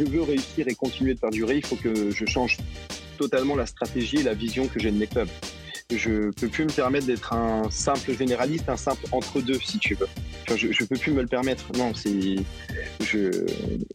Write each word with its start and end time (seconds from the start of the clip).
je 0.00 0.10
veux 0.10 0.22
réussir 0.22 0.66
et 0.68 0.74
continuer 0.74 1.14
de 1.14 1.20
perdurer, 1.20 1.56
il 1.56 1.64
faut 1.64 1.76
que 1.76 2.10
je 2.10 2.24
change 2.26 2.56
totalement 3.18 3.54
la 3.54 3.66
stratégie 3.66 4.16
et 4.18 4.22
la 4.22 4.34
vision 4.34 4.66
que 4.66 4.80
j'ai 4.80 4.90
de 4.90 4.96
mes 4.98 5.06
clubs. 5.06 5.28
Je 5.92 6.30
peux 6.30 6.46
plus 6.48 6.64
me 6.64 6.70
permettre 6.70 7.06
d'être 7.06 7.32
un 7.32 7.68
simple 7.70 8.16
généraliste, 8.16 8.68
un 8.68 8.76
simple 8.76 9.04
entre-deux, 9.10 9.58
si 9.58 9.78
tu 9.78 9.94
veux. 9.94 10.06
Je, 10.48 10.70
je 10.72 10.84
peux 10.84 10.96
plus 10.96 11.12
me 11.12 11.20
le 11.20 11.26
permettre. 11.26 11.64
Non, 11.76 11.92
c'est, 11.94 12.36
je, 13.02 13.44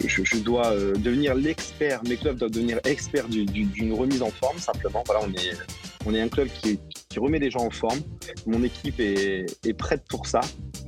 je, 0.05 0.37
dois 0.37 0.71
euh, 0.73 0.93
devenir 0.95 1.35
l'expert. 1.35 2.01
Mes 2.03 2.17
clubs 2.17 2.37
doivent 2.37 2.51
devenir 2.51 2.79
experts 2.83 3.29
du- 3.29 3.45
du- 3.45 3.63
d'une 3.63 3.93
remise 3.93 4.21
en 4.21 4.29
forme, 4.29 4.57
simplement. 4.59 5.03
Voilà, 5.05 5.21
on 5.25 5.31
est, 5.33 5.53
on 6.05 6.13
est 6.13 6.19
un 6.19 6.27
club 6.27 6.49
qui, 6.61 6.79
remet 7.17 7.39
les 7.39 7.49
gens 7.49 7.61
en 7.61 7.69
forme. 7.69 7.99
Mon 8.45 8.61
équipe 8.63 8.99
est, 8.99 9.45
prête 9.77 10.03
pour 10.09 10.27
ça. 10.27 10.41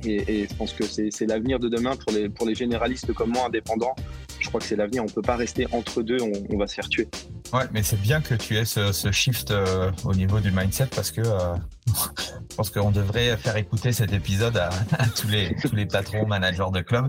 Et, 0.04 0.42
et 0.42 0.46
je 0.46 0.54
pense 0.56 0.74
que 0.74 0.84
c'est 0.84 1.24
l'avenir 1.26 1.58
de 1.58 1.70
demain 1.70 1.96
pour 1.96 2.12
les, 2.12 2.28
pour 2.28 2.46
les 2.46 2.54
généralistes 2.54 3.14
comme 3.14 3.30
moi, 3.30 3.46
indépendants. 3.46 3.96
Je 4.40 4.48
crois 4.48 4.60
que 4.60 4.66
c'est 4.66 4.76
l'avenir. 4.76 5.02
On 5.04 5.08
peut 5.08 5.22
pas 5.22 5.36
rester 5.36 5.66
entre 5.72 6.02
deux. 6.02 6.18
On, 6.50 6.56
va 6.56 6.66
se 6.66 6.74
faire 6.74 6.88
tuer. 6.88 7.08
Ouais, 7.52 7.64
mais 7.72 7.82
c'est 7.82 8.00
bien 8.00 8.20
que 8.20 8.34
tu 8.34 8.56
aies 8.56 8.64
ce, 8.64 9.10
shift 9.10 9.50
euh, 9.50 9.90
au 10.04 10.14
niveau 10.14 10.40
du 10.40 10.50
mindset 10.50 10.88
parce 10.94 11.10
que 11.10 11.22
euh, 11.22 11.54
je 11.86 12.56
pense 12.56 12.70
qu'on 12.70 12.90
devrait 12.90 13.36
faire 13.36 13.56
écouter 13.56 13.92
cet 13.92 14.12
épisode 14.12 14.56
à, 14.56 14.70
à 14.98 15.06
tous, 15.06 15.28
les, 15.28 15.54
tous 15.62 15.74
les 15.74 15.86
patrons, 15.86 16.26
managers 16.26 16.70
de 16.72 16.80
club. 16.80 17.08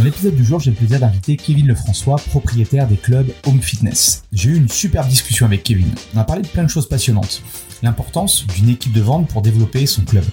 Dans 0.00 0.04
l'épisode 0.04 0.34
du 0.34 0.46
jour, 0.46 0.58
j'ai 0.58 0.70
le 0.70 0.76
plaisir 0.78 0.98
d'inviter 0.98 1.36
Kevin 1.36 1.66
Lefrançois, 1.66 2.16
propriétaire 2.16 2.88
des 2.88 2.96
clubs 2.96 3.30
Home 3.44 3.60
Fitness. 3.60 4.22
J'ai 4.32 4.48
eu 4.48 4.56
une 4.56 4.70
super 4.70 5.06
discussion 5.06 5.44
avec 5.44 5.62
Kevin. 5.62 5.92
On 6.14 6.18
a 6.18 6.24
parlé 6.24 6.40
de 6.40 6.46
plein 6.46 6.62
de 6.62 6.70
choses 6.70 6.88
passionnantes. 6.88 7.42
L'importance 7.82 8.46
d'une 8.46 8.70
équipe 8.70 8.94
de 8.94 9.02
vente 9.02 9.28
pour 9.28 9.42
développer 9.42 9.84
son 9.84 10.00
club. 10.00 10.24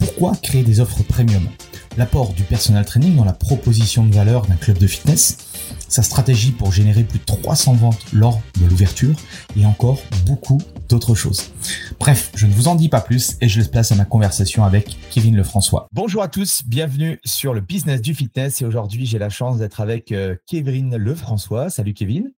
Pourquoi 0.00 0.36
créer 0.42 0.64
des 0.64 0.80
offres 0.80 1.02
premium? 1.02 1.48
L'apport 1.96 2.34
du 2.34 2.42
personal 2.42 2.84
training 2.84 3.16
dans 3.16 3.24
la 3.24 3.32
proposition 3.32 4.04
de 4.04 4.14
valeur 4.14 4.44
d'un 4.44 4.56
club 4.56 4.76
de 4.76 4.86
fitness, 4.86 5.38
sa 5.88 6.02
stratégie 6.02 6.52
pour 6.52 6.72
générer 6.72 7.04
plus 7.04 7.18
de 7.18 7.24
300 7.24 7.74
ventes 7.74 8.04
lors 8.12 8.40
de 8.60 8.66
l'ouverture 8.66 9.14
et 9.56 9.66
encore 9.66 10.00
beaucoup 10.26 10.60
d'autres 10.88 11.14
choses. 11.14 11.52
Bref, 11.98 12.30
je 12.34 12.46
ne 12.46 12.52
vous 12.52 12.68
en 12.68 12.74
dis 12.74 12.88
pas 12.88 13.00
plus 13.00 13.36
et 13.40 13.48
je 13.48 13.58
laisse 13.58 13.68
place 13.68 13.92
à 13.92 13.94
ma 13.94 14.04
conversation 14.04 14.64
avec 14.64 14.96
Kevin 15.10 15.36
Lefrançois. 15.36 15.86
Bonjour 15.92 16.22
à 16.22 16.28
tous, 16.28 16.62
bienvenue 16.66 17.20
sur 17.24 17.54
le 17.54 17.60
business 17.60 18.00
du 18.00 18.14
fitness 18.14 18.62
et 18.62 18.64
aujourd'hui 18.64 19.06
j'ai 19.06 19.18
la 19.18 19.30
chance 19.30 19.58
d'être 19.58 19.80
avec 19.80 20.12
euh, 20.12 20.36
Kevin 20.46 20.96
Lefrançois. 20.96 21.70
Salut 21.70 21.94
Kevin. 21.94 22.32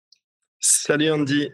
Salut 0.59 1.11
Andy. 1.11 1.49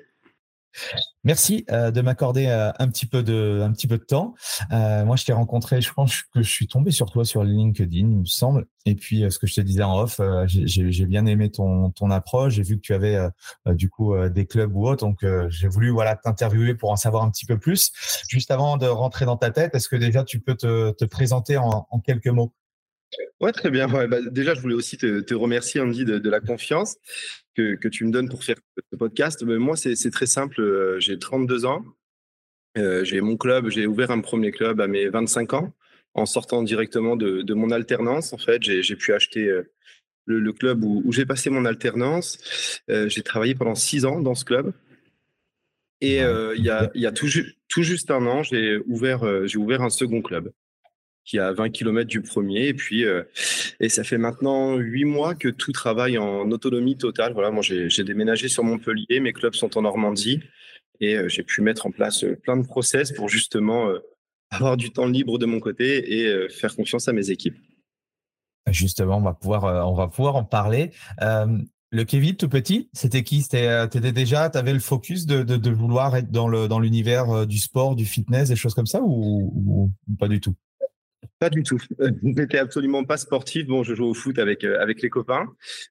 Merci 1.23 1.65
euh, 1.71 1.91
de 1.91 2.01
m'accorder 2.01 2.47
euh, 2.47 2.71
un 2.79 2.87
petit 2.87 3.05
peu 3.05 3.21
de 3.23 4.03
temps. 4.07 4.33
Euh, 4.71 5.03
moi, 5.03 5.15
je 5.15 5.25
t'ai 5.25 5.33
rencontré, 5.33 5.81
je 5.81 5.91
pense 5.91 6.23
que 6.33 6.41
je 6.41 6.49
suis 6.49 6.67
tombé 6.67 6.91
sur 6.91 7.09
toi 7.11 7.25
sur 7.25 7.43
LinkedIn, 7.43 7.97
il 8.09 8.19
me 8.19 8.25
semble. 8.25 8.65
Et 8.85 8.95
puis, 8.95 9.29
ce 9.29 9.37
que 9.37 9.47
je 9.47 9.55
te 9.55 9.61
disais 9.61 9.83
en 9.83 9.97
off, 9.99 10.21
j'ai- 10.45 11.05
bien 11.05 11.25
aimé 11.25 11.51
ton 11.51 11.91
approche. 12.11 12.53
J'ai 12.53 12.63
vu 12.63 12.75
que 12.77 12.81
tu 12.81 12.93
avais 12.93 13.17
du 13.65 13.89
coup 13.89 14.15
des 14.29 14.45
clubs 14.45 14.73
ou 14.73 14.87
autres, 14.87 15.05
donc 15.05 15.25
j'ai 15.49 15.67
voulu 15.67 15.93
t'interviewer 16.23 16.75
pour 16.75 16.91
en 16.91 16.95
savoir 16.95 17.23
un 17.23 17.31
petit 17.31 17.45
peu 17.45 17.57
plus. 17.57 17.91
Juste 18.29 18.51
avant 18.51 18.77
de 18.77 18.87
rentrer 18.87 19.25
dans 19.25 19.35
ta 19.37 19.51
tête, 19.51 19.75
est-ce 19.75 19.89
que 19.89 19.97
déjà 19.97 20.23
tu 20.23 20.39
peux 20.39 20.55
te, 20.55 20.91
te 20.91 21.03
présenter 21.05 21.57
en, 21.57 21.87
en 21.89 21.99
quelques 21.99 22.27
mots? 22.27 22.53
Ouais, 23.39 23.51
très 23.51 23.69
bien. 23.69 23.87
Bah, 23.87 24.19
déjà, 24.31 24.53
je 24.53 24.61
voulais 24.61 24.75
aussi 24.75 24.97
te, 24.97 25.33
remercier, 25.33 25.81
Andy, 25.81 26.05
de, 26.05 26.17
de 26.19 26.29
la 26.29 26.39
confiance 26.39 26.97
que, 27.55 27.87
tu 27.87 28.05
me 28.05 28.11
donnes 28.11 28.29
pour 28.29 28.43
faire 28.43 28.57
ce 28.91 28.97
podcast. 28.97 29.43
Mais 29.43 29.57
moi, 29.57 29.75
c'est 29.75 30.11
très 30.11 30.25
simple. 30.25 30.61
Euh, 30.61 30.99
J'ai 30.99 31.17
32 31.17 31.65
ans. 31.65 31.83
Euh, 32.77 33.03
j'ai 33.03 33.21
mon 33.21 33.37
club. 33.37 33.69
J'ai 33.69 33.87
ouvert 33.87 34.11
un 34.11 34.19
premier 34.21 34.51
club 34.51 34.81
à 34.81 34.87
mes 34.87 35.07
25 35.09 35.53
ans 35.53 35.73
en 36.13 36.25
sortant 36.25 36.63
directement 36.63 37.15
de, 37.15 37.53
mon 37.53 37.71
alternance. 37.71 38.33
En 38.33 38.37
fait, 38.37 38.61
j'ai 38.63 38.95
pu 38.95 39.13
acheter 39.13 39.45
euh, 39.47 39.71
le, 40.25 40.51
club 40.51 40.83
où, 40.83 41.11
j'ai 41.11 41.25
passé 41.25 41.49
mon 41.49 41.65
alternance. 41.65 42.81
J'ai 42.87 43.23
travaillé 43.23 43.55
pendant 43.55 43.75
six 43.75 44.05
ans 44.05 44.19
dans 44.19 44.35
ce 44.35 44.45
club. 44.45 44.73
Et 46.01 46.17
il 46.19 46.63
y, 46.63 46.69
a, 46.69 47.11
tout, 47.11 47.27
ju- 47.27 47.55
tout 47.67 47.83
juste 47.83 48.11
un 48.11 48.25
an, 48.25 48.43
j'ai 48.43 48.77
ouvert 48.87 49.23
un 49.23 49.89
second 49.89 50.21
club 50.21 50.51
qui 51.27 51.37
est 51.37 51.41
à 51.41 51.51
20 51.51 51.69
km 51.69 52.07
du 52.07 52.21
premier. 52.21 52.67
Et 52.67 52.73
puis, 52.73 53.05
euh, 53.05 53.23
et 53.79 53.89
ça 53.89 54.03
fait 54.03 54.17
maintenant 54.17 54.77
huit 54.77 55.05
mois 55.05 55.35
que 55.35 55.49
tout 55.49 55.71
travaille 55.71 56.17
en 56.17 56.49
autonomie 56.49 56.97
totale. 56.97 57.33
Voilà, 57.33 57.51
moi, 57.51 57.61
j'ai 57.61 58.03
déménagé 58.03 58.47
sur 58.47 58.63
Montpellier, 58.63 59.19
mes 59.19 59.33
clubs 59.33 59.53
sont 59.53 59.77
en 59.77 59.81
Normandie 59.81 60.39
et 60.99 61.15
euh, 61.15 61.29
j'ai 61.29 61.43
pu 61.43 61.61
mettre 61.61 61.85
en 61.85 61.91
place 61.91 62.23
euh, 62.23 62.35
plein 62.35 62.57
de 62.57 62.65
process 62.65 63.11
pour 63.11 63.29
justement 63.29 63.89
avoir 64.49 64.77
du 64.77 64.91
temps 64.91 65.05
libre 65.05 65.37
de 65.37 65.45
mon 65.45 65.59
côté 65.59 66.21
et 66.21 66.49
faire 66.49 66.75
confiance 66.75 67.07
à 67.09 67.13
mes 67.13 67.29
équipes. 67.29 67.57
Justement, 68.69 69.17
on 69.17 69.21
va 69.21 69.33
pouvoir 69.33 69.89
on 69.89 69.93
va 69.93 70.07
pouvoir 70.07 70.37
en 70.37 70.45
parler. 70.45 70.91
Le 71.89 72.03
Kevin 72.03 72.35
tout 72.35 72.49
petit, 72.49 72.89
c'était 72.91 73.23
qui? 73.23 73.47
T'étais 73.47 74.11
déjà, 74.11 74.49
tu 74.49 74.57
avais 74.57 74.73
le 74.73 74.79
focus 74.79 75.25
de, 75.25 75.69
vouloir 75.69 76.15
être 76.17 76.31
dans 76.31 76.67
dans 76.67 76.79
l'univers 76.79 77.29
euh, 77.29 77.45
du 77.45 77.59
sport, 77.59 77.95
du 77.95 78.05
fitness, 78.05 78.49
des 78.49 78.57
choses 78.57 78.73
comme 78.73 78.85
ça 78.85 78.99
ou 79.01 79.91
pas 80.19 80.27
du 80.27 80.41
tout? 80.41 80.53
Pas 81.39 81.49
du 81.51 81.61
tout. 81.63 81.77
Je 81.99 82.05
n'étais 82.23 82.57
absolument 82.57 83.03
pas 83.03 83.17
sportif. 83.17 83.67
Bon, 83.67 83.83
je 83.83 83.93
jouais 83.93 84.07
au 84.07 84.13
foot 84.15 84.39
avec 84.39 84.63
euh, 84.63 84.79
avec 84.81 85.01
les 85.01 85.09
copains. 85.09 85.45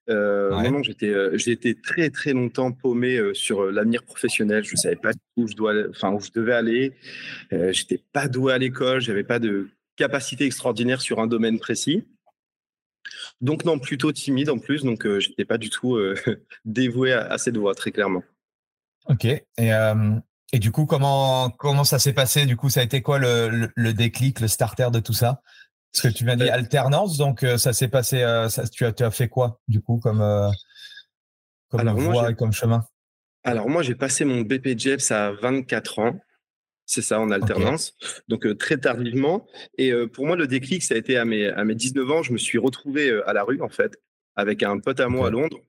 Euh, 0.09 0.55
Ouais. 0.57 0.69
Non, 0.69 0.83
j'étais 0.83 1.07
euh, 1.09 1.37
j'ai 1.37 1.51
été 1.51 1.73
très 1.75 2.09
très 2.09 2.33
longtemps 2.33 2.71
paumé 2.73 3.19
sur 3.33 3.65
l'avenir 3.71 4.03
professionnel. 4.03 4.63
Je 4.65 4.75
savais 4.75 4.95
pas 4.97 5.11
où 5.37 5.47
je 5.47 5.55
dois, 5.55 5.71
aller- 5.71 5.85
enfin 5.89 6.11
où 6.13 6.19
je 6.19 6.31
devais 6.33 6.53
aller. 6.53 6.93
Euh, 7.53 7.71
j'étais 7.71 8.01
pas 8.11 8.27
doué 8.27 8.51
à 8.53 8.57
l'école. 8.57 8.99
J'avais 8.99 9.23
pas 9.23 9.39
de 9.39 9.69
capacité 9.95 10.45
extraordinaire 10.45 10.99
sur 11.01 11.19
un 11.19 11.27
domaine 11.27 11.59
précis. 11.59 12.03
Donc 13.39 13.63
non, 13.65 13.79
plutôt 13.79 14.11
timide 14.11 14.49
en 14.49 14.57
plus. 14.59 14.83
Donc 14.83 15.05
euh, 15.05 15.19
j'étais 15.21 15.45
pas 15.45 15.57
du 15.57 15.69
tout 15.69 15.97
dévoué 16.65 17.13
à, 17.13 17.21
à 17.31 17.37
cette 17.37 17.55
voie, 17.57 17.73
très 17.73 17.91
clairement. 17.91 18.23
Ok. 19.07 19.23
Et, 19.25 19.43
et 20.53 20.59
du 20.59 20.71
coup, 20.71 20.85
comment, 20.85 21.49
comment 21.51 21.83
ça 21.83 21.99
s'est 21.99 22.13
passé? 22.13 22.45
Du 22.45 22.55
coup, 22.57 22.69
ça 22.69 22.79
a 22.79 22.83
été 22.83 23.01
quoi 23.01 23.19
le, 23.19 23.49
le, 23.49 23.71
le 23.75 23.93
déclic, 23.93 24.39
le 24.39 24.47
starter 24.47 24.89
de 24.91 24.99
tout 24.99 25.13
ça? 25.13 25.41
Parce 25.93 26.03
que 26.13 26.17
tu 26.17 26.25
m'as 26.25 26.35
dit 26.35 26.43
Euh, 26.49 26.53
alternance, 26.53 27.17
donc 27.17 27.43
euh, 27.43 27.57
ça 27.57 27.73
s'est 27.73 27.87
passé. 27.87 28.21
euh, 28.21 28.49
ça, 28.49 28.67
tu, 28.67 28.85
as, 28.85 28.91
tu 28.93 29.03
as 29.03 29.11
fait 29.11 29.27
quoi, 29.29 29.59
du 29.67 29.81
coup, 29.81 29.99
comme, 29.99 30.19
comme 31.69 31.79
Alors, 31.79 31.97
voie 31.97 32.31
et 32.31 32.35
comme 32.35 32.53
chemin? 32.53 32.85
Alors 33.43 33.69
moi, 33.69 33.81
j'ai 33.81 33.95
passé 33.95 34.25
mon 34.25 34.41
BPJEPS 34.41 35.11
à 35.11 35.31
24 35.31 35.99
ans. 35.99 36.19
C'est 36.85 37.01
ça, 37.01 37.19
en 37.19 37.31
alternance. 37.31 37.95
Donc 38.29 38.45
euh, 38.45 38.55
très 38.55 38.77
tardivement. 38.77 39.45
Et 39.77 39.91
euh, 39.91 40.07
pour 40.07 40.25
moi, 40.25 40.37
le 40.37 40.47
déclic, 40.47 40.83
ça 40.83 40.95
a 40.95 40.97
été 40.97 41.17
à 41.17 41.25
mes, 41.25 41.47
à 41.47 41.65
mes 41.65 41.75
19 41.75 42.09
ans. 42.11 42.23
Je 42.23 42.31
me 42.31 42.37
suis 42.37 42.57
retrouvé 42.57 43.09
euh, 43.09 43.29
à 43.29 43.33
la 43.33 43.43
rue, 43.43 43.61
en 43.61 43.67
fait, 43.69 43.97
avec 44.37 44.63
un 44.63 44.79
pote 44.79 44.99
à 45.01 45.09
moi 45.09 45.27
à 45.27 45.29
Londres. 45.29 45.59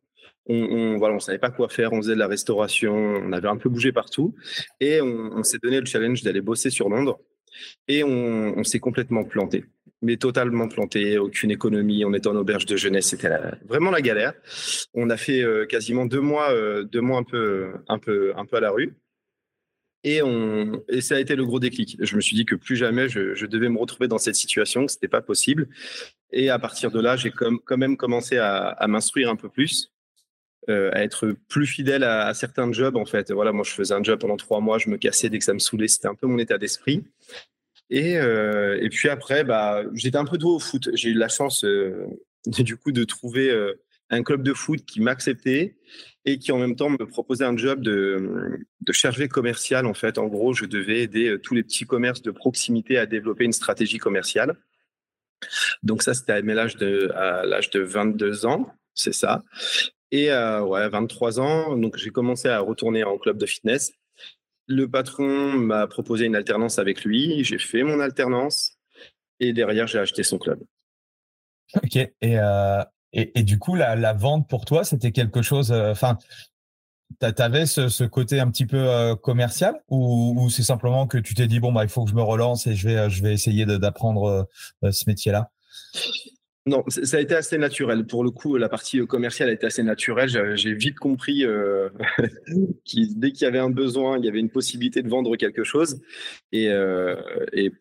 On, 0.49 0.57
on, 0.57 0.99
voilà, 0.99 1.15
on 1.15 1.21
savait 1.21 1.39
pas 1.39 1.51
quoi 1.51 1.69
faire. 1.69 1.93
On 1.93 1.99
faisait 1.99 2.15
de 2.15 2.19
la 2.19 2.27
restauration. 2.27 2.95
On 2.95 3.33
avait 3.33 3.49
un 3.49 3.57
peu 3.57 3.69
bougé 3.69 3.93
partout. 3.93 4.35
Et 4.81 5.01
on, 5.01 5.43
s'est 5.43 5.59
donné 5.63 5.79
le 5.79 5.87
challenge 5.87 6.23
d'aller 6.23 6.41
bosser 6.41 6.71
sur 6.71 6.89
Londres. 6.89 7.21
Et 7.87 8.03
on, 8.03 8.65
s'est 8.65 8.81
complètement 8.81 9.25
planté. 9.25 9.65
Mais 10.01 10.17
totalement 10.17 10.69
planté. 10.69 11.19
Aucune 11.19 11.51
économie. 11.51 12.05
On 12.05 12.15
était 12.15 12.29
en 12.29 12.37
auberge 12.37 12.65
de 12.65 12.77
jeunesse. 12.77 13.09
C'était 13.09 13.31
vraiment 13.67 13.91
la 13.91 14.01
galère. 14.01 14.33
On 14.95 15.11
a 15.11 15.17
fait 15.17 15.43
euh, 15.43 15.67
quasiment 15.67 16.07
deux 16.07 16.21
mois, 16.21 16.51
euh, 16.51 16.85
deux 16.85 17.01
mois 17.01 17.19
un 17.19 17.25
peu, 17.25 17.73
un 17.89 17.99
peu, 17.99 18.33
un 18.37 18.47
peu 18.47 18.57
à 18.57 18.61
la 18.61 18.71
rue. 18.71 18.97
Et, 20.05 20.23
on, 20.23 20.81
et 20.89 21.01
ça 21.01 21.17
a 21.17 21.21
été 21.21 21.35
le 21.35 21.45
gros 21.45 21.59
déclic. 21.59 21.99
Je 22.01 22.17
me 22.17 22.21
suis 22.21 22.37
dit 22.37 22.47
que 22.47 22.55
plus 22.55 22.77
jamais 22.77 23.09
je, 23.09 23.45
devais 23.47 23.69
me 23.69 23.79
retrouver 23.79 24.07
dans 24.07 24.17
cette 24.17 24.37
situation, 24.37 24.87
que 24.87 24.93
c'était 24.93 25.09
pas 25.09 25.21
possible. 25.21 25.69
Et 26.31 26.51
à 26.51 26.59
partir 26.59 26.91
de 26.93 27.01
là, 27.01 27.17
j'ai 27.17 27.33
quand 27.33 27.77
même 27.77 27.97
commencé 27.97 28.39
à 28.39 28.87
m'instruire 28.87 29.29
un 29.29 29.37
peu 29.37 29.49
plus. 29.49 29.91
À 30.69 31.03
être 31.03 31.35
plus 31.49 31.67
fidèle 31.67 32.05
à, 32.05 32.33
certains 32.35 32.71
jobs 32.73 32.97
en 32.97 33.07
fait. 33.07 33.31
Voilà, 33.33 33.53
moi 33.53 33.65
je 33.65 33.73
faisais 33.73 33.95
un 33.95 34.03
job 34.03 34.21
pendant 34.21 34.37
trois 34.37 34.61
mois, 34.61 34.79
je 34.79 34.91
me 34.91 34.97
cassais 34.97 35.29
dès 35.29 35.39
que 35.39 35.45
ça 35.45 35.55
me 35.55 35.59
saoulait, 35.59 35.89
c'était 35.89 36.09
un 36.09 36.15
peu 36.15 36.27
mon 36.27 36.39
état 36.39 36.59
d'esprit. 36.59 37.05
Et, 37.91 38.15
et 38.15 38.89
puis 38.91 39.09
après, 39.09 39.45
bah, 39.45 39.83
j'étais 39.95 40.19
un 40.19 40.27
peu 40.27 40.37
doué 40.37 40.53
au 40.53 40.59
foot. 40.59 40.91
J'ai 40.93 41.09
eu 41.09 41.15
la 41.15 41.29
chance 41.29 41.65
du 42.47 42.77
coup 42.77 42.93
de 42.93 43.05
trouver 43.05 43.51
un 44.11 44.23
club 44.23 44.43
de 44.43 44.53
foot 44.53 44.85
qui 44.85 45.01
m'acceptait 45.01 45.77
et 46.25 46.39
qui 46.39 46.53
en 46.53 46.59
même 46.59 46.77
temps 46.77 46.91
me 46.91 47.07
proposait 47.07 47.45
un 47.45 47.57
job 47.57 47.81
de, 47.81 48.59
de 48.81 48.93
chargé 48.93 49.29
commercial. 49.29 49.87
En 49.87 49.95
fait, 49.95 50.19
en 50.19 50.27
gros, 50.27 50.53
je 50.53 50.67
devais 50.67 51.01
aider 51.01 51.29
euh, 51.29 51.39
tous 51.39 51.55
les 51.55 51.63
petits 51.63 51.87
commerces 51.87 52.23
de 52.23 52.31
proximité 52.31 52.99
à 52.99 53.07
développer 53.07 53.45
une 53.45 53.53
stratégie 53.53 53.99
commerciale. 53.99 54.57
Donc 55.83 56.03
ça, 56.03 56.15
c'était 56.15 56.33
à 56.33 56.41
l'âge 56.41 56.77
de, 56.77 57.11
à 57.15 57.47
l'âge 57.47 57.71
de 57.71 57.81
22 57.81 58.47
ans, 58.47 58.75
c'est 58.95 59.15
ça. 59.15 59.43
Et 60.11 60.31
euh, 60.31 60.63
ouais, 60.63 60.89
23 60.89 61.41
ans, 61.41 61.77
donc 61.77 61.97
j'ai 61.97 62.11
commencé 62.11 62.49
à 62.49 62.61
retourner 62.61 63.05
en 63.05 63.19
club 63.19 63.39
de 63.39 63.47
fitness. 63.47 63.93
Le 64.67 64.89
patron 64.89 65.53
m'a 65.53 65.87
proposé 65.87 66.27
une 66.27 66.37
alternance 66.37 66.79
avec 66.79 67.05
lui. 67.05 67.45
J'ai 67.45 67.59
fait 67.59 67.83
mon 67.83 68.01
alternance 68.01 68.79
et 69.41 69.53
derrière, 69.53 69.87
j'ai 69.87 69.99
acheté 69.99 70.23
son 70.23 70.39
club. 70.39 70.61
Ok. 71.83 71.97
Et, 71.97 72.13
euh, 72.23 72.83
et, 73.13 73.43
du 73.43 73.59
coup, 73.59 73.75
la, 73.75 74.13
vente 74.13 74.49
pour 74.49 74.65
toi, 74.65 74.85
c'était 74.85 75.13
quelque 75.13 75.41
chose. 75.41 75.73
Euh, 75.73 75.93
enfin, 75.93 76.19
tu 77.21 77.43
avais 77.43 77.65
ce, 77.65 78.05
côté 78.05 78.39
un 78.39 78.51
petit 78.51 78.67
peu 78.67 78.77
euh, 78.77 79.17
commercial 79.17 79.83
ou, 79.89 80.49
c'est 80.51 80.63
simplement 80.63 81.07
que 81.07 81.17
tu 81.17 81.35
t'es 81.35 81.47
dit 81.47 81.59
bon 81.59 81.73
bah 81.73 81.85
il 81.85 81.89
faut 81.89 82.05
que 82.05 82.11
je 82.11 82.15
me 82.15 82.23
relance 82.23 82.67
et 82.67 82.75
je 82.75 82.87
vais 82.87 83.11
je 83.11 83.23
vais 83.23 83.33
essayer 83.33 83.65
d'apprendre 83.65 84.47
euh, 84.85 84.93
ce 84.93 85.09
métier-là? 85.09 85.51
Non, 86.69 86.85
ça 86.87 87.17
a 87.17 87.21
été 87.21 87.35
assez 87.35 87.57
naturel. 87.57 88.05
Pour 88.07 88.23
le 88.23 88.31
coup, 88.31 88.59
la 88.59 88.69
partie 88.69 88.99
commerciale 89.07 89.49
a 89.49 89.53
été 89.53 89.65
assez 89.65 89.83
naturelle. 89.83 90.29
J'ai 90.55 90.75
vite 90.75 90.99
compris 90.99 91.47
euh, 91.47 91.89
dès 93.17 93.33
qu'il 93.33 93.43
y 93.43 93.47
avait 93.47 93.59
un 93.59 93.71
besoin, 93.71 94.19
il 94.19 94.27
y 94.27 94.29
avait 94.29 94.39
une 94.39 94.51
possibilité 94.51 95.01
de 95.01 95.09
vendre 95.09 95.35
quelque 95.37 95.65
chose. 95.65 95.99
Et, 96.53 96.69
euh, 96.69 97.17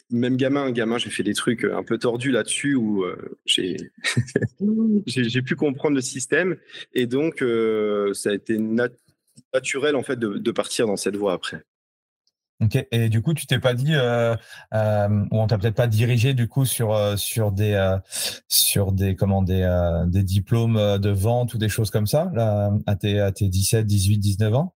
même 0.10 0.38
gamin, 0.38 0.72
gamin, 0.72 0.98
j'ai 0.98 1.10
fait 1.10 1.24
des 1.24 1.34
trucs 1.34 1.66
un 1.66 1.84
peu 1.84 1.98
tordus 1.98 2.32
là-dessus 2.32 2.76
où 2.76 3.04
euh, 3.04 3.38
j'ai 3.46 3.76
pu 5.46 5.56
comprendre 5.58 5.96
le 5.96 6.02
système. 6.02 6.56
Et 6.94 7.08
donc, 7.08 7.44
ça 8.14 8.30
a 8.30 8.34
été 8.34 8.58
naturel 9.54 9.98
en 9.98 10.04
fait 10.04 10.18
de 10.18 10.52
partir 10.52 10.88
dans 10.88 10.98
cette 10.98 11.18
voie 11.18 11.34
après. 11.34 11.62
Ok. 12.60 12.88
Et 12.92 13.10
du 13.10 13.22
coup, 13.22 13.36
tu 13.36 13.46
t'es 13.46 13.60
pas 13.60 13.76
dit, 13.76 13.94
euh, 13.94 14.36
euh, 14.74 15.08
ou 15.32 15.40
on 15.40 15.46
t'a 15.46 15.60
peut-être 15.60 15.76
pas 15.76 15.86
dirigé 15.86 16.34
du 16.34 16.48
coup 16.48 16.66
sur 16.66 16.92
euh, 16.94 17.16
sur 17.16 17.52
des 17.52 17.74
euh, 17.74 17.98
sur 18.48 18.92
des 18.94 19.16
comment 19.16 19.44
des 19.44 19.68
des 20.08 20.24
diplômes 20.24 20.98
de 20.98 21.10
vente 21.10 21.54
ou 21.54 21.60
des 21.60 21.70
choses 21.70 21.92
comme 21.92 22.08
ça 22.08 22.32
là, 22.34 22.72
à 22.88 22.96
tes 22.96 23.20
à 23.20 23.32
tes 23.32 23.48
17, 23.48 23.86
18, 23.86 24.18
19 24.18 24.54
ans? 24.56 24.74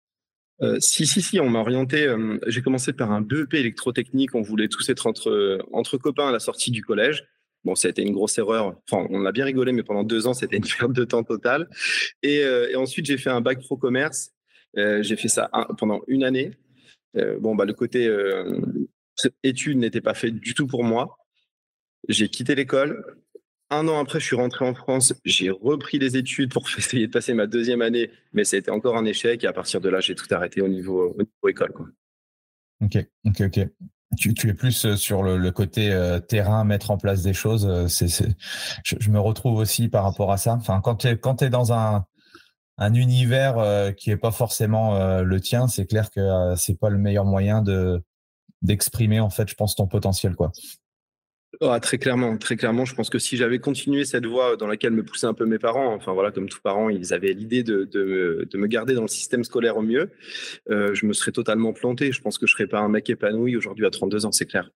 si 0.80 1.06
si 1.06 1.22
si, 1.22 1.40
on 1.40 1.52
m'a 1.52 1.60
orienté. 1.60 2.12
J'ai 2.48 2.64
commencé 2.64 2.92
par 2.92 3.12
un 3.12 3.22
BEP 3.22 3.54
électrotechnique. 3.54 4.34
On 4.34 4.42
voulait 4.42 4.70
tous 4.70 4.90
être 4.90 5.06
entre 5.06 5.60
entre 5.72 5.98
copains 5.98 6.30
à 6.30 6.32
la 6.32 6.40
sortie 6.40 6.72
du 6.72 6.84
collège. 6.84 7.26
Bon, 7.64 7.76
ça 7.76 7.90
a 7.90 7.92
été 7.92 8.02
une 8.02 8.14
grosse 8.14 8.40
erreur. 8.40 8.76
Enfin, 8.90 9.06
on 9.12 9.26
a 9.26 9.32
bien 9.32 9.46
rigolé, 9.46 9.72
mais 9.72 9.84
pendant 9.84 10.04
deux 10.04 10.26
ans, 10.26 10.34
c'était 10.34 10.58
une 10.58 10.64
perte 10.80 10.94
de 10.94 11.04
temps 11.04 11.24
totale. 11.24 11.70
Et, 12.24 12.38
et 12.38 12.76
ensuite, 12.76 13.06
j'ai 13.06 13.20
fait 13.20 13.30
un 13.30 13.42
bac 13.42 13.60
pro 13.60 13.78
commerce. 13.78 14.32
j'ai 14.76 15.16
fait 15.16 15.28
ça 15.28 15.52
pendant 15.78 16.02
une 16.08 16.24
année. 16.24 16.54
Euh, 17.16 17.40
bon, 17.40 17.56
bah, 17.56 17.66
le 17.66 17.74
côté 17.74 18.08
euh, 18.08 18.62
études 19.44 19.78
n'était 19.78 20.02
pas 20.02 20.14
fait 20.14 20.32
du 20.32 20.54
tout 20.54 20.68
pour 20.68 20.84
moi. 20.84 21.18
J'ai 22.10 22.30
quitté 22.30 22.56
l'école. 22.56 23.04
Un 23.70 23.88
an 23.88 24.00
après, 24.00 24.20
je 24.20 24.26
suis 24.26 24.36
rentré 24.36 24.66
en 24.66 24.74
France. 24.74 25.14
J'ai 25.26 25.50
repris 25.50 26.00
les 26.00 26.18
études 26.18 26.52
pour 26.52 26.68
essayer 26.78 27.08
de 27.08 27.12
passer 27.12 27.34
ma 27.34 27.48
deuxième 27.48 27.82
année, 27.82 28.12
mais 28.34 28.44
c'était 28.44 28.72
encore 28.72 28.98
un 28.98 29.06
échec. 29.06 29.44
Et 29.44 29.48
à 29.48 29.54
partir 29.54 29.82
de 29.82 29.90
là, 29.90 30.00
j'ai 30.00 30.16
tout 30.16 30.28
arrêté 30.32 30.62
au 30.62 30.68
niveau, 30.68 31.16
école. 31.48 31.74
Ok, 32.82 32.98
ok, 33.26 33.42
ok. 33.42 33.68
Tu, 34.18 34.50
es 34.50 34.54
plus 34.54 34.86
euh, 34.86 34.96
sur 34.96 35.22
le, 35.22 35.52
côté 35.52 35.94
terrain, 36.30 36.64
mettre 36.64 36.92
en 36.92 36.98
place 36.98 37.24
des 37.24 37.34
choses. 37.34 37.68
Je, 38.84 39.10
me 39.10 39.20
retrouve 39.20 39.58
aussi 39.58 39.90
par 39.90 40.04
rapport 40.04 40.32
à 40.32 40.38
ça. 40.38 40.54
Enfin, 40.54 40.80
quand 40.82 40.96
tu 41.36 41.46
es 41.46 41.50
dans 41.50 41.74
un, 41.74 42.06
un 42.78 42.94
univers 42.94 43.58
euh, 43.58 43.92
qui 43.92 44.12
est 44.12 44.18
pas 44.18 44.32
forcément 44.32 44.96
euh, 44.96 45.24
le 45.24 45.40
tien, 45.42 45.68
c'est 45.68 45.86
clair 45.86 46.12
que 46.12 46.20
euh, 46.20 46.56
c'est 46.56 46.80
pas 46.80 46.90
le 46.90 46.98
meilleur 46.98 47.26
moyen 47.26 47.62
de 47.62 48.02
d'exprimer 48.62 49.20
en 49.20 49.30
fait, 49.30 49.48
je 49.48 49.56
pense, 49.56 49.76
ton 49.76 49.88
potentiel 49.88 50.36
quoi. 50.36 50.52
Ah, 51.62 51.80
très 51.80 51.98
clairement, 51.98 52.38
très 52.38 52.56
clairement. 52.56 52.86
Je 52.86 52.94
pense 52.94 53.10
que 53.10 53.20
si 53.20 53.38
j'avais 53.38 53.60
continué 53.60 54.04
cette 54.06 54.26
voie 54.26 54.58
dans 54.58 54.68
laquelle 54.68 54.92
me 54.92 55.04
poussaient 55.04 55.28
un 55.28 55.34
peu 55.34 55.46
mes 55.46 55.58
parents, 55.58 55.94
enfin 55.94 56.14
voilà, 56.14 56.32
comme 56.32 56.50
tous 56.50 56.60
parents, 56.60 56.90
ils 56.90 57.14
avaient 57.14 57.34
l'idée 57.34 57.64
de, 57.64 57.84
de, 57.86 58.48
de, 58.52 58.58
me 58.58 58.68
garder 58.68 58.94
dans 58.94 59.04
le 59.04 59.08
système 59.08 59.44
scolaire 59.44 59.78
au 59.78 59.82
mieux, 59.82 60.12
je 60.70 61.06
me 61.06 61.14
serais 61.14 61.32
totalement 61.32 61.74
planté. 61.74 62.12
Je 62.12 62.22
pense 62.22 62.38
que 62.38 62.46
je 62.46 62.52
serais 62.52 62.68
pas 62.68 62.80
un 62.80 62.90
mec 62.90 63.10
épanoui 63.10 63.56
aujourd'hui 63.56 63.86
à 63.86 63.90
32 63.90 64.26
ans, 64.26 64.32
c'est 64.32 64.46
clair. 64.46 64.70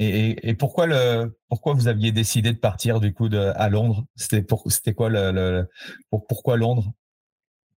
Et, 0.00 0.54
pourquoi 0.54 0.86
le 0.86 1.36
pourquoi 1.48 1.72
vous 1.74 1.88
aviez 1.88 2.12
décidé 2.12 2.52
de 2.52 2.58
partir 2.58 3.00
du 3.00 3.12
coup 3.12 3.28
de, 3.28 3.50
à 3.56 3.68
Londres? 3.68 4.04
C'était 4.14 4.42
pour 4.42 4.70
c'était 4.70 4.94
quoi 4.94 5.08
le, 5.08 5.66
pourquoi 6.10 6.56
Londres? 6.56 6.92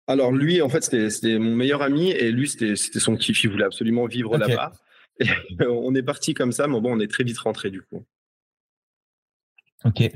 Alors 0.07 0.31
lui 0.31 0.61
en 0.61 0.69
fait 0.69 0.83
c'était 0.83 1.39
mon 1.39 1.55
meilleur 1.55 1.81
ami 1.81 2.11
et 2.11 2.31
lui 2.31 2.49
c'était 2.49 2.75
son 2.75 3.15
kiff. 3.15 3.43
Il 3.43 3.51
voulait 3.51 3.65
absolument 3.65 4.05
vivre 4.05 4.37
là-bas. 4.37 4.73
on 5.61 5.95
est 5.95 6.03
parti 6.03 6.33
comme 6.33 6.51
ça, 6.51 6.67
mais 6.67 6.81
bon 6.81 6.97
on 6.97 6.99
est 6.99 7.09
très 7.09 7.23
vite 7.23 7.39
rentré 7.39 7.69
du 7.71 7.81
coup. 7.83 8.05
Ok. 9.85 10.01
Et 10.01 10.13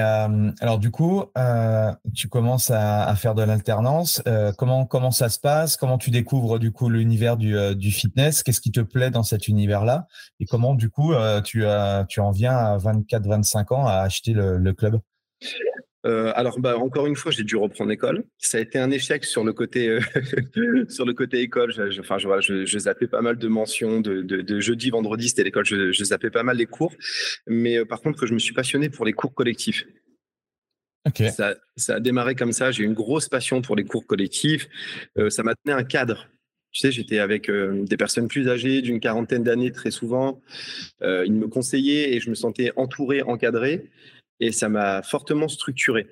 euh, 0.00 0.52
alors 0.60 0.78
du 0.78 0.92
coup, 0.92 1.24
euh, 1.36 1.92
tu 2.14 2.28
commences 2.28 2.70
à, 2.70 3.14
faire 3.16 3.34
de 3.34 3.42
l'alternance. 3.42 4.22
Euh, 4.28 4.52
comment 4.56 4.86
comment 4.86 5.10
ça 5.10 5.28
se 5.28 5.40
passe? 5.40 5.76
Comment 5.76 5.98
tu 5.98 6.10
découvres 6.10 6.60
du 6.60 6.70
coup 6.70 6.88
l'univers 6.88 7.36
du, 7.36 7.56
du 7.74 7.90
fitness? 7.90 8.44
Qu'est-ce 8.44 8.60
qui 8.60 8.70
te 8.70 8.80
plaît 8.80 9.10
dans 9.10 9.24
cet 9.24 9.48
univers-là? 9.48 10.06
Et 10.38 10.46
comment 10.46 10.74
du 10.74 10.88
coup 10.88 11.14
tu 11.44 11.64
tu 12.08 12.20
en 12.20 12.30
viens 12.30 12.56
à 12.56 12.78
24-25 12.78 13.74
ans 13.74 13.86
à 13.86 13.94
acheter 13.94 14.34
le 14.34 14.72
club? 14.72 15.00
Euh, 16.04 16.32
alors, 16.34 16.58
bah, 16.58 16.78
encore 16.78 17.06
une 17.06 17.14
fois, 17.14 17.30
j'ai 17.30 17.44
dû 17.44 17.56
reprendre 17.56 17.90
l'école. 17.90 18.24
Ça 18.38 18.58
a 18.58 18.60
été 18.60 18.78
un 18.78 18.90
échec 18.90 19.24
sur 19.24 19.44
le 19.44 19.52
côté, 19.52 19.88
euh, 19.88 20.00
sur 20.88 21.04
le 21.04 21.14
côté 21.14 21.40
école. 21.40 21.72
Je, 21.72 22.00
enfin, 22.00 22.18
je, 22.18 22.28
je, 22.40 22.66
je, 22.66 22.78
zappais 22.78 23.06
pas 23.06 23.22
mal 23.22 23.36
de 23.36 23.48
mentions 23.48 24.00
de, 24.00 24.22
de, 24.22 24.40
de 24.40 24.60
jeudi, 24.60 24.90
vendredi, 24.90 25.28
c'était 25.28 25.44
l'école. 25.44 25.64
Je, 25.64 25.92
zappais 26.04 26.30
pas 26.30 26.42
mal 26.42 26.56
les 26.56 26.66
cours. 26.66 26.92
Mais 27.46 27.78
euh, 27.78 27.84
par 27.84 28.00
contre, 28.00 28.26
je 28.26 28.34
me 28.34 28.38
suis 28.38 28.54
passionné 28.54 28.88
pour 28.88 29.04
les 29.04 29.12
cours 29.12 29.32
collectifs. 29.32 29.86
Okay. 31.06 31.30
Ça, 31.30 31.54
ça, 31.76 31.96
a 31.96 32.00
démarré 32.00 32.34
comme 32.34 32.52
ça. 32.52 32.72
J'ai 32.72 32.84
une 32.84 32.94
grosse 32.94 33.28
passion 33.28 33.62
pour 33.62 33.76
les 33.76 33.84
cours 33.84 34.06
collectifs. 34.06 34.68
Ça 35.30 35.42
m'a 35.42 35.54
tenu 35.56 35.74
un 35.74 35.82
cadre. 35.82 36.28
Tu 36.70 36.80
sais, 36.80 36.92
j'étais 36.92 37.18
avec 37.18 37.50
des 37.50 37.96
personnes 37.96 38.28
plus 38.28 38.48
âgées, 38.48 38.82
d'une 38.82 39.00
quarantaine 39.00 39.42
d'années 39.42 39.72
très 39.72 39.90
souvent. 39.90 40.40
ils 41.00 41.32
me 41.32 41.48
conseillaient 41.48 42.12
et 42.14 42.20
je 42.20 42.30
me 42.30 42.36
sentais 42.36 42.70
entouré, 42.76 43.22
encadré 43.22 43.90
et 44.42 44.50
ça 44.50 44.68
m'a 44.68 45.02
fortement 45.02 45.46
structuré. 45.46 46.08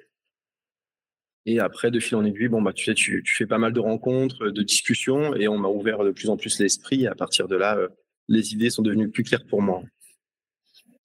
Et 1.47 1.59
après, 1.59 1.91
de 1.91 1.99
fil 1.99 2.17
en 2.17 2.25
aiguille, 2.25 2.49
bon, 2.49 2.63
bah, 2.63 2.73
tu 2.73 2.85
sais, 2.85 2.95
tu, 2.95 3.25
fais 3.27 3.47
pas 3.47 3.59
mal 3.59 3.73
de 3.73 3.81
rencontres, 3.81 4.51
de 4.51 4.63
discussions, 4.63 5.35
et 5.35 5.49
on 5.49 5.59
m'a 5.59 5.69
ouvert 5.69 6.05
de 6.05 6.13
plus 6.13 6.31
en 6.31 6.37
plus 6.37 6.61
l'esprit. 6.61 7.09
À 7.09 7.17
partir 7.17 7.49
de 7.49 7.57
là, 7.57 7.77
euh, 7.77 7.89
les 8.29 8.53
idées 8.53 8.71
sont 8.71 8.83
devenues 8.83 9.11
plus 9.11 9.25
claires 9.25 9.45
pour 9.47 9.63
moi. 9.63 9.83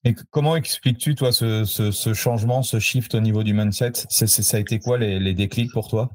Et 0.03 0.13
comment 0.29 0.55
expliques-tu, 0.55 1.15
toi, 1.15 1.31
ce, 1.31 2.13
changement, 2.13 2.61
ce 2.61 2.77
shift 2.77 3.15
au 3.15 3.21
niveau 3.21 3.41
du 3.41 3.55
mindset? 3.55 3.93
Ça 4.09 4.57
a 4.57 4.59
été 4.59 4.77
quoi 4.77 4.99
les, 4.99 5.33
déclics 5.33 5.71
pour 5.71 5.89
toi? 5.89 6.11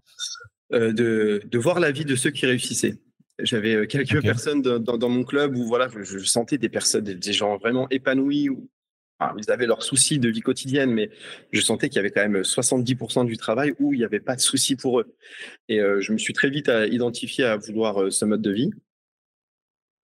Euh, 0.73 0.93
de, 0.93 1.59
voir 1.59 1.81
la 1.81 1.90
vie 1.90 2.05
de 2.05 2.14
ceux 2.14 2.31
qui 2.31 2.47
réussissaient. 2.47 3.00
J'avais 3.40 3.75
euh, 3.75 3.87
quelques 3.87 4.23
personnes 4.23 4.62
dans, 4.62 5.09
mon 5.09 5.25
club 5.25 5.57
où 5.57 5.64
voilà, 5.67 5.88
je, 5.88 6.05
je 6.05 6.25
sentais 6.25 6.57
des 6.57 6.69
personnes, 6.69 7.02
des 7.02 7.33
gens 7.33 7.57
vraiment 7.57 7.88
épanouis, 7.90 8.49
ils 9.39 9.50
avaient 9.50 9.67
leurs 9.67 9.83
soucis 9.83 10.19
de 10.19 10.29
vie 10.29 10.41
quotidienne, 10.41 10.93
mais 10.93 11.11
je 11.53 11.61
sentais 11.61 11.89
qu'il 11.89 11.97
y 11.97 11.99
avait 11.99 12.11
quand 12.11 12.27
même 12.27 12.43
70% 12.43 13.27
du 13.27 13.37
travail 13.37 13.75
où 13.79 13.93
il 13.93 13.99
n'y 13.99 14.05
avait 14.05 14.21
pas 14.21 14.37
de 14.37 14.41
soucis 14.41 14.77
pour 14.77 15.00
eux. 15.00 15.15
Et 15.69 15.81
euh, 15.81 16.00
je 16.00 16.12
me 16.12 16.19
suis 16.19 16.33
très 16.33 16.50
vite 16.50 16.69
euh, 16.69 16.87
identifié 16.87 17.45
à 17.45 17.57
vouloir 17.57 18.03
euh, 18.03 18.11
ce 18.11 18.25
mode 18.25 18.43
de 18.43 18.50
vie. 18.50 18.71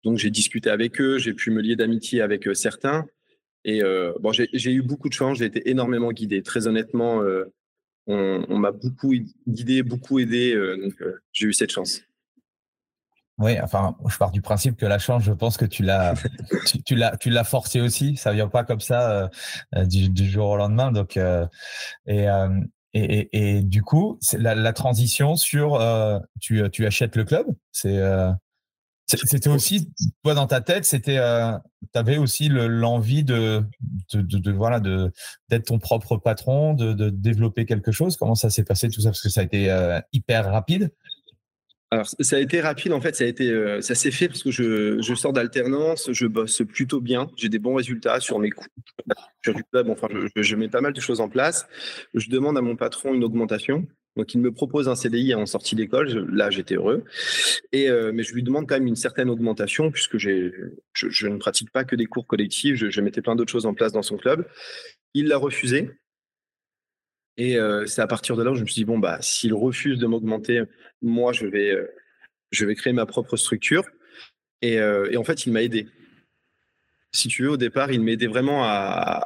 Donc 0.04 0.18
j'ai 0.18 0.30
discuté 0.30 0.70
avec 0.70 1.00
eux, 1.00 1.18
j'ai 1.18 1.34
pu 1.34 1.50
me 1.50 1.60
lier 1.60 1.76
d'amitié 1.76 2.20
avec 2.20 2.48
certains. 2.54 3.06
Et 3.64 3.80
bon, 4.20 4.30
j'ai 4.30 4.70
eu 4.72 4.80
beaucoup 4.80 5.08
de 5.08 5.14
chance, 5.14 5.38
j'ai 5.38 5.46
été 5.46 5.68
énormément 5.68 6.12
guidé. 6.12 6.40
Très 6.44 6.68
honnêtement, 6.68 7.24
on, 8.06 8.58
m'a 8.58 8.70
beaucoup 8.70 9.12
guidé, 9.48 9.82
beaucoup 9.82 10.20
aidé. 10.20 10.56
j'ai 11.32 11.48
eu 11.48 11.52
cette 11.52 11.72
chance. 11.72 12.02
Oui, 13.38 13.60
enfin, 13.60 13.96
je 14.08 14.16
pars 14.16 14.30
du 14.30 14.40
principe 14.40 14.76
que 14.76 14.86
la 14.86 14.98
chance, 14.98 15.22
je 15.22 15.32
pense 15.32 15.58
que 15.58 15.66
tu 15.66 15.82
l'as, 15.82 16.14
tu, 16.86 16.94
l'as, 16.94 17.16
tu 17.18 17.28
l'as 17.28 17.44
forcé 17.44 17.80
aussi. 17.80 18.16
Ça 18.16 18.32
vient 18.32 18.48
pas 18.48 18.64
comme 18.64 18.80
ça 18.80 19.10
euh, 19.10 19.28
euh, 19.74 19.84
du, 19.84 20.28
jour 20.28 20.48
au 20.48 20.56
lendemain. 20.56 20.90
Donc, 20.90 21.18
euh, 21.18 21.46
et, 22.06 22.26
et, 22.94 23.28
et, 23.32 23.62
du 23.62 23.82
coup, 23.82 24.16
c'est 24.22 24.38
la, 24.38 24.54
la 24.54 24.72
transition 24.72 25.36
sur, 25.36 25.78
tu, 26.40 26.62
tu 26.70 26.86
achètes 26.86 27.14
le 27.16 27.24
club. 27.24 27.46
C'est 27.72 28.00
C'était 29.06 29.50
aussi, 29.50 29.92
toi, 30.24 30.34
dans 30.34 30.48
ta 30.48 30.60
tête, 30.60 30.84
c'était, 30.84 31.18
euh, 31.18 31.52
tu 31.92 31.98
avais 31.98 32.18
aussi 32.18 32.48
l'envie 32.48 33.22
de, 33.22 33.64
de, 34.12 34.50
voilà, 34.50 34.80
de, 34.80 35.12
d'être 35.48 35.66
ton 35.66 35.78
propre 35.78 36.16
patron, 36.16 36.74
de, 36.74 36.92
de, 36.92 37.10
développer 37.10 37.66
quelque 37.66 37.92
chose. 37.92 38.16
Comment 38.16 38.34
ça 38.34 38.50
s'est 38.50 38.64
passé 38.64 38.88
tout 38.88 39.00
ça? 39.00 39.10
Parce 39.10 39.20
que 39.20 39.28
ça 39.28 39.42
a 39.42 39.44
été 39.44 39.70
euh, 39.70 40.00
hyper 40.12 40.50
rapide. 40.50 40.90
Alors, 41.92 42.06
ça 42.06 42.36
a 42.36 42.40
été 42.40 42.60
rapide, 42.60 42.92
en 42.92 43.00
fait, 43.00 43.14
ça 43.14 43.22
a 43.22 43.28
été, 43.28 43.48
euh, 43.48 43.80
ça 43.80 43.94
s'est 43.94 44.10
fait 44.10 44.26
parce 44.26 44.42
que 44.42 44.50
je, 44.50 45.00
je 45.00 45.14
sors 45.14 45.32
d'alternance, 45.32 46.10
je 46.12 46.26
bosse 46.26 46.62
plutôt 46.66 47.00
bien, 47.00 47.30
j'ai 47.36 47.48
des 47.48 47.60
bons 47.60 47.76
résultats 47.76 48.18
sur 48.18 48.40
mes 48.40 48.50
coûts, 48.50 48.66
sur 49.44 49.54
du 49.54 49.62
club, 49.62 49.88
enfin, 49.90 50.08
je, 50.34 50.56
mets 50.56 50.68
pas 50.68 50.80
mal 50.80 50.92
de 50.92 51.00
choses 51.00 51.20
en 51.20 51.28
place. 51.28 51.68
Je 52.14 52.28
demande 52.28 52.58
à 52.58 52.60
mon 52.60 52.74
patron 52.74 53.14
une 53.14 53.22
augmentation. 53.22 53.86
Donc, 54.16 54.34
il 54.34 54.40
me 54.40 54.50
propose 54.50 54.88
un 54.88 54.96
CDI 54.96 55.34
en 55.34 55.46
sortie 55.46 55.76
d'école. 55.76 56.08
Là, 56.34 56.50
j'étais 56.50 56.74
heureux. 56.74 57.04
Et, 57.70 57.88
euh, 57.88 58.12
mais 58.12 58.22
je 58.22 58.32
lui 58.34 58.42
demande 58.42 58.66
quand 58.66 58.76
même 58.76 58.86
une 58.86 58.96
certaine 58.96 59.28
augmentation 59.28 59.92
puisque 59.92 60.16
je, 60.16 60.72
je, 60.94 61.28
ne 61.28 61.36
pratique 61.36 61.70
pas 61.70 61.84
que 61.84 61.94
des 61.94 62.06
cours 62.06 62.26
collectifs. 62.26 62.76
Je, 62.76 62.88
je 62.88 63.00
mettais 63.02 63.20
plein 63.20 63.36
d'autres 63.36 63.52
choses 63.52 63.66
en 63.66 63.74
place 63.74 63.92
dans 63.92 64.02
son 64.02 64.16
club. 64.16 64.46
Il 65.12 65.28
l'a 65.28 65.36
refusé. 65.36 65.90
Et 67.38 67.58
euh, 67.58 67.86
c'est 67.86 68.00
à 68.00 68.06
partir 68.06 68.36
de 68.36 68.42
là 68.42 68.50
où 68.50 68.54
je 68.54 68.62
me 68.62 68.66
suis 68.66 68.80
dit, 68.80 68.84
bon, 68.84 68.98
bah, 68.98 69.18
s'il 69.20 69.52
refuse 69.54 69.98
de 69.98 70.06
m'augmenter, 70.06 70.62
moi, 71.02 71.32
je 71.32 71.46
vais, 71.46 71.70
euh, 71.70 71.86
je 72.50 72.64
vais 72.64 72.74
créer 72.74 72.92
ma 72.92 73.06
propre 73.06 73.36
structure. 73.36 73.84
Et, 74.62 74.80
euh, 74.80 75.10
et 75.10 75.16
en 75.16 75.24
fait, 75.24 75.46
il 75.46 75.52
m'a 75.52 75.62
aidé. 75.62 75.86
Si 77.12 77.28
tu 77.28 77.42
veux, 77.42 77.50
au 77.50 77.56
départ, 77.56 77.92
il 77.92 78.00
m'aidait 78.00 78.26
vraiment 78.26 78.64
à, 78.64 78.70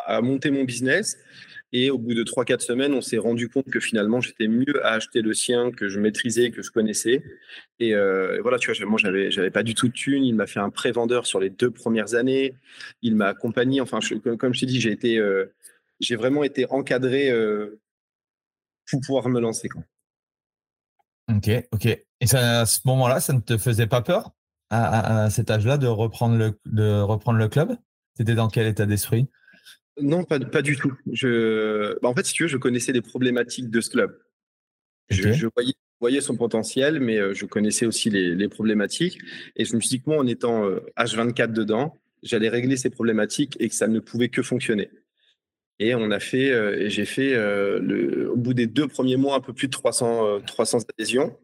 à 0.06 0.20
monter 0.22 0.50
mon 0.50 0.64
business. 0.64 1.18
Et 1.72 1.88
au 1.90 1.98
bout 1.98 2.14
de 2.14 2.24
3-4 2.24 2.60
semaines, 2.60 2.94
on 2.94 3.00
s'est 3.00 3.18
rendu 3.18 3.48
compte 3.48 3.70
que 3.70 3.78
finalement, 3.78 4.20
j'étais 4.20 4.48
mieux 4.48 4.84
à 4.84 4.94
acheter 4.94 5.22
le 5.22 5.32
sien 5.32 5.70
que 5.70 5.88
je 5.88 6.00
maîtrisais, 6.00 6.50
que 6.50 6.62
je 6.62 6.70
connaissais. 6.72 7.22
Et, 7.78 7.94
voilà, 8.42 8.58
tu 8.58 8.72
vois, 8.72 8.86
moi, 8.86 8.98
j'avais, 8.98 9.30
j'avais 9.30 9.52
pas 9.52 9.62
du 9.62 9.74
tout 9.74 9.86
de 9.86 9.92
thunes. 9.92 10.24
Il 10.24 10.34
m'a 10.34 10.48
fait 10.48 10.58
un 10.58 10.70
pré-vendeur 10.70 11.26
sur 11.26 11.38
les 11.38 11.48
deux 11.48 11.70
premières 11.70 12.14
années. 12.14 12.54
Il 13.02 13.14
m'a 13.14 13.28
accompagné. 13.28 13.80
Enfin, 13.80 14.00
comme, 14.36 14.52
je 14.52 14.60
t'ai 14.60 14.66
dit, 14.66 14.80
j'ai 14.80 14.90
été, 14.90 15.22
j'ai 16.00 16.16
vraiment 16.16 16.42
été 16.42 16.66
encadré 16.70 17.30
pour 18.90 19.00
pouvoir 19.00 19.28
me 19.28 19.40
lancer. 19.40 19.68
Quoi. 19.68 19.82
Ok, 21.34 21.50
ok. 21.72 21.86
Et 21.86 22.26
ça, 22.26 22.60
à 22.60 22.66
ce 22.66 22.80
moment-là, 22.84 23.20
ça 23.20 23.32
ne 23.32 23.40
te 23.40 23.56
faisait 23.56 23.86
pas 23.86 24.02
peur 24.02 24.32
à, 24.70 24.84
à, 24.84 25.24
à 25.24 25.30
cet 25.30 25.50
âge-là 25.50 25.78
de 25.78 25.86
reprendre 25.86 26.36
le, 26.36 26.58
de 26.66 27.00
reprendre 27.00 27.38
le 27.38 27.48
club? 27.48 27.76
C'était 28.16 28.34
dans 28.34 28.48
quel 28.48 28.66
état 28.66 28.86
d'esprit? 28.86 29.28
Non, 30.00 30.24
pas, 30.24 30.38
pas 30.40 30.62
du 30.62 30.76
tout. 30.76 30.92
Je, 31.12 31.98
bah 32.00 32.08
en 32.08 32.14
fait, 32.14 32.26
si 32.26 32.32
tu 32.32 32.44
veux, 32.44 32.48
je 32.48 32.56
connaissais 32.56 32.92
les 32.92 33.02
problématiques 33.02 33.70
de 33.70 33.80
ce 33.80 33.90
club. 33.90 34.18
Je, 35.08 35.22
okay. 35.22 35.34
je 35.34 35.46
voyais, 35.54 35.74
voyais, 36.00 36.20
son 36.20 36.36
potentiel, 36.36 37.00
mais 37.00 37.18
euh, 37.18 37.34
je 37.34 37.46
connaissais 37.46 37.86
aussi 37.86 38.10
les, 38.10 38.34
les, 38.34 38.48
problématiques. 38.48 39.18
Et 39.56 39.64
je 39.64 39.74
me 39.74 39.80
suis 39.80 39.90
dit 39.90 40.02
que 40.02 40.10
moi, 40.10 40.18
en 40.18 40.26
étant 40.26 40.64
euh, 40.64 40.80
H24 40.96 41.52
dedans, 41.52 41.98
j'allais 42.22 42.48
régler 42.48 42.76
ces 42.76 42.90
problématiques 42.90 43.56
et 43.60 43.68
que 43.68 43.74
ça 43.74 43.88
ne 43.88 44.00
pouvait 44.00 44.28
que 44.28 44.42
fonctionner. 44.42 44.90
Et 45.80 45.96
on 45.96 46.12
a 46.12 46.20
fait, 46.20 46.50
euh, 46.50 46.88
j'ai 46.88 47.04
fait, 47.04 47.34
le, 47.34 48.30
au 48.30 48.36
bout 48.36 48.54
des 48.54 48.68
deux 48.68 48.86
premiers 48.86 49.16
mois, 49.16 49.34
un 49.36 49.40
peu 49.40 49.52
plus 49.52 49.66
de 49.66 49.72
300, 49.72 50.40
300 50.46 50.78
adhésions. 50.96 51.36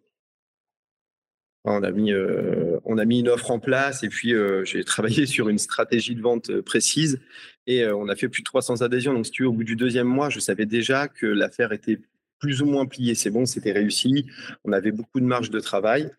On 1.68 1.82
a 1.82 1.90
mis, 1.90 2.12
euh, 2.12 2.78
on 2.84 2.96
a 2.96 3.04
mis 3.04 3.20
une 3.20 3.28
offre 3.28 3.50
en 3.50 3.58
place 3.58 4.04
et 4.04 4.08
puis 4.08 4.32
euh, 4.32 4.64
j'ai 4.64 4.84
travaillé 4.84 5.26
sur 5.26 5.48
une 5.48 5.58
stratégie 5.58 6.14
de 6.14 6.22
vente 6.22 6.50
euh, 6.50 6.62
précise 6.62 7.20
et 7.66 7.82
euh, 7.82 7.96
on 7.96 8.08
a 8.08 8.14
fait 8.14 8.28
plus 8.28 8.42
de 8.42 8.46
300 8.46 8.82
adhésions. 8.82 9.12
Donc, 9.12 9.26
si 9.26 9.32
tu 9.32 9.42
veux, 9.42 9.48
au 9.48 9.52
bout 9.52 9.64
du 9.64 9.74
deuxième 9.74 10.06
mois, 10.06 10.30
je 10.30 10.38
savais 10.38 10.64
déjà 10.64 11.08
que 11.08 11.26
l'affaire 11.26 11.72
était 11.72 11.98
plus 12.38 12.62
ou 12.62 12.66
moins 12.66 12.86
pliée. 12.86 13.16
C'est 13.16 13.30
bon, 13.30 13.46
c'était 13.46 13.72
réussi. 13.72 14.26
On 14.64 14.72
avait 14.72 14.92
beaucoup 14.92 15.18
de 15.18 15.24
marge 15.24 15.50
de 15.50 15.58
travail 15.58 16.10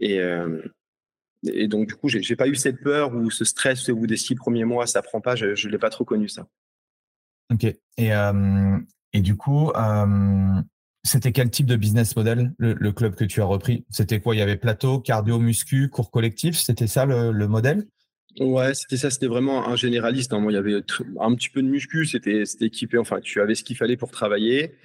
et, 0.00 0.20
euh, 0.20 0.62
donc 1.42 1.88
du 1.88 1.94
coup, 1.94 2.08
j'ai 2.08 2.36
pas 2.36 2.48
eu 2.48 2.54
cette 2.54 2.80
peur 2.80 3.14
ou 3.14 3.30
ce 3.30 3.44
stress 3.44 3.86
au 3.90 3.96
bout 3.96 4.06
des 4.06 4.16
six 4.16 4.34
premiers 4.34 4.64
mois, 4.64 4.86
ça 4.86 5.02
prend 5.02 5.20
pas. 5.20 5.36
Je, 5.36 5.48
ne 5.48 5.70
l'ai 5.70 5.78
pas 5.78 5.90
trop 5.90 6.06
connu 6.06 6.28
ça. 6.28 6.46
Ok. 7.50 7.64
Et, 7.96 8.10
et 9.12 9.20
du 9.20 9.36
coup. 9.36 9.72
C'était 11.06 11.32
quel 11.32 11.50
type 11.50 11.66
de 11.66 11.76
business 11.76 12.16
model, 12.16 12.54
le, 12.56 12.90
club 12.90 13.14
que 13.14 13.26
tu 13.26 13.42
as 13.42 13.44
repris? 13.44 13.84
C'était 13.90 14.20
quoi? 14.20 14.34
Il 14.34 14.38
y 14.38 14.42
avait 14.42 14.56
plateau, 14.56 15.00
cardio, 15.00 15.38
muscu, 15.38 15.90
cours 15.90 16.10
collectif? 16.10 16.56
C'était 16.56 16.86
ça 16.86 17.04
le, 17.04 17.30
le 17.30 17.46
modèle? 17.46 17.86
Ouais, 18.40 18.72
c'était 18.72 18.96
ça, 18.96 19.10
c'était 19.10 19.26
vraiment 19.26 19.68
un 19.68 19.76
généraliste. 19.76 20.32
Hein. 20.32 20.40
Moi, 20.40 20.50
il 20.50 20.54
y 20.54 20.58
avait 20.58 20.76
un 21.20 21.34
petit 21.34 21.50
peu 21.50 21.62
de 21.62 21.68
muscu, 21.68 22.06
c'était 22.06 22.42
équipé, 22.62 22.96
enfin, 22.96 23.20
tu 23.20 23.40
avais 23.40 23.54
ce 23.54 23.62
qu'il 23.62 23.76
fallait 23.76 23.98
pour 23.98 24.10
travailler. 24.10 24.76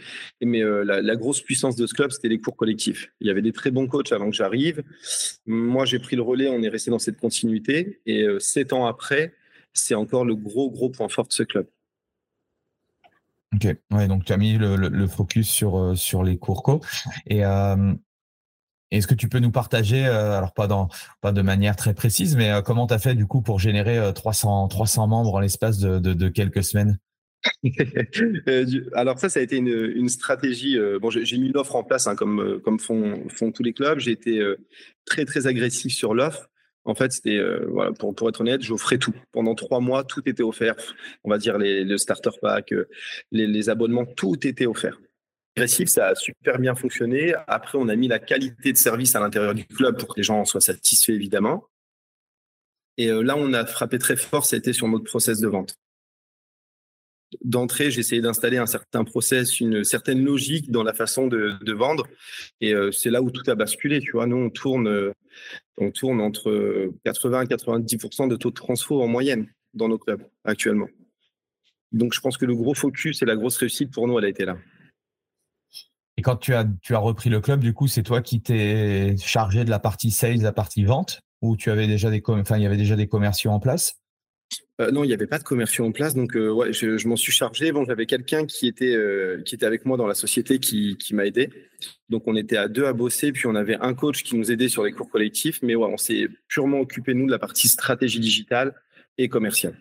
Mais 0.41 0.61
la, 0.61 1.01
la, 1.01 1.15
grosse 1.15 1.41
puissance 1.41 1.77
de 1.77 1.87
ce 1.87 1.93
club, 1.93 2.11
c'était 2.11 2.27
les 2.27 2.41
cours 2.41 2.57
collectifs. 2.57 3.11
Il 3.21 3.27
y 3.27 3.29
avait 3.29 3.41
des 3.41 3.53
très 3.53 3.71
bons 3.71 3.87
coachs 3.87 4.11
avant 4.11 4.29
que 4.29 4.35
j'arrive. 4.35 4.83
Moi, 5.47 5.85
j'ai 5.85 5.99
pris 5.99 6.17
le 6.17 6.21
relais, 6.21 6.49
on 6.49 6.61
est 6.61 6.69
resté 6.69 6.91
dans 6.91 6.99
cette 6.99 7.17
continuité. 7.17 8.01
Et 8.05 8.23
euh, 8.23 8.39
sept 8.39 8.73
ans 8.73 8.85
après, 8.85 9.33
c'est 9.71 9.95
encore 9.95 10.25
le 10.25 10.35
gros, 10.35 10.69
gros 10.69 10.89
point 10.89 11.07
fort 11.07 11.27
de 11.27 11.33
ce 11.33 11.43
club. 11.43 11.65
Ok, 13.55 13.67
ouais, 13.91 14.07
donc 14.07 14.25
tu 14.25 14.33
as 14.33 14.37
mis 14.37 14.57
le, 14.57 14.75
le, 14.75 15.07
focus 15.07 15.49
sur, 15.49 15.77
euh, 15.77 15.95
sur 15.95 16.23
les 16.23 16.37
cours 16.37 16.61
co. 16.61 16.81
Et 17.25 17.43
est-ce 18.91 19.07
que 19.07 19.15
tu 19.15 19.29
peux 19.29 19.39
nous 19.39 19.51
partager, 19.51 20.05
euh, 20.05 20.37
alors 20.37 20.53
pas, 20.53 20.67
dans, 20.67 20.87
pas 21.21 21.31
de 21.31 21.41
manière 21.41 21.75
très 21.75 21.93
précise, 21.93 22.35
mais 22.35 22.51
euh, 22.51 22.61
comment 22.61 22.87
tu 22.87 22.93
as 22.93 22.99
fait 22.99 23.15
du 23.15 23.25
coup 23.27 23.41
pour 23.41 23.59
générer 23.59 23.99
300, 24.13 24.67
300 24.67 25.07
membres 25.07 25.35
en 25.35 25.39
l'espace 25.39 25.79
de, 25.79 25.99
de, 25.99 26.29
quelques 26.29 26.63
semaines? 26.63 26.97
Alors 28.93 29.17
ça, 29.17 29.29
ça 29.29 29.39
a 29.39 29.43
été 29.43 29.57
une, 29.57 29.91
une 29.95 30.09
stratégie. 30.09 30.77
bon, 31.01 31.09
j'ai 31.09 31.37
mis 31.37 31.51
l'offre 31.51 31.75
en 31.75 31.83
place, 31.83 32.07
hein, 32.07 32.15
comme, 32.15 32.59
comme 32.63 32.79
font, 32.79 33.27
font 33.29 33.51
tous 33.51 33.63
les 33.63 33.73
clubs. 33.73 33.99
J'ai 33.99 34.11
été 34.11 34.43
très 35.05 35.25
très 35.25 35.47
agressif 35.47 35.93
sur 35.93 36.13
l'offre. 36.13 36.48
En 36.85 36.95
fait, 36.95 37.11
c'était, 37.11 37.37
euh, 37.37 37.91
pour, 37.99 38.29
être 38.29 38.41
honnête, 38.41 38.61
j'offrais 38.61 38.97
tout. 38.97 39.13
Pendant 39.31 39.53
trois 39.53 39.79
mois, 39.79 40.03
tout 40.03 40.21
était 40.27 40.43
offert. 40.43 40.75
On 41.23 41.29
va 41.29 41.37
dire 41.37 41.57
le 41.57 41.97
starter 41.97 42.31
pack, 42.41 42.73
euh, 42.73 42.87
les, 43.31 43.47
les 43.47 43.69
abonnements, 43.69 44.05
tout 44.05 44.47
était 44.47 44.65
offert. 44.65 44.99
Agressif, 45.55 45.89
ça 45.89 46.07
a 46.07 46.15
super 46.15 46.57
bien 46.57 46.75
fonctionné. 46.75 47.33
Après, 47.47 47.77
on 47.77 47.89
a 47.89 47.95
mis 47.95 48.07
la 48.07 48.19
qualité 48.19 48.71
de 48.71 48.77
service 48.77 49.15
à 49.15 49.19
l'intérieur 49.19 49.53
du 49.53 49.65
club 49.65 49.99
pour 49.99 50.13
que 50.13 50.19
les 50.19 50.23
gens 50.23 50.39
en 50.39 50.45
soient 50.45 50.61
satisfaits, 50.61 51.11
évidemment. 51.11 51.65
Et 52.97 53.09
euh, 53.09 53.21
là, 53.21 53.35
on 53.37 53.53
a 53.53 53.65
frappé 53.65 53.99
très 53.99 54.15
fort, 54.15 54.45
c'était 54.45 54.73
sur 54.73 54.87
notre 54.87 55.05
process 55.05 55.39
de 55.39 55.47
vente 55.47 55.75
d'entrée, 57.43 57.91
j'ai 57.91 57.99
essayé 57.99 58.21
d'installer 58.21 58.57
un 58.57 58.65
certain 58.65 59.03
process, 59.03 59.59
une 59.59 59.83
certaine 59.83 60.23
logique 60.23 60.71
dans 60.71 60.83
la 60.83 60.93
façon 60.93 61.27
de, 61.27 61.73
vendre. 61.73 62.07
Et 62.61 62.73
euh, 62.73 62.91
c'est 62.91 63.09
là 63.09 63.21
où 63.21 63.31
tout 63.31 63.49
a 63.49 63.55
basculé. 63.55 63.99
Tu 63.99 64.11
vois, 64.11 64.25
nous, 64.25 64.37
on 64.37 64.49
tourne, 64.49 64.87
euh, 64.87 65.13
on 65.77 65.91
tourne 65.91 66.21
entre 66.21 66.91
80 67.05 67.43
et 67.43 67.45
90% 67.45 68.27
de 68.27 68.35
taux 68.35 68.49
de 68.49 68.55
transfo 68.55 69.01
en 69.01 69.07
moyenne 69.07 69.47
dans 69.73 69.87
nos 69.87 69.97
clubs 69.97 70.23
actuellement. 70.43 70.87
Donc, 71.91 72.13
je 72.13 72.19
pense 72.19 72.37
que 72.37 72.45
le 72.45 72.55
gros 72.55 72.73
focus 72.73 73.21
et 73.21 73.25
la 73.25 73.35
grosse 73.35 73.57
réussite 73.57 73.91
pour 73.91 74.07
nous, 74.07 74.17
elle 74.19 74.25
a 74.25 74.29
été 74.29 74.45
là. 74.45 74.57
Et 76.17 76.21
quand 76.21 76.35
tu 76.35 76.53
as, 76.53 76.65
repris 76.91 77.29
le 77.29 77.39
club, 77.39 77.61
du 77.61 77.73
coup, 77.73 77.87
c'est 77.87 78.03
toi 78.03 78.21
qui 78.21 78.41
t'es 78.41 79.15
chargé 79.17 79.63
de 79.63 79.69
la 79.69 79.79
partie 79.79 80.11
sales, 80.11 80.41
la 80.41 80.51
partie 80.51 80.83
vente, 80.83 81.21
ou 81.41 81.55
tu 81.55 81.71
avais 81.71 81.85
il 81.85 82.61
y 82.61 82.65
avait 82.65 82.77
déjà 82.77 82.95
des 82.97 83.07
commerciaux 83.07 83.51
en 83.51 83.59
place? 83.59 83.95
Euh, 84.79 84.91
non, 84.91 85.03
il 85.03 85.07
n'y 85.07 85.13
avait 85.13 85.27
pas 85.27 85.39
de 85.39 85.43
commerciaux 85.43 85.85
en 85.85 85.91
place, 85.91 86.15
donc 86.15 86.37
euh, 86.37 86.49
ouais, 86.49 86.71
je, 86.71 87.05
m'en 87.07 87.17
suis 87.17 87.33
chargé. 87.33 87.71
Bon, 87.73 87.83
j'avais 87.83 88.05
quelqu'un 88.05 88.45
qui 88.45 88.65
était 88.67 88.95
euh, 88.95 89.41
qui 89.43 89.55
était 89.55 89.65
avec 89.65 89.85
moi 89.85 89.97
dans 89.97 90.07
la 90.07 90.13
société 90.13 90.59
qui, 90.59 90.95
qui 90.97 91.13
m'a 91.13 91.25
aidé. 91.25 91.49
Donc 92.07 92.23
on 92.27 92.35
était 92.35 92.55
à 92.55 92.69
deux 92.69 92.85
à 92.85 92.93
bosser, 92.93 93.33
puis 93.33 93.47
on 93.47 93.55
avait 93.55 93.77
un 93.81 93.93
coach 93.93 94.23
qui 94.23 94.37
nous 94.37 94.51
aidait 94.51 94.69
sur 94.69 94.83
les 94.83 94.93
cours 94.93 95.09
collectifs, 95.09 95.59
mais 95.61 95.75
ouais, 95.75 95.89
on 95.91 95.97
s'est 95.97 96.29
purement 96.47 96.79
occupé 96.79 97.13
nous 97.13 97.25
de 97.25 97.31
la 97.31 97.39
partie 97.39 97.67
stratégie 97.67 98.19
digitale 98.19 98.73
et 99.17 99.27
commerciale. 99.27 99.75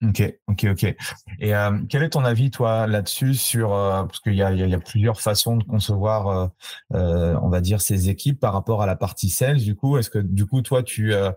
Ok, 0.00 0.22
ok, 0.46 0.66
ok. 0.70 0.96
Et 1.40 1.56
euh, 1.56 1.76
quel 1.88 2.04
est 2.04 2.10
ton 2.10 2.24
avis, 2.24 2.52
toi, 2.52 2.86
là-dessus, 2.86 3.34
sur 3.34 3.74
euh, 3.74 4.04
parce 4.04 4.20
qu'il 4.20 4.34
y 4.34 4.42
a, 4.42 4.78
plusieurs 4.78 5.20
façons 5.20 5.56
de 5.56 5.64
concevoir, 5.64 6.28
euh, 6.28 6.46
euh, 6.94 7.36
on 7.42 7.48
va 7.48 7.60
dire, 7.60 7.80
ces 7.80 8.08
équipes 8.08 8.38
par 8.38 8.52
rapport 8.52 8.80
à 8.80 8.86
la 8.86 8.94
partie 8.94 9.28
sales. 9.28 9.58
Du 9.58 9.74
coup, 9.74 9.98
est-ce 9.98 10.08
que 10.08 10.20
du 10.20 10.46
coup, 10.46 10.62
toi, 10.62 10.84
tu 10.84 11.12
euh, 11.14 11.32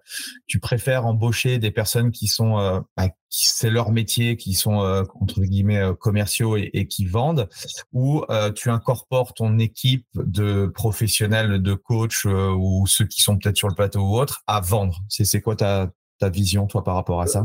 préfères 0.61 1.07
embaucher 1.07 1.57
des 1.57 1.71
personnes 1.71 2.11
qui 2.11 2.27
sont, 2.27 2.83
bah, 2.95 3.07
c'est 3.29 3.71
leur 3.71 3.91
métier, 3.91 4.37
qui 4.37 4.53
sont 4.53 5.05
entre 5.19 5.41
guillemets 5.41 5.81
commerciaux 5.99 6.55
et, 6.55 6.87
qui 6.87 7.05
vendent, 7.07 7.49
ou 7.93 8.23
tu 8.55 8.69
incorpores 8.69 9.33
ton 9.33 9.57
équipe 9.57 10.05
de 10.13 10.67
professionnels, 10.67 11.63
de 11.63 11.73
coachs 11.73 12.25
ou 12.25 12.85
ceux 12.85 13.05
qui 13.05 13.21
sont 13.23 13.39
peut-être 13.39 13.57
sur 13.57 13.69
le 13.69 13.75
plateau 13.75 14.01
ou 14.01 14.19
autre 14.19 14.43
à 14.45 14.61
vendre? 14.61 14.99
C'est 15.09 15.25
c'est 15.25 15.41
quoi 15.41 15.55
ta 15.55 15.89
vision, 16.29 16.67
toi, 16.67 16.83
par 16.83 16.93
rapport 16.93 17.21
à 17.21 17.27
ça? 17.27 17.43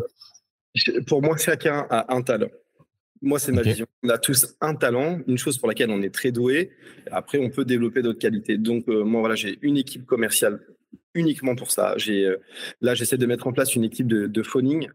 Pour 1.06 1.22
moi, 1.22 1.36
chacun 1.36 1.86
a 1.90 2.14
un 2.14 2.22
talent. 2.22 2.50
Moi, 3.22 3.38
c'est 3.38 3.52
ma 3.52 3.60
okay. 3.60 3.70
vision. 3.70 3.86
On 4.02 4.08
a 4.08 4.18
tous 4.18 4.54
un 4.60 4.74
talent, 4.74 5.20
une 5.26 5.38
chose 5.38 5.58
pour 5.58 5.68
laquelle 5.68 5.90
on 5.90 6.02
est 6.02 6.14
très 6.14 6.32
doué. 6.32 6.70
Après, 7.10 7.38
on 7.38 7.50
peut 7.50 7.64
développer 7.64 8.02
d'autres 8.02 8.18
qualités. 8.18 8.58
Donc, 8.58 8.88
euh, 8.88 9.04
moi, 9.04 9.20
voilà, 9.20 9.34
j'ai 9.34 9.58
une 9.62 9.76
équipe 9.76 10.04
commerciale 10.04 10.60
uniquement 11.14 11.56
pour 11.56 11.70
ça. 11.70 11.94
J'ai 11.96 12.26
euh, 12.26 12.36
là, 12.80 12.94
j'essaie 12.94 13.16
de 13.16 13.26
mettre 13.26 13.46
en 13.46 13.52
place 13.52 13.74
une 13.74 13.84
équipe 13.84 14.06
de, 14.06 14.26
de 14.26 14.42
phoning 14.42 14.88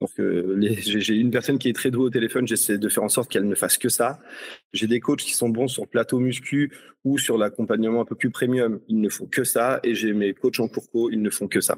Donc, 0.00 0.10
j'ai 0.16 1.14
une 1.16 1.30
personne 1.30 1.58
qui 1.58 1.68
est 1.68 1.72
très 1.72 1.90
douée 1.90 2.04
au 2.04 2.10
téléphone, 2.10 2.46
j'essaie 2.46 2.78
de 2.78 2.88
faire 2.88 3.02
en 3.02 3.08
sorte 3.08 3.30
qu'elle 3.30 3.48
ne 3.48 3.54
fasse 3.54 3.78
que 3.78 3.88
ça. 3.88 4.20
J'ai 4.72 4.86
des 4.86 5.00
coachs 5.00 5.20
qui 5.20 5.32
sont 5.32 5.48
bons 5.48 5.68
sur 5.68 5.88
plateau 5.88 6.20
muscu 6.20 6.72
ou 7.04 7.18
sur 7.18 7.36
l'accompagnement 7.36 8.00
un 8.00 8.04
peu 8.04 8.14
plus 8.14 8.30
premium, 8.30 8.80
ils 8.88 9.00
ne 9.00 9.08
font 9.08 9.26
que 9.26 9.42
ça. 9.42 9.80
Et 9.82 9.94
j'ai 9.94 10.12
mes 10.12 10.34
coachs 10.34 10.60
en 10.60 10.68
courco, 10.68 11.10
ils 11.10 11.20
ne 11.20 11.30
font 11.30 11.48
que 11.48 11.60
ça. 11.60 11.76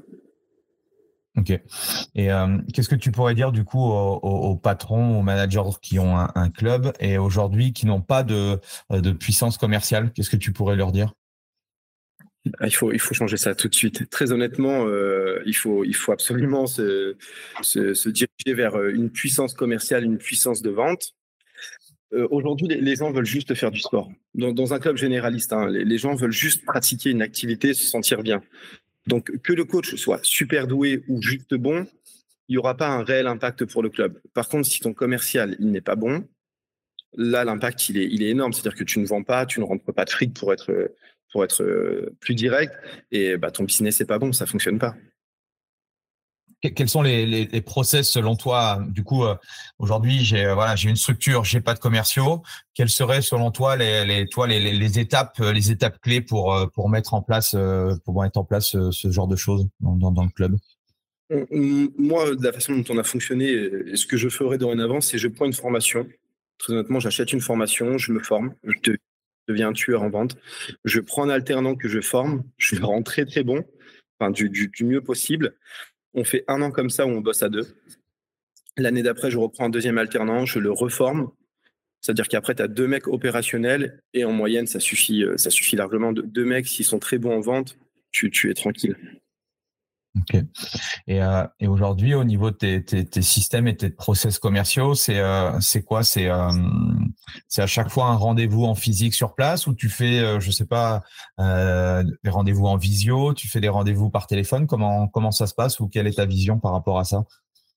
Ok. 1.39 1.51
Et 2.15 2.33
euh, 2.33 2.59
qu'est-ce 2.75 2.89
que 2.89 2.97
tu 2.97 3.13
pourrais 3.13 3.35
dire 3.35 3.53
du 3.53 3.65
coup 3.65 3.81
aux, 3.81 4.57
patrons, 4.57 5.21
aux 5.21 5.23
managers 5.23 5.79
qui 5.81 5.99
ont 5.99 6.19
un, 6.19 6.51
club 6.51 6.93
et 6.99 7.17
aujourd'hui 7.17 7.73
qui 7.73 7.87
n'ont 7.87 8.01
pas 8.01 8.25
de, 8.25 8.59
de 8.91 9.13
puissance 9.13 9.57
commerciale? 9.57 10.13
Qu'est-ce 10.13 10.31
que 10.31 10.37
tu 10.37 10.53
pourrais 10.53 10.75
leur 10.75 10.91
dire? 10.91 11.13
Ah, 12.59 12.67
il 12.67 12.75
faut, 12.75 12.93
il 12.93 12.99
faut 12.99 13.15
changer 13.15 13.37
ça 13.37 13.55
tout 13.55 13.69
de 13.69 13.75
suite. 13.75 14.09
Très 14.11 14.33
honnêtement, 14.33 14.87
euh, 14.87 15.41
il, 15.47 15.55
faut, 15.55 15.85
il 15.85 15.95
faut 15.95 16.13
absolument 16.13 16.67
se, 16.67 17.15
se, 17.63 18.09
diriger 18.09 18.55
vers 18.55 18.77
euh, 18.77 18.91
une 18.91 19.11
puissance 19.11 19.55
commerciale, 19.55 20.05
une 20.05 20.19
puissance 20.19 20.63
de 20.63 20.71
vente. 20.71 21.15
Aujourd'hui, 22.31 22.69
les, 22.69 22.97
gens 22.97 23.13
veulent 23.13 23.27
juste 23.27 23.55
faire 23.55 23.71
du 23.71 23.81
sport. 23.81 24.11
Dans, 24.33 24.73
un 24.73 24.79
club 24.79 24.97
généraliste, 24.97 25.53
hein, 25.53 25.69
les, 25.69 25.85
les, 25.85 25.99
gens 25.99 26.15
veulent 26.15 26.33
juste 26.33 26.65
pratiquer 26.65 27.11
une 27.11 27.21
activité, 27.21 27.75
se 27.75 27.85
sentir 27.85 28.23
bien. 28.23 28.41
Donc, 29.09 29.39
que 29.43 29.53
le 29.53 29.65
coach 29.65 29.95
soit 29.97 30.21
super 30.23 30.67
doué 30.67 31.03
ou 31.09 31.23
juste 31.23 31.55
bon, 31.55 31.87
il 32.49 32.53
n'y 32.53 32.59
aura 32.59 32.77
pas 32.77 32.89
un 32.89 33.03
réel 33.03 33.27
impact 33.27 33.65
pour 33.65 33.83
le 33.83 33.89
club. 33.89 34.21
Par 34.35 34.49
contre, 34.49 34.69
si 34.69 34.81
ton 34.81 34.93
commercial, 34.93 35.57
il 35.59 35.71
n'est 35.71 35.81
pas 35.81 35.97
bon, 35.97 36.27
là, 37.15 37.45
l'impact, 37.45 37.89
il 37.89 38.23
est, 38.23 38.29
énorme. 38.29 38.53
C'est-à-dire 38.53 38.79
que 38.79 38.85
tu 38.85 38.99
ne 39.01 39.07
vends 39.07 39.23
pas, 39.23 39.47
tu 39.47 39.61
ne 39.61 39.65
rentres 39.65 39.93
pas 39.93 40.05
de 40.05 40.11
fric 40.11 40.35
pour 40.35 40.53
être, 40.53 40.93
pour 41.33 41.43
être 41.43 41.63
euh, 41.63 42.15
plus 42.21 42.35
direct, 42.35 42.73
et 43.11 43.39
bah, 43.39 43.51
ton 43.51 43.65
business 43.65 43.99
n'est 43.99 44.07
pas 44.07 44.19
bon, 44.19 44.33
ça 44.33 44.45
ne 44.45 44.51
fonctionne 44.51 44.79
pas 44.79 44.95
quels 46.61 46.89
sont 46.89 47.03
les, 47.03 47.25
les, 47.27 47.61
process 47.61 48.11
selon 48.11 48.35
toi? 48.35 48.85
Du 48.89 49.05
coup, 49.05 49.25
euh, 49.25 49.37
aujourd'hui, 49.79 50.25
j'ai 50.25 50.45
euh, 50.45 50.55
voilà, 50.55 50.75
j'ai 50.75 50.89
une 50.89 50.97
structure, 50.97 51.45
j'ai 51.45 51.61
pas 51.61 51.75
de 51.75 51.79
commerciaux. 51.79 52.43
Quelles 52.75 52.89
seraient 52.89 53.23
selon 53.23 53.51
toi 53.51 53.77
les, 53.77 54.05
les 54.05 54.27
toi 54.27 54.47
les, 54.47 54.61
les, 54.73 54.99
étapes 54.99 55.37
euh, 55.41 55.53
les 55.53 55.71
étapes 55.71 56.01
clés 56.01 56.21
pour 56.21 56.55
pour 56.75 56.89
mettre 56.89 57.15
en 57.15 57.23
place 57.23 57.57
pour 58.05 58.23
mettre 58.23 58.39
en 58.39 58.45
place 58.45 58.77
ce 58.91 59.11
genre 59.11 59.29
de 59.29 59.37
choses 59.37 59.69
dans, 59.81 60.11
dans, 60.11 60.25
le 60.25 60.31
club? 60.31 60.57
Moi, 61.31 62.35
de 62.35 62.45
la 62.45 62.53
façon 62.53 62.75
dont 62.77 62.85
on 62.89 62.99
a 62.99 63.05
fonctionné, 63.05 63.95
ce 63.95 64.07
que 64.07 64.17
je 64.17 64.29
ferais 64.29 64.59
dorénavant, 64.59 65.01
c'est 65.01 65.19
je 65.19 65.29
prends 65.29 65.45
une 65.45 65.53
formation. 65.53 66.07
Très 66.59 66.73
honnêtement, 66.73 66.99
j'achète 66.99 67.33
une 67.33 67.41
formation, 67.41 67.99
je 67.99 68.13
me 68.13 68.21
forme, 68.21 68.55
je 68.65 68.95
deviens 69.47 69.69
un 69.69 69.73
tueur 69.73 70.03
en 70.03 70.11
vente. 70.11 70.37
Je 70.85 70.99
prends 71.01 71.25
un 71.25 71.29
alternant 71.29 71.77
que 71.77 71.87
je 71.87 72.01
forme, 72.01 72.43
je 72.57 72.77
le 72.77 72.85
rends 72.85 73.03
très 73.03 73.25
très 73.27 73.45
bon, 73.45 73.65
enfin 74.19 74.31
du, 74.33 74.51
du, 74.51 74.69
du 74.69 74.85
mieux 74.85 75.03
possible. 75.03 75.55
On 76.15 76.25
fait 76.25 76.45
un 76.49 76.63
an 76.63 76.71
comme 76.71 76.91
ça 76.91 77.07
où 77.07 77.11
on 77.11 77.21
bosse 77.21 77.43
à 77.43 77.49
deux. 77.49 77.67
L'année 78.77 79.03
d'après, 79.03 79.31
je 79.31 79.39
reprends 79.39 79.67
un 79.67 79.71
deuxième 79.71 79.99
alternant, 79.99 80.47
je 80.47 80.59
le 80.59 80.71
reforme. 80.71 81.31
C'est-à-dire 82.01 82.29
qu'après, 82.29 82.55
tu 82.55 82.63
as 82.63 82.69
deux 82.69 82.87
mecs 82.87 83.09
opérationnels 83.09 84.03
et 84.15 84.25
en 84.25 84.33
moyenne, 84.33 84.67
ça 84.67 84.81
suffit, 84.81 85.25
euh, 85.25 85.37
ça 85.37 85.51
suffit 85.51 85.77
largement. 85.77 86.13
Deux 86.13 86.45
mecs, 86.45 86.69
s'ils 86.69 86.85
sont 86.85 87.01
très 87.01 87.19
bons 87.19 87.37
en 87.37 87.41
vente, 87.41 87.77
tu, 88.13 88.31
tu 88.31 88.51
es 88.51 88.55
tranquille. 88.55 88.97
Euh, 91.09 91.47
et 91.61 91.67
aujourd'hui, 91.67 92.15
au 92.15 92.25
niveau 92.25 92.51
de 92.51 92.79
tes, 92.79 93.23
systèmes 93.23 93.69
et 93.69 93.77
tes 93.77 93.91
process 93.91 94.39
commerciaux, 94.39 94.95
c'est 94.95 95.19
euh, 95.19 95.59
quoi? 95.87 96.03
C'est 96.03 96.29
euh, 96.29 96.51
c'est 97.49 97.63
à 97.63 97.67
chaque 97.67 97.91
fois 97.91 98.07
un 98.07 98.15
rendez-vous 98.15 98.65
en 98.65 98.75
physique 98.75 99.15
sur 99.15 99.35
place 99.35 99.67
ou 99.67 99.75
tu 99.75 99.89
fais, 99.89 100.41
je 100.41 100.51
sais 100.51 100.67
pas, 100.67 101.03
des 101.39 102.31
rendez-vous 102.31 102.67
en 102.67 102.77
visio, 102.77 103.35
tu 103.35 103.49
fais 103.49 103.61
des 103.61 103.69
rendez-vous 103.69 104.11
par 104.11 104.27
téléphone? 104.27 104.67
Comment 104.67 105.09
comment 105.09 105.31
ça 105.31 105.47
se 105.47 105.55
passe 105.55 105.81
ou 105.81 105.89
quelle 105.89 106.07
est 106.07 106.17
ta 106.17 106.27
vision 106.27 106.59
par 106.59 106.73
rapport 106.73 106.99
à 106.99 107.05
ça? 107.05 107.25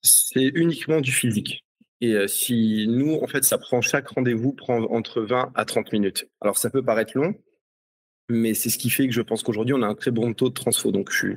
C'est 0.02 0.52
uniquement 0.56 1.02
du 1.02 1.12
physique. 1.12 1.66
Et 2.04 2.28
si 2.28 2.88
nous, 2.90 3.20
en 3.22 3.28
fait, 3.28 3.44
ça 3.44 3.60
prend 3.60 3.82
chaque 3.82 4.08
rendez-vous 4.08 4.54
prend 4.54 4.82
entre 4.86 5.22
20 5.22 5.52
à 5.54 5.66
30 5.66 5.92
minutes. 5.94 6.28
Alors 6.42 6.58
ça 6.58 6.72
peut 6.72 6.84
paraître 6.84 7.16
long, 7.16 7.36
mais 8.32 8.54
c'est 8.54 8.70
ce 8.70 8.78
qui 8.78 8.90
fait 8.90 9.08
que 9.08 9.14
je 9.14 9.22
pense 9.22 9.44
qu'aujourd'hui 9.44 9.74
on 9.74 9.82
a 9.82 9.88
un 9.88 9.96
très 9.96 10.12
bon 10.12 10.34
taux 10.34 10.50
de 10.50 10.54
transfo. 10.54 10.92
Donc 10.92 11.12
je 11.12 11.18
suis 11.18 11.36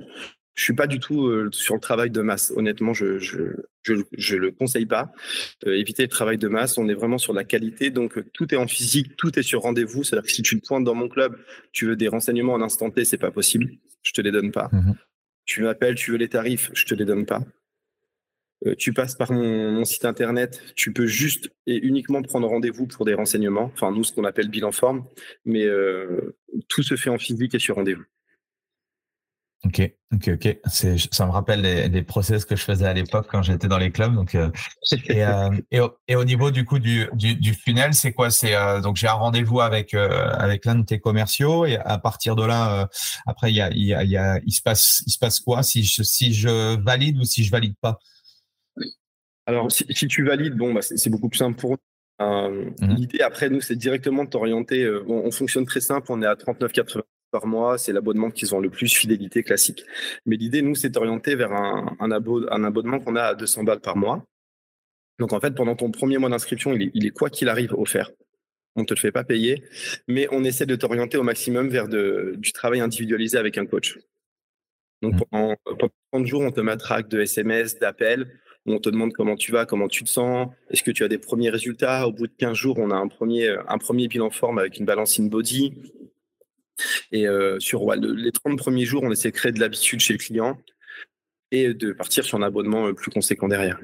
je 0.55 0.63
suis 0.63 0.75
pas 0.75 0.87
du 0.87 1.01
tout 1.01 1.27
euh, 1.27 1.51
sur 1.53 1.75
le 1.75 1.81
travail 1.81 2.11
de 2.11 2.21
masse. 2.21 2.53
Honnêtement, 2.57 2.95
je 2.95 3.19
je, 3.19 3.39
je, 3.83 3.95
je 4.13 4.37
le 4.37 4.53
conseille 4.53 4.87
pas. 4.87 5.13
Euh, 5.67 5.75
éviter 5.75 6.03
le 6.03 6.09
travail 6.09 6.39
de 6.39 6.49
masse. 6.49 6.79
On 6.79 6.89
est 6.89 6.95
vraiment 6.95 7.19
sur 7.19 7.33
la 7.33 7.45
qualité. 7.45 7.91
Donc 7.91 8.17
euh, 8.17 8.25
tout 8.33 8.55
est 8.55 8.57
en 8.57 8.69
physique, 8.69 9.17
tout 9.17 9.37
est 9.39 9.43
sur 9.43 9.63
rendez-vous. 9.63 10.05
C'est-à-dire 10.05 10.27
que 10.27 10.33
si 10.33 10.43
tu 10.43 10.61
te 10.61 10.67
pointes 10.67 10.85
dans 10.85 10.95
mon 10.95 11.09
club, 11.09 11.37
tu 11.73 11.87
veux 11.87 11.97
des 11.97 12.09
renseignements 12.09 12.55
en 12.55 12.63
instant 12.63 12.91
T, 12.91 13.05
c'est 13.05 13.19
pas 13.19 13.33
possible. 13.33 13.71
Je 14.03 14.13
te 14.13 14.21
les 14.21 14.31
donne 14.31 14.53
pas. 14.53 14.69
Mmh 14.73 14.93
tu 15.47 15.63
m'appelles, 15.63 15.95
tu 15.95 16.11
veux 16.11 16.17
les 16.17 16.31
tarifs, 16.31 16.71
je 16.73 16.87
te 16.87 16.95
les 16.95 17.05
donne 17.05 17.27
pas. 17.27 17.43
tu 18.79 18.95
passes 18.95 19.15
par 19.15 19.31
mon, 19.31 19.73
mon, 19.73 19.85
site 19.85 20.07
internet, 20.07 20.59
tu 20.75 20.91
peux 20.91 21.05
juste 21.05 21.51
et 21.67 21.77
uniquement 21.77 22.23
prendre 22.23 22.49
rendez-vous 22.49 22.87
pour 22.87 23.05
des 23.05 23.13
renseignements. 23.13 23.71
Enfin, 23.75 23.93
nous, 23.93 24.05
ce 24.05 24.15
qu'on 24.15 24.25
appelle 24.25 24.49
bilan 24.49 24.73
forme, 24.73 25.05
mais 25.45 25.69
tout 26.71 26.83
se 26.83 26.97
fait 26.97 27.11
en 27.11 27.19
physique 27.19 27.55
et 27.55 27.59
sur 27.59 27.75
rendez-vous. 27.75 28.07
Ok, 29.65 29.81
ok, 30.13 30.29
ok. 30.35 30.59
Ça 30.67 31.27
me 31.27 31.31
rappelle 31.31 31.63
les, 31.63 31.89
les, 31.89 32.03
process 32.03 32.45
que 32.45 32.55
je 32.55 32.63
faisais 32.63 32.85
à 32.85 32.93
l'époque 32.93 33.29
quand 33.31 33.43
j'étais 33.43 33.67
dans 33.67 33.79
les 33.79 33.91
clubs. 33.91 34.15
Donc, 34.15 34.35
euh, 34.35 34.51
et, 35.09 35.25
euh, 35.25 35.49
et, 35.71 35.81
au, 35.81 35.91
et, 36.07 36.17
au, 36.17 36.25
niveau 36.25 36.51
du 36.51 36.67
coup 36.67 36.79
du, 36.79 37.09
du, 37.15 37.35
du 37.35 37.55
funnel, 37.55 37.95
c'est 37.95 38.13
quoi? 38.13 38.31
C'est 38.31 38.55
euh, 38.55 38.81
donc 38.81 38.97
j'ai 38.97 39.09
un 39.09 39.15
rendez-vous 39.15 39.61
avec 39.61 39.95
avec 39.95 40.67
l'un 40.67 40.75
de 40.75 40.85
tes 40.85 41.01
commerciaux 41.01 41.65
et 41.65 41.77
à 41.79 41.97
partir 41.99 42.37
de 42.37 42.45
là, 42.45 42.89
après 43.27 43.53
il 43.53 43.57
y 43.57 43.63
a, 43.63 43.71
il 43.71 43.85
y 43.85 43.95
a, 43.95 44.05
il 44.05 44.11
y 44.11 44.19
a 44.19 44.39
il 44.45 44.53
se 44.53 44.61
passe 44.61 45.03
il 45.07 45.13
se 45.13 45.19
passe 45.19 45.41
quoi? 45.41 45.63
Si 45.63 45.83
je 45.83 46.03
si 46.03 46.35
je 46.35 46.79
valide 46.83 47.19
ou 47.19 47.25
si 47.25 47.43
je 47.43 47.51
valide 47.51 47.75
pas? 47.81 47.99
Alors 49.47 49.73
si, 49.73 49.87
si 49.91 50.09
tu 50.09 50.25
valides, 50.25 50.57
bon 50.57 50.75
bah 50.75 50.83
c'est, 50.83 51.11
beaucoup 51.11 51.31
plus 51.31 51.39
simple 51.39 51.59
pour 51.59 51.79
mmh. 52.21 52.95
L'idée 52.97 53.21
après 53.21 53.49
nous, 53.49 53.63
c'est 53.63 53.77
directement 53.77 54.25
de 54.25 54.31
t'orienter. 54.31 54.89
on, 55.07 55.27
on, 55.27 55.31
fonctionne 55.31 55.65
très 55.65 55.81
simple. 55.81 56.07
On 56.11 56.21
est 56.23 56.27
à 56.27 56.35
39,80 56.35 57.03
par 57.35 57.49
mois, 57.49 57.79
c'est 57.79 57.93
l'abonnement 57.93 58.31
qu'ils 58.31 58.55
ont 58.55 58.61
le 58.61 58.71
plus 58.71 58.95
fidélité 58.95 59.43
classique. 59.43 59.85
Mais 60.25 60.37
l'idée, 60.37 60.63
nous, 60.63 60.77
c'est 60.77 60.89
d'orienter 60.89 61.35
vers 61.35 61.53
un, 61.53 61.97
un, 61.99 62.13
un 62.13 62.65
abonnement 62.65 63.01
qu'on 63.01 63.17
a 63.17 63.23
à 63.23 63.35
200 63.35 63.65
balles 63.65 63.81
par 63.81 63.97
mois. 63.97 64.25
Donc 65.19 65.33
en 65.33 65.41
fait, 65.41 65.53
pendant 65.53 65.75
ton 65.75 65.91
premier 65.91 66.19
mois 66.19 66.31
d'inscription, 66.31 66.73
il 66.75 66.83
est, 66.83 66.91
il 66.95 67.07
est 67.07 67.11
quoi 67.11 67.31
qu'il 67.31 67.49
arrive 67.49 67.75
offert. 67.75 68.13
On 68.77 68.83
ne 68.83 68.87
te 68.87 68.95
le 68.95 69.01
fait 69.01 69.11
pas 69.11 69.25
payer, 69.25 69.65
mais 70.07 70.29
on 70.31 70.45
essaie 70.45 70.65
de 70.65 70.77
t'orienter 70.77 71.17
au 71.17 71.25
maximum 71.25 71.69
vers 71.71 71.89
de, 71.89 72.35
du 72.39 72.53
travail 72.53 72.79
individualisé 72.81 73.37
avec 73.37 73.59
un 73.59 73.67
coach. 73.67 73.99
Donc 75.03 75.15
mmh. 75.15 75.21
pendant, 75.31 75.57
pendant 75.65 75.91
30 76.13 76.27
jours, 76.27 76.43
on 76.43 76.53
te 76.53 76.77
track 76.77 77.09
de 77.09 77.21
SMS, 77.21 77.81
d'appels, 77.81 78.31
on 78.67 78.79
te 78.79 78.91
demande 78.91 79.13
comment 79.13 79.35
tu 79.35 79.51
vas, 79.51 79.67
comment 79.67 79.89
tu 79.89 80.05
te 80.05 80.09
sens, 80.09 80.49
est-ce 80.71 80.85
que 80.85 80.93
tu 80.93 81.03
as 81.03 81.09
des 81.09 81.19
premiers 81.19 81.51
résultats? 81.51 82.07
Au 82.07 82.13
bout 82.13 82.29
de 82.29 82.33
15 82.39 82.57
jours, 82.57 82.79
on 82.79 82.93
a 82.93 82.97
un 82.97 83.09
premier, 83.09 83.57
un 83.67 83.79
premier 83.79 84.07
bilan 84.07 84.31
forme 84.31 84.61
avec 84.61 84.79
une 84.79 84.87
balance 84.87 85.19
in 85.19 85.27
body, 85.27 85.75
et 87.13 87.27
euh, 87.27 87.59
sur 87.61 87.93
les 87.95 88.33
30 88.33 88.59
premiers 88.59 88.85
jours, 88.85 89.03
on 89.03 89.11
essaie 89.11 89.31
de 89.31 89.37
créer 89.37 89.53
de 89.53 89.61
l'habitude 89.61 90.01
chez 90.01 90.15
le 90.15 90.19
client 90.19 90.59
et 91.51 91.75
de 91.75 91.93
partir 91.93 92.25
sur 92.25 92.39
un 92.39 92.43
abonnement 92.43 92.89
euh, 92.89 92.93
plus 92.93 93.11
conséquent 93.11 93.49
derrière. 93.49 93.79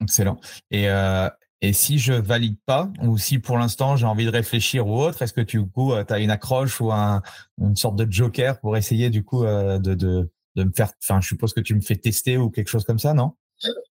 Excellent. 0.00 0.40
Et, 0.70 0.90
euh, 0.90 1.28
et 1.60 1.72
si 1.72 1.98
je 1.98 2.12
valide 2.12 2.58
pas, 2.66 2.90
ou 3.02 3.16
si 3.16 3.38
pour 3.38 3.58
l'instant 3.58 3.96
j'ai 3.96 4.06
envie 4.06 4.26
de 4.26 4.30
réfléchir 4.30 4.86
ou 4.86 5.00
autre, 5.00 5.22
est-ce 5.22 5.32
que 5.32 5.40
tu 5.40 5.62
as 6.08 6.18
une 6.18 6.30
accroche 6.30 6.80
ou 6.80 6.92
un, 6.92 7.22
une 7.60 7.76
sorte 7.76 7.96
de 7.96 8.10
joker 8.10 8.60
pour 8.60 8.76
essayer 8.76 9.08
du 9.08 9.24
coup 9.24 9.44
de, 9.44 9.78
de, 9.78 10.30
de 10.56 10.64
me 10.64 10.72
faire, 10.72 10.90
enfin 11.02 11.20
je 11.20 11.28
suppose 11.28 11.54
que 11.54 11.60
tu 11.60 11.74
me 11.74 11.80
fais 11.80 11.96
tester 11.96 12.36
ou 12.36 12.50
quelque 12.50 12.68
chose 12.68 12.84
comme 12.84 12.98
ça, 12.98 13.14
non? 13.14 13.32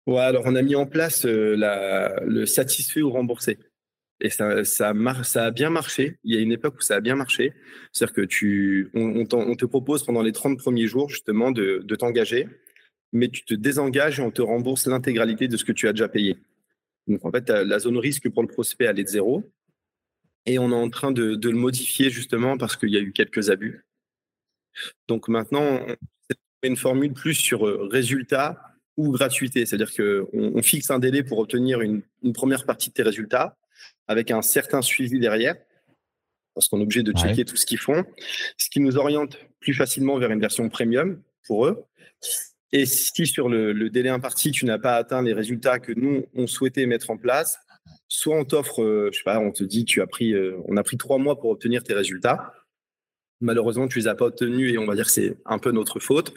Ouais, 0.06 0.20
alors 0.20 0.44
on 0.46 0.56
a 0.56 0.62
mis 0.62 0.76
en 0.76 0.86
place 0.86 1.24
la, 1.26 2.14
le 2.26 2.46
satisfait 2.46 3.02
ou 3.02 3.12
remboursé. 3.12 3.58
Et 4.24 4.30
ça, 4.30 4.88
a 4.88 5.52
bien 5.52 5.70
marché. 5.70 6.18
Il 6.24 6.34
y 6.34 6.38
a 6.38 6.42
une 6.42 6.54
époque 6.54 6.76
où 6.78 6.82
ça 6.82 6.96
a 6.96 7.02
bien 7.02 7.16
marché. 7.16 7.54
C'est-à-dire 7.92 8.16
que 8.16 8.22
tu, 8.22 8.90
on, 8.94 9.26
on, 9.30 9.56
te 9.56 9.66
propose 9.66 10.06
pendant 10.06 10.22
les 10.22 10.32
30 10.32 10.58
premiers 10.58 10.88
jours, 10.88 11.10
justement, 11.10 11.52
de, 11.52 11.96
t'engager, 11.96 12.48
mais 13.12 13.28
tu 13.28 13.44
te 13.44 13.54
désengages 13.54 14.22
et 14.22 14.24
on 14.24 14.32
te 14.32 14.42
rembourse 14.42 14.88
l'intégralité 14.88 15.50
de 15.50 15.58
ce 15.58 15.66
que 15.66 15.74
tu 15.74 15.90
as 15.90 15.92
déjà 15.92 16.08
payé. 16.08 16.38
Donc, 17.06 17.26
en 17.26 17.32
fait, 17.32 17.50
la 17.50 17.80
zone 17.80 17.98
risque 17.98 18.30
pour 18.30 18.44
le 18.44 18.48
prospect, 18.48 18.86
elle 18.86 18.98
est 18.98 19.04
de 19.04 19.10
zéro. 19.10 19.44
Et 20.46 20.58
on 20.58 20.72
est 20.72 20.76
en 20.76 20.90
train 20.90 21.12
de, 21.12 21.38
le 21.38 21.58
modifier, 21.58 22.10
justement, 22.10 22.58
parce 22.58 22.78
qu'il 22.78 22.92
y 22.92 22.98
a 22.98 23.02
eu 23.02 23.12
quelques 23.12 23.50
abus. 23.50 23.86
Donc, 25.10 25.28
maintenant, 25.28 25.86
c'est 26.30 26.38
une 26.70 26.78
formule 26.78 27.12
plus 27.12 27.36
sur 27.36 27.68
euh, 27.68 27.90
résultat 27.92 28.58
ou 28.96 29.12
gratuité. 29.12 29.66
C'est-à-dire 29.66 29.94
qu'on 29.94 30.54
on 30.56 30.62
fixe 30.62 30.92
un 30.92 31.00
délai 31.00 31.24
pour 31.24 31.40
obtenir 31.40 31.82
une 31.82 32.04
première 32.34 32.66
partie 32.66 32.88
de 32.88 32.94
tes 32.94 33.04
résultats 33.04 33.58
avec 34.08 34.32
un 34.32 34.42
certain 34.42 34.82
suivi 34.82 35.20
derrière, 35.20 35.56
parce 36.54 36.68
qu'on 36.68 36.80
est 36.80 36.84
obligé 36.84 37.04
de 37.04 37.12
checker 37.12 37.46
tout 37.46 37.56
ce 37.56 37.66
qu'ils 37.66 37.80
font, 37.80 38.06
ce 38.58 38.70
qui 38.70 38.80
nous 38.80 38.98
oriente 38.98 39.38
plus 39.60 39.74
facilement 39.74 40.18
vers 40.18 40.32
une 40.32 40.40
version 40.40 40.70
premium 40.70 41.22
pour 41.48 41.66
eux. 41.66 41.86
Et 42.72 42.86
si 42.86 43.28
sur 43.28 43.50
le, 43.50 43.90
délai 43.90 44.10
imparti, 44.10 44.52
tu 44.52 44.66
n'as 44.66 44.80
pas 44.80 44.96
atteint 44.96 45.22
les 45.22 45.34
résultats 45.34 45.80
que 45.80 45.92
nous, 45.92 46.26
on 46.34 46.48
souhaitait 46.48 46.86
mettre 46.86 47.12
en 47.12 47.18
place, 47.18 47.60
soit 48.08 48.36
on 48.36 48.46
t'offre, 48.46 48.82
euh, 48.82 49.10
je 49.12 49.20
sais 49.20 49.24
pas, 49.24 49.40
on 49.40 49.52
te 49.52 49.64
dit, 49.64 49.86
tu 49.86 50.02
as 50.02 50.08
pris, 50.08 50.34
euh, 50.34 50.58
on 50.66 50.78
a 50.78 50.84
pris 50.84 50.98
trois 50.98 51.20
mois 51.20 51.40
pour 51.40 51.52
obtenir 51.52 51.84
tes 51.84 51.94
résultats. 51.94 52.54
Malheureusement, 53.42 53.88
tu 53.88 54.00
les 54.00 54.08
as 54.08 54.16
pas 54.16 54.26
obtenus 54.26 54.74
et 54.74 54.78
on 54.78 54.86
va 54.86 54.96
dire 54.96 55.06
que 55.06 55.12
c'est 55.12 55.38
un 55.46 55.60
peu 55.60 55.72
notre 55.72 56.00
faute. 56.00 56.34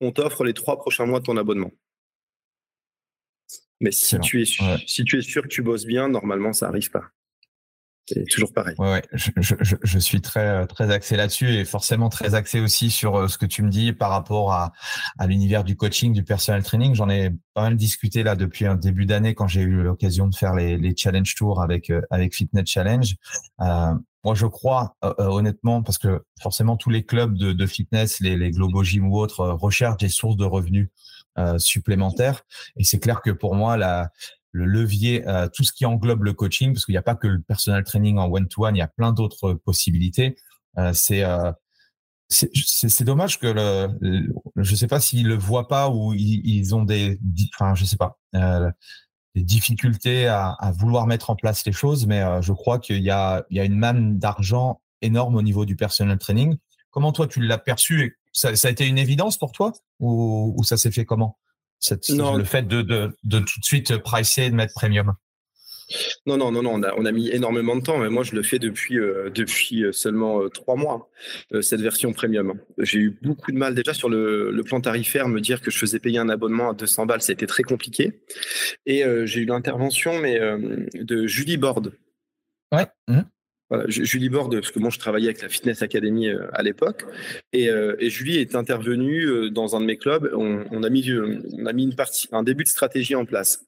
On 0.00 0.12
t'offre 0.12 0.44
les 0.44 0.52
trois 0.54 0.78
prochains 0.78 1.06
mois 1.06 1.20
de 1.20 1.24
ton 1.24 1.36
abonnement. 1.36 1.72
Mais 3.80 3.92
si 3.92 4.18
tu, 4.20 4.42
es, 4.42 4.44
si 4.86 5.04
tu 5.04 5.18
es 5.18 5.22
sûr 5.22 5.42
que 5.42 5.48
tu 5.48 5.62
bosses 5.62 5.86
bien, 5.86 6.08
normalement, 6.08 6.52
ça 6.52 6.68
arrive 6.68 6.90
pas. 6.90 7.04
C'est 8.06 8.24
toujours 8.24 8.52
pareil. 8.52 8.74
Ouais, 8.78 9.02
Je, 9.12 9.30
je, 9.36 9.54
je, 9.82 9.98
suis 9.98 10.20
très 10.20 10.66
très 10.66 10.90
axé 10.90 11.16
là-dessus 11.16 11.48
et 11.50 11.64
forcément 11.64 12.08
très 12.08 12.34
axé 12.34 12.60
aussi 12.60 12.90
sur 12.90 13.14
euh, 13.16 13.28
ce 13.28 13.38
que 13.38 13.46
tu 13.46 13.62
me 13.62 13.70
dis 13.70 13.92
par 13.92 14.10
rapport 14.10 14.52
à, 14.52 14.72
à 15.18 15.26
l'univers 15.26 15.62
du 15.62 15.76
coaching, 15.76 16.12
du 16.12 16.24
personal 16.24 16.62
training. 16.62 16.94
J'en 16.94 17.08
ai 17.08 17.30
pas 17.54 17.62
mal 17.62 17.76
discuté 17.76 18.24
là 18.24 18.34
depuis 18.34 18.66
un 18.66 18.74
début 18.74 19.06
d'année 19.06 19.34
quand 19.34 19.46
j'ai 19.46 19.60
eu 19.60 19.82
l'occasion 19.82 20.26
de 20.26 20.34
faire 20.34 20.54
les, 20.54 20.76
les 20.76 20.96
challenge 20.96 21.34
tours 21.36 21.62
avec 21.62 21.90
euh, 21.90 22.02
avec 22.10 22.34
Fitness 22.34 22.68
Challenge. 22.68 23.14
Euh, 23.60 23.94
moi, 24.24 24.34
je 24.34 24.46
crois 24.46 24.96
euh, 25.04 25.12
honnêtement 25.18 25.82
parce 25.82 25.98
que 25.98 26.22
forcément 26.42 26.76
tous 26.76 26.90
les 26.90 27.04
clubs 27.04 27.36
de, 27.38 27.52
de 27.52 27.66
fitness, 27.66 28.20
les, 28.20 28.36
les 28.36 28.50
Globo 28.50 28.82
Gym 28.82 29.08
ou 29.08 29.16
autres, 29.16 29.46
recherchent 29.46 29.98
des 29.98 30.08
sources 30.08 30.36
de 30.36 30.44
revenus 30.44 30.88
supplémentaires. 31.58 32.42
Et 32.76 32.84
c'est 32.84 32.98
clair 32.98 33.22
que 33.22 33.30
pour 33.30 33.54
moi, 33.54 33.76
la 33.76 34.10
le 34.52 34.64
levier, 34.64 35.26
euh, 35.28 35.48
tout 35.52 35.64
ce 35.64 35.72
qui 35.72 35.86
englobe 35.86 36.24
le 36.24 36.32
coaching, 36.32 36.72
parce 36.72 36.84
qu'il 36.84 36.92
n'y 36.92 36.98
a 36.98 37.02
pas 37.02 37.14
que 37.14 37.28
le 37.28 37.40
personal 37.40 37.84
training 37.84 38.18
en 38.18 38.28
one-to-one, 38.28 38.74
il 38.76 38.80
y 38.80 38.82
a 38.82 38.88
plein 38.88 39.12
d'autres 39.12 39.54
possibilités. 39.54 40.36
Euh, 40.78 40.92
c'est 40.92 41.22
euh, 41.22 41.52
dommage 43.00 43.38
que 43.38 43.46
le, 43.46 44.32
je 44.56 44.74
sais 44.74 44.86
pas 44.86 45.00
s'ils 45.00 45.28
le 45.28 45.36
voient 45.36 45.68
pas 45.68 45.90
ou 45.90 46.14
ils, 46.14 46.74
ont 46.74 46.84
des, 46.84 47.18
enfin 47.54 47.74
je 47.74 47.84
sais 47.84 47.96
pas, 47.96 48.18
euh, 48.34 48.70
des 49.34 49.42
difficultés 49.42 50.26
à, 50.28 50.56
vouloir 50.76 51.06
mettre 51.06 51.30
en 51.30 51.36
place 51.36 51.64
les 51.64 51.72
choses, 51.72 52.06
mais 52.06 52.20
euh, 52.20 52.42
je 52.42 52.52
crois 52.52 52.78
qu'il 52.78 53.02
y 53.02 53.10
a 53.10 53.44
y 53.50 53.60
a 53.60 53.64
une 53.64 53.78
manne 53.78 54.18
d'argent 54.18 54.80
énorme 55.02 55.36
au 55.36 55.42
niveau 55.42 55.64
du 55.64 55.76
personal 55.76 56.18
training. 56.18 56.56
Comment 56.90 57.12
toi 57.12 57.26
tu 57.26 57.40
l'as 57.40 57.58
perçu 57.58 58.19
ça, 58.32 58.54
ça, 58.56 58.68
a 58.68 58.70
été 58.70 58.86
une 58.86 58.98
évidence 58.98 59.38
pour 59.38 59.52
toi 59.52 59.72
ou, 59.98 60.54
ou 60.56 60.64
ça 60.64 60.76
s'est 60.76 60.90
fait 60.90 61.04
comment 61.04 61.38
non. 62.10 62.36
le 62.36 62.44
fait 62.44 62.66
de, 62.66 62.82
de, 62.82 63.16
de, 63.24 63.38
tout 63.38 63.60
de 63.60 63.64
suite 63.64 63.96
pricer 63.98 64.44
et 64.44 64.50
de 64.50 64.54
mettre 64.54 64.74
premium? 64.74 65.14
Non, 66.24 66.36
non, 66.36 66.52
non, 66.52 66.62
non, 66.62 66.74
on 66.74 66.82
a, 66.84 66.94
on 66.96 67.04
a 67.04 67.10
mis 67.10 67.30
énormément 67.30 67.74
de 67.74 67.80
temps, 67.80 67.98
mais 67.98 68.10
moi 68.10 68.22
je 68.22 68.36
le 68.36 68.44
fais 68.44 68.60
depuis, 68.60 68.96
euh, 68.96 69.28
depuis 69.30 69.82
euh, 69.82 69.90
seulement 69.90 70.40
euh, 70.40 70.48
trois 70.48 70.76
mois, 70.76 71.10
cette 71.62 71.80
version 71.80 72.12
premium. 72.12 72.60
J'ai 72.78 72.98
eu 72.98 73.18
beaucoup 73.22 73.50
de 73.50 73.56
mal 73.56 73.74
déjà 73.74 73.92
sur 73.92 74.08
le, 74.08 74.52
le, 74.52 74.62
plan 74.62 74.80
tarifaire, 74.80 75.26
me 75.26 75.40
dire 75.40 75.60
que 75.60 75.70
je 75.72 75.78
faisais 75.78 75.98
payer 75.98 76.18
un 76.18 76.28
abonnement 76.28 76.70
à 76.70 76.74
200 76.74 77.06
balles, 77.06 77.22
ça 77.22 77.32
a 77.32 77.34
été 77.34 77.46
très 77.46 77.64
compliqué. 77.64 78.20
Et 78.86 79.02
j'ai 79.24 79.40
eu 79.40 79.46
l'intervention 79.46 80.18
mais 80.20 80.38
de 80.38 81.26
Julie 81.26 81.56
Borde. 81.56 81.92
Ouais. 82.72 82.86
Mmh. 83.08 83.22
Julie 83.86 84.28
Borde, 84.28 84.54
parce 84.54 84.72
que 84.72 84.78
moi 84.78 84.90
je 84.90 84.98
travaillais 84.98 85.28
avec 85.28 85.42
la 85.42 85.48
Fitness 85.48 85.82
Academy 85.82 86.28
euh, 86.28 86.46
à 86.52 86.62
l'époque, 86.62 87.04
et, 87.52 87.70
euh, 87.70 87.94
et, 88.00 88.10
Julie 88.10 88.38
est 88.38 88.54
intervenue 88.54 89.26
euh, 89.26 89.50
dans 89.50 89.76
un 89.76 89.80
de 89.80 89.86
mes 89.86 89.96
clubs. 89.96 90.30
On, 90.34 90.82
a 90.82 90.90
mis, 90.90 91.06
une 91.06 91.94
partie, 91.94 92.28
un 92.32 92.42
début 92.42 92.64
de 92.64 92.68
stratégie 92.68 93.14
en 93.14 93.24
place. 93.24 93.64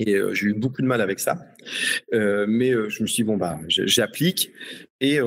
Et 0.00 0.14
j'ai 0.32 0.46
eu 0.46 0.54
beaucoup 0.54 0.80
de 0.80 0.86
mal 0.86 1.00
avec 1.00 1.18
ça, 1.18 1.36
mais 2.12 2.70
je 2.70 3.02
me 3.02 3.06
suis 3.08 3.16
dit 3.16 3.24
bon 3.24 3.36
bah 3.36 3.58
j'applique 3.66 4.52
et 5.00 5.18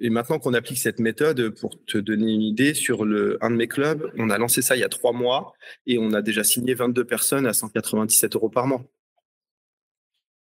et 0.00 0.10
maintenant 0.10 0.38
qu'on 0.38 0.54
applique 0.54 0.78
cette 0.78 1.00
méthode, 1.00 1.50
pour 1.58 1.84
te 1.84 1.98
donner 1.98 2.32
une 2.32 2.42
idée, 2.42 2.74
sur 2.74 3.04
le, 3.04 3.38
un 3.40 3.50
de 3.50 3.56
mes 3.56 3.66
clubs, 3.66 4.12
on 4.16 4.30
a 4.30 4.38
lancé 4.38 4.62
ça 4.62 4.76
il 4.76 4.80
y 4.80 4.84
a 4.84 4.88
trois 4.88 5.12
mois 5.12 5.54
et 5.86 5.98
on 5.98 6.12
a 6.12 6.22
déjà 6.22 6.44
signé 6.44 6.74
22 6.74 7.04
personnes 7.04 7.46
à 7.46 7.52
197 7.52 8.36
euros 8.36 8.48
par 8.48 8.68
mois. 8.68 8.84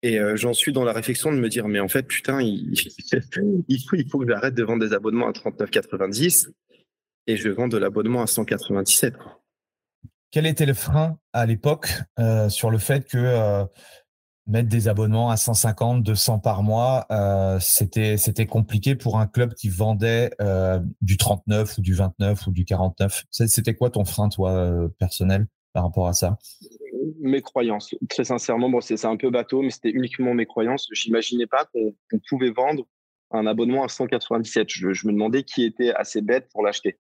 Et 0.03 0.19
euh, 0.19 0.37
j'en 0.37 0.53
suis 0.53 0.73
dans 0.73 0.85
la 0.85 0.93
réflexion 0.93 1.33
de 1.33 1.39
me 1.39 1.49
dire, 1.49 1.67
mais 1.67 1.81
en 1.81 1.89
fait, 1.89 2.05
putain, 2.05 2.41
il, 2.41 2.77
faut, 3.89 3.97
il 3.97 4.09
faut 4.09 4.19
que 4.19 4.29
j'arrête 4.29 4.55
de 4.55 4.63
vendre 4.63 4.85
des 4.87 4.95
abonnements 4.95 5.29
à 5.29 5.33
39,90 5.33 6.51
et 7.27 7.37
je 7.37 7.49
vends 7.49 7.69
de 7.69 7.77
l'abonnement 7.77 8.23
à 8.23 8.27
197. 8.27 9.15
Quel 10.31 10.47
était 10.47 10.67
le 10.67 10.75
frein 10.75 11.19
à 11.33 11.47
l'époque 11.47 11.89
euh, 12.19 12.49
sur 12.49 12.71
le 12.71 12.79
fait 12.79 13.09
que 13.09 13.19
euh, 13.19 13.65
mettre 14.47 14.69
des 14.69 14.89
abonnements 14.89 15.31
à 15.31 15.37
150, 15.37 16.03
200 16.03 16.39
par 16.39 16.63
mois, 16.63 17.07
c'était 17.61 18.47
compliqué 18.47 18.95
pour 18.95 19.19
un 19.19 19.27
club 19.27 19.53
qui 19.55 19.69
vendait 19.69 20.31
du 21.03 21.19
39 21.19 21.77
ou 21.77 21.81
du 21.83 21.93
29 21.93 22.47
ou 22.47 22.51
du 22.51 22.65
49 22.65 23.25
C'était 23.31 23.75
quoi 23.75 23.91
ton 23.91 24.07
frein, 24.07 24.31
toi, 24.31 24.89
personnel, 24.99 25.49
par 25.75 25.83
rapport 25.85 26.09
à 26.09 26.15
ça? 26.15 26.39
Mes 27.21 27.43
croyances. 27.43 27.95
Très 28.09 28.25
sincèrement, 28.25 28.69
bon, 28.69 28.81
c'est 28.81 29.05
un 29.05 29.17
peu 29.17 29.31
bateau, 29.31 29.63
mais 29.63 29.71
c'était 29.71 29.91
uniquement 29.91 30.35
mes 30.35 30.47
croyances. 30.47 30.89
J'imaginais 30.93 31.47
pas 31.47 31.67
qu'on 31.73 32.19
pouvait 32.29 32.51
vendre 32.51 32.87
un 33.31 33.47
abonnement 33.47 33.85
à 33.85 33.89
197. 33.89 34.69
Je, 34.69 34.87
me 35.07 35.13
demandais 35.13 35.43
qui 35.43 35.65
était 35.65 35.93
assez 35.93 36.23
bête 36.23 36.49
pour 36.53 36.63
l'acheter. 36.63 36.99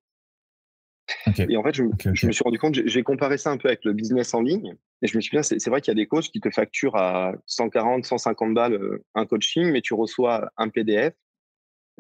Et 1.39 1.57
en 1.57 1.63
fait, 1.63 1.75
je, 1.75 1.83
me 2.27 2.33
suis 2.33 2.45
rendu 2.45 2.59
compte, 2.59 2.75
j'ai 2.75 3.03
comparé 3.03 3.39
ça 3.39 3.51
un 3.51 3.57
peu 3.57 3.69
avec 3.69 3.85
le 3.85 3.95
business 3.95 4.35
en 4.35 4.43
ligne. 4.43 4.75
Et 5.01 5.07
je 5.07 5.17
me 5.17 5.23
suis 5.23 5.37
dit, 5.37 5.43
c'est 5.43 5.71
vrai 5.71 5.81
qu'il 5.81 5.91
y 5.91 5.97
a 5.97 6.03
des 6.03 6.07
coachs 6.07 6.29
qui 6.29 6.41
te 6.41 6.51
facturent 6.51 6.97
à 6.97 7.33
140, 7.47 8.05
150 8.05 8.53
balles 8.53 8.75
euh, 8.75 9.05
un 9.15 9.25
coaching, 9.25 9.71
mais 9.71 9.81
tu 9.81 9.95
reçois 9.95 10.51
un 10.57 10.69
PDF 10.69 11.15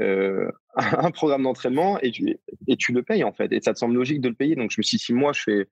euh, 0.00 0.50
un 0.76 1.10
programme 1.10 1.42
d'entraînement 1.42 1.98
et 2.00 2.10
tu, 2.10 2.38
et 2.66 2.76
tu 2.76 2.92
le 2.92 3.02
payes 3.02 3.24
en 3.24 3.32
fait. 3.32 3.52
Et 3.52 3.60
ça 3.60 3.72
te 3.74 3.78
semble 3.78 3.94
logique 3.94 4.20
de 4.20 4.28
le 4.28 4.34
payer. 4.34 4.54
Donc 4.54 4.70
je 4.70 4.76
me 4.78 4.82
suis 4.82 4.98
dit, 4.98 5.04
si 5.04 5.12
moi 5.12 5.32
je 5.32 5.42
fais, 5.42 5.68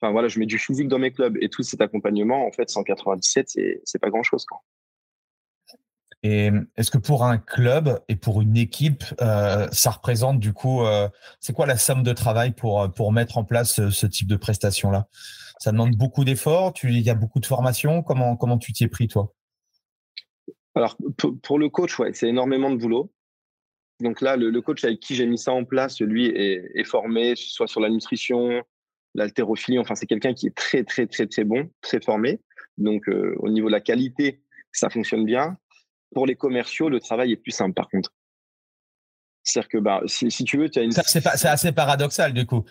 enfin 0.00 0.12
voilà, 0.12 0.28
je 0.28 0.38
mets 0.38 0.46
du 0.46 0.58
physique 0.58 0.88
dans 0.88 0.98
mes 0.98 1.12
clubs 1.12 1.36
et 1.40 1.48
tout 1.48 1.62
cet 1.62 1.80
accompagnement, 1.80 2.46
en 2.46 2.52
fait, 2.52 2.68
197, 2.68 3.48
c'est, 3.84 3.98
pas 4.00 4.10
grand 4.10 4.22
chose. 4.22 4.44
Quoi. 4.44 4.62
Et 6.22 6.50
est-ce 6.76 6.90
que 6.90 6.98
pour 6.98 7.24
un 7.24 7.38
club 7.38 7.98
et 8.08 8.16
pour 8.16 8.42
une 8.42 8.56
équipe, 8.56 9.04
euh, 9.22 9.66
ça 9.72 9.90
représente 9.90 10.38
du 10.38 10.52
coup, 10.52 10.82
euh, 10.82 11.08
c'est 11.40 11.54
quoi 11.54 11.66
la 11.66 11.76
somme 11.76 12.02
de 12.02 12.12
travail 12.12 12.52
pour, 12.52 12.92
pour 12.94 13.12
mettre 13.12 13.38
en 13.38 13.44
place 13.44 13.74
ce, 13.74 13.90
ce 13.90 14.06
type 14.06 14.28
de 14.28 14.36
prestation-là? 14.36 15.08
Ça 15.58 15.72
demande 15.72 15.94
beaucoup 15.94 16.24
d'efforts, 16.24 16.72
il 16.84 17.00
y 17.00 17.10
a 17.10 17.14
beaucoup 17.14 17.38
de 17.38 17.46
formation. 17.46 18.02
Comment, 18.02 18.36
comment 18.36 18.56
tu 18.56 18.72
t'y 18.72 18.84
es 18.84 18.88
pris, 18.88 19.08
toi? 19.08 19.34
Alors, 20.74 20.96
pour 21.42 21.58
le 21.58 21.68
coach, 21.68 21.98
ouais, 21.98 22.12
c'est 22.14 22.28
énormément 22.28 22.70
de 22.70 22.76
boulot. 22.76 23.12
Donc 24.00 24.20
là, 24.20 24.36
le, 24.36 24.60
coach 24.60 24.84
avec 24.84 25.00
qui 25.00 25.14
j'ai 25.14 25.26
mis 25.26 25.38
ça 25.38 25.52
en 25.52 25.64
place, 25.64 26.00
lui, 26.00 26.26
est, 26.26 26.70
est, 26.74 26.84
formé 26.84 27.34
soit 27.36 27.68
sur 27.68 27.80
la 27.80 27.90
nutrition, 27.90 28.62
l'haltérophilie. 29.14 29.78
Enfin, 29.78 29.94
c'est 29.94 30.06
quelqu'un 30.06 30.32
qui 30.32 30.46
est 30.46 30.56
très, 30.56 30.84
très, 30.84 31.06
très, 31.06 31.26
très 31.26 31.44
bon, 31.44 31.70
très 31.82 32.00
formé. 32.00 32.40
Donc, 32.78 33.08
euh, 33.08 33.34
au 33.38 33.50
niveau 33.50 33.68
de 33.68 33.72
la 33.72 33.80
qualité, 33.80 34.42
ça 34.72 34.88
fonctionne 34.88 35.24
bien. 35.24 35.58
Pour 36.14 36.26
les 36.26 36.34
commerciaux, 36.34 36.88
le 36.88 36.98
travail 36.98 37.32
est 37.32 37.36
plus 37.36 37.52
simple, 37.52 37.74
par 37.74 37.88
contre. 37.88 38.12
C'est-à-dire 39.42 39.68
que 39.68 39.78
bah, 39.78 40.02
si, 40.06 40.28
tu 40.44 40.58
veux, 40.58 40.70
tu 40.70 40.78
as 40.78 40.82
une. 40.82 40.92
C'est 40.92 41.26
assez 41.26 41.72
paradoxal, 41.72 42.32
du 42.32 42.46
coup. 42.46 42.64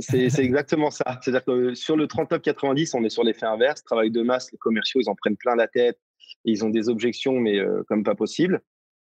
C'est 0.00 0.40
exactement 0.40 0.90
ça. 0.90 1.20
C'est-à-dire 1.22 1.44
que 1.44 1.74
sur 1.74 1.96
le 1.96 2.06
39-90, 2.06 2.96
on 2.96 3.04
est 3.04 3.08
sur 3.08 3.22
l'effet 3.22 3.46
inverse. 3.46 3.84
Travail 3.84 4.10
de 4.10 4.22
masse, 4.22 4.50
les 4.50 4.58
commerciaux, 4.58 5.00
ils 5.00 5.08
en 5.08 5.14
prennent 5.14 5.36
plein 5.36 5.54
la 5.54 5.68
tête. 5.68 5.98
ils 6.44 6.64
ont 6.64 6.70
des 6.70 6.88
objections, 6.88 7.38
mais 7.38 7.58
euh, 7.60 7.84
comme 7.88 8.02
pas 8.02 8.16
possible 8.16 8.60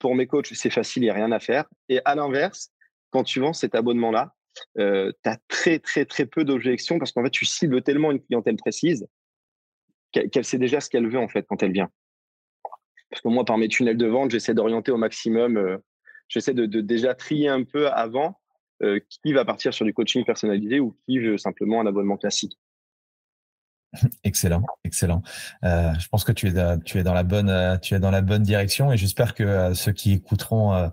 pour 0.04 0.14
mes 0.14 0.26
coachs, 0.26 0.52
c'est 0.52 0.68
facile, 0.68 1.02
il 1.02 1.06
n'y 1.06 1.10
a 1.10 1.14
rien 1.14 1.32
à 1.32 1.40
faire. 1.40 1.64
Et 1.88 1.98
à 2.04 2.14
l'inverse, 2.14 2.70
quand 3.10 3.24
tu 3.24 3.40
vends 3.40 3.54
cet 3.54 3.74
abonnement-là, 3.74 4.34
euh, 4.78 5.10
tu 5.22 5.30
as 5.30 5.38
très, 5.48 5.78
très, 5.78 6.04
très 6.04 6.26
peu 6.26 6.44
d'objections 6.44 6.98
parce 6.98 7.10
qu'en 7.10 7.24
fait, 7.24 7.30
tu 7.30 7.46
cibles 7.46 7.80
tellement 7.80 8.10
une 8.10 8.20
clientèle 8.20 8.56
précise 8.56 9.08
qu'elle 10.12 10.44
sait 10.44 10.58
déjà 10.58 10.80
ce 10.80 10.90
qu'elle 10.90 11.08
veut 11.08 11.18
en 11.18 11.28
fait 11.28 11.46
quand 11.48 11.62
elle 11.62 11.72
vient. 11.72 11.88
Parce 13.08 13.22
que 13.22 13.28
moi, 13.28 13.46
par 13.46 13.56
mes 13.56 13.66
tunnels 13.68 13.96
de 13.96 14.06
vente, 14.06 14.30
j'essaie 14.30 14.52
d'orienter 14.52 14.92
au 14.92 14.98
maximum, 14.98 15.56
euh, 15.56 15.78
j'essaie 16.28 16.52
de, 16.52 16.66
déjà 16.66 17.14
trier 17.14 17.48
un 17.48 17.64
peu 17.64 17.88
avant 17.88 18.38
euh, 18.82 19.00
qui 19.08 19.32
va 19.32 19.46
partir 19.46 19.72
sur 19.72 19.86
du 19.86 19.94
coaching 19.94 20.22
personnalisé 20.26 20.80
ou 20.80 20.98
qui 21.08 21.18
veut 21.18 21.38
simplement 21.38 21.80
un 21.80 21.86
abonnement 21.86 22.18
classique. 22.18 22.58
Excellent, 24.24 24.62
excellent. 24.84 25.22
Euh, 25.64 25.92
je 25.98 26.08
pense 26.08 26.24
que 26.24 26.32
tu 26.32 26.48
es, 26.48 26.78
tu 26.84 26.98
es 26.98 27.02
dans 27.02 27.14
la 27.14 27.22
bonne, 27.22 27.50
euh, 27.50 27.76
tu 27.78 27.94
es 27.94 27.98
dans 27.98 28.10
la 28.10 28.22
bonne 28.22 28.42
direction 28.42 28.92
et 28.92 28.96
j'espère 28.96 29.34
que 29.34 29.42
euh, 29.42 29.74
ceux 29.74 29.92
qui 29.92 30.12
écouteront 30.12 30.92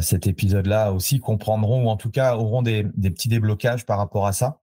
cet 0.00 0.26
épisode-là 0.26 0.92
aussi 0.92 1.20
comprendront 1.20 1.84
ou 1.84 1.88
en 1.88 1.96
tout 1.96 2.10
cas 2.10 2.36
auront 2.36 2.62
des, 2.62 2.86
des 2.96 3.10
petits 3.10 3.28
déblocages 3.28 3.86
par 3.86 3.98
rapport 3.98 4.26
à 4.26 4.32
ça. 4.32 4.60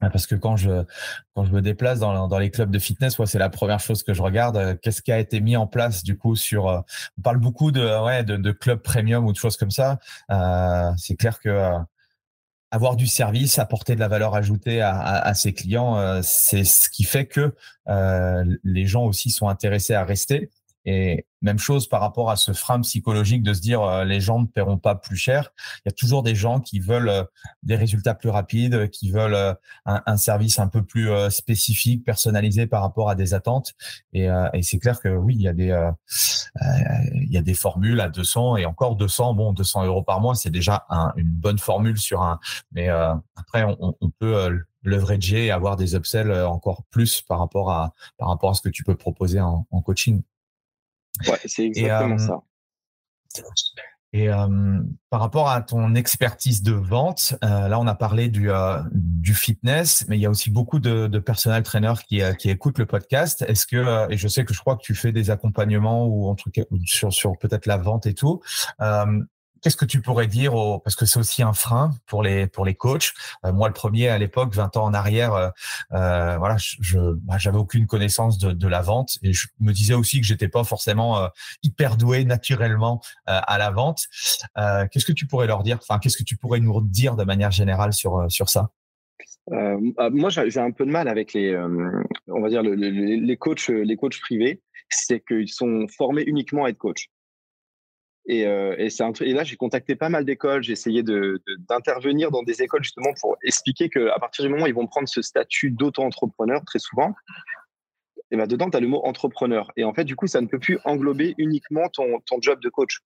Parce 0.00 0.26
que 0.26 0.34
quand 0.34 0.56
je 0.56 0.84
quand 1.34 1.44
je 1.44 1.52
me 1.52 1.60
déplace 1.60 1.98
dans, 1.98 2.38
les 2.38 2.50
clubs 2.50 2.70
de 2.70 2.78
fitness, 2.78 3.18
ouais, 3.18 3.26
c'est 3.26 3.38
la 3.38 3.50
première 3.50 3.80
chose 3.80 4.02
que 4.02 4.14
je 4.14 4.22
regarde. 4.22 4.78
Qu'est-ce 4.80 5.02
qui 5.02 5.12
a 5.12 5.18
été 5.18 5.40
mis 5.40 5.56
en 5.56 5.66
place 5.66 6.02
du 6.02 6.16
coup 6.16 6.36
sur 6.36 6.64
On 7.18 7.22
parle 7.22 7.36
beaucoup 7.36 7.70
de 7.70 8.02
ouais 8.04 8.24
de, 8.24 8.36
de 8.36 8.52
clubs 8.52 8.80
premium 8.80 9.26
ou 9.26 9.32
de 9.32 9.36
choses 9.36 9.58
comme 9.58 9.70
ça. 9.70 9.98
c'est 10.96 11.16
clair 11.16 11.38
que 11.38 11.76
avoir 12.70 12.96
du 12.96 13.06
service, 13.06 13.58
apporter 13.58 13.94
de 13.94 14.00
la 14.00 14.08
valeur 14.08 14.34
ajoutée 14.34 14.80
à, 14.80 14.98
à, 15.00 15.34
ses 15.34 15.52
clients, 15.52 15.98
euh, 15.98 16.20
c'est 16.22 16.64
ce 16.64 16.88
qui 16.88 17.04
fait 17.04 17.26
que 17.26 17.54
euh, 17.88 18.44
les 18.62 18.86
gens 18.86 19.04
aussi 19.04 19.30
sont 19.30 19.48
intéressés 19.48 19.94
à 19.94 20.04
rester. 20.04 20.50
Et 20.86 21.26
même 21.42 21.58
chose 21.58 21.88
par 21.88 22.00
rapport 22.00 22.30
à 22.30 22.36
ce 22.36 22.52
frein 22.52 22.80
psychologique 22.80 23.42
de 23.42 23.52
se 23.52 23.60
dire 23.60 23.82
euh, 23.82 24.04
les 24.04 24.20
gens 24.20 24.40
ne 24.40 24.46
paieront 24.46 24.78
pas 24.78 24.94
plus 24.94 25.16
cher. 25.16 25.52
Il 25.78 25.82
y 25.86 25.88
a 25.88 25.92
toujours 25.92 26.22
des 26.22 26.34
gens 26.34 26.60
qui 26.60 26.80
veulent 26.80 27.26
des 27.62 27.76
résultats 27.76 28.14
plus 28.14 28.28
rapides, 28.28 28.88
qui 28.90 29.10
veulent 29.10 29.56
un, 29.86 30.02
un, 30.04 30.16
service 30.16 30.58
un 30.58 30.68
peu 30.68 30.82
plus 30.82 31.10
spécifique, 31.30 32.04
personnalisé 32.04 32.66
par 32.66 32.82
rapport 32.82 33.10
à 33.10 33.14
des 33.14 33.34
attentes. 33.34 33.74
Et, 34.12 34.28
et 34.52 34.62
c'est 34.62 34.78
clair 34.78 35.00
que 35.00 35.08
oui, 35.08 35.34
il 35.34 35.42
y 35.42 35.48
a 35.48 35.52
des 35.52 35.90
il 37.14 37.32
y 37.32 37.38
a 37.38 37.42
des 37.42 37.54
formules 37.54 38.00
à 38.00 38.08
200 38.08 38.56
et 38.58 38.66
encore 38.66 38.96
200. 38.96 39.34
Bon, 39.34 39.52
200 39.52 39.86
euros 39.86 40.02
par 40.02 40.20
mois, 40.20 40.34
c'est 40.34 40.50
déjà 40.50 40.86
une 41.16 41.30
bonne 41.30 41.58
formule 41.58 41.98
sur 41.98 42.22
un. 42.22 42.38
Mais 42.72 42.88
après, 42.88 43.64
on, 43.64 43.96
on 44.00 44.10
peut 44.10 44.60
leverager 44.82 45.46
et 45.46 45.50
avoir 45.50 45.76
des 45.76 45.94
upsells 45.94 46.32
encore 46.44 46.84
plus 46.90 47.22
par 47.22 47.38
rapport 47.38 47.70
à 47.70 47.92
par 48.18 48.28
rapport 48.28 48.50
à 48.50 48.54
ce 48.54 48.62
que 48.62 48.68
tu 48.68 48.84
peux 48.84 48.96
proposer 48.96 49.40
en, 49.40 49.66
en 49.70 49.82
coaching. 49.82 50.22
Ouais, 51.26 51.38
c'est 51.44 51.66
exactement 51.66 52.18
ça. 52.18 52.40
Et 54.12 54.28
euh, 54.28 54.80
par 55.08 55.20
rapport 55.20 55.48
à 55.50 55.62
ton 55.62 55.94
expertise 55.94 56.62
de 56.62 56.72
vente, 56.72 57.36
euh, 57.44 57.68
là 57.68 57.78
on 57.78 57.86
a 57.86 57.94
parlé 57.94 58.28
du, 58.28 58.50
euh, 58.50 58.78
du 58.92 59.34
fitness, 59.34 60.04
mais 60.08 60.18
il 60.18 60.20
y 60.20 60.26
a 60.26 60.30
aussi 60.30 60.50
beaucoup 60.50 60.80
de, 60.80 61.06
de 61.06 61.18
personnel 61.20 61.62
trainers 61.62 62.02
qui, 62.08 62.20
qui 62.38 62.50
écoutent 62.50 62.78
le 62.78 62.86
podcast. 62.86 63.44
Est-ce 63.46 63.66
que 63.68 64.10
et 64.10 64.16
je 64.16 64.26
sais 64.26 64.44
que 64.44 64.52
je 64.52 64.58
crois 64.58 64.76
que 64.76 64.82
tu 64.82 64.96
fais 64.96 65.12
des 65.12 65.30
accompagnements 65.30 66.06
ou 66.06 66.28
en 66.28 66.34
tout 66.34 66.50
cas 66.50 66.62
sur, 66.84 67.12
sur 67.12 67.38
peut-être 67.38 67.66
la 67.66 67.76
vente 67.76 68.06
et 68.06 68.14
tout. 68.14 68.40
Qu'est-ce 69.62 69.76
que 69.76 69.84
tu 69.84 70.00
pourrais 70.00 70.26
dire 70.26 70.54
au, 70.54 70.78
parce 70.78 70.96
que 70.96 71.04
c'est 71.04 71.18
aussi 71.18 71.42
un 71.42 71.52
frein 71.52 71.92
pour 72.06 72.22
les 72.22 72.46
pour 72.46 72.64
les 72.64 72.74
coachs. 72.74 73.12
Euh, 73.44 73.52
moi, 73.52 73.68
le 73.68 73.74
premier 73.74 74.08
à 74.08 74.16
l'époque, 74.16 74.54
20 74.54 74.76
ans 74.76 74.84
en 74.84 74.94
arrière, 74.94 75.34
euh, 75.34 75.50
euh 75.92 76.38
voilà, 76.38 76.56
je 76.58 76.98
bah, 76.98 77.36
j'avais 77.38 77.58
aucune 77.58 77.86
connaissance 77.86 78.38
de, 78.38 78.52
de, 78.52 78.68
la 78.68 78.80
vente 78.80 79.18
et 79.22 79.32
je 79.32 79.48
me 79.60 79.72
disais 79.72 79.94
aussi 79.94 80.20
que 80.20 80.26
j'étais 80.26 80.48
pas 80.48 80.64
forcément 80.64 81.28
hyper 81.62 81.96
doué 81.96 82.24
naturellement 82.24 83.00
à 83.26 83.58
la 83.58 83.70
vente. 83.70 84.06
qu'est-ce 84.90 85.04
que 85.04 85.12
tu 85.12 85.26
pourrais 85.26 85.46
leur 85.46 85.62
dire? 85.62 85.78
Enfin, 85.80 85.98
qu'est-ce 85.98 86.16
que 86.16 86.24
tu 86.24 86.36
pourrais 86.36 86.60
nous 86.60 86.80
dire 86.80 87.16
de 87.16 87.24
manière 87.24 87.50
générale 87.50 87.92
sur 87.92 88.30
sur 88.30 88.48
ça? 88.48 88.70
Ah, 89.50 90.10
Moi, 90.10 90.30
j'ai 90.30 90.60
un 90.60 90.70
peu 90.70 90.86
de 90.86 90.90
mal 90.90 91.08
avec 91.08 91.32
les, 91.32 91.56
on 92.28 92.40
va 92.40 92.48
dire 92.48 92.62
les 92.62 93.36
coachs 93.36 93.68
les 93.68 93.96
coachs 93.96 94.20
privés, 94.20 94.62
c'est 94.88 95.20
qu'ils 95.20 95.52
sont 95.52 95.86
formés 95.88 96.22
uniquement 96.22 96.64
à 96.64 96.70
être 96.70 96.78
coach. 96.78 97.10
Et, 98.32 98.46
euh, 98.46 98.76
et, 98.78 99.32
là, 99.32 99.42
j'ai 99.42 99.56
contacté 99.56 99.96
pas 99.96 100.08
mal 100.08 100.24
d'écoles. 100.24 100.62
J'ai 100.62 100.72
essayé 100.72 101.02
d'intervenir 101.02 102.30
dans 102.30 102.44
des 102.44 102.62
écoles 102.62 102.84
justement 102.84 103.12
pour 103.20 103.36
expliquer 103.42 103.88
qu'à 103.88 104.16
partir 104.20 104.44
du 104.44 104.48
moment 104.48 104.62
où 104.62 104.66
ils 104.68 104.74
vont 104.74 104.86
prendre 104.86 105.08
ce 105.08 105.20
statut 105.20 105.72
d'auto-entrepreneur, 105.72 106.64
très 106.64 106.78
souvent, 106.78 107.12
et 108.30 108.36
ben 108.36 108.46
dedans, 108.46 108.70
tu 108.70 108.76
as 108.76 108.80
le 108.80 108.86
mot 108.86 109.04
entrepreneur. 109.04 109.72
Et 109.76 109.82
en 109.82 109.92
fait, 109.92 110.04
du 110.04 110.14
coup, 110.14 110.28
ça 110.28 110.40
ne 110.40 110.46
peut 110.46 110.60
plus 110.60 110.78
englober 110.84 111.34
uniquement 111.38 111.88
ton, 111.88 112.22
job 112.40 112.60
de 112.60 112.68
coach. 112.68 113.00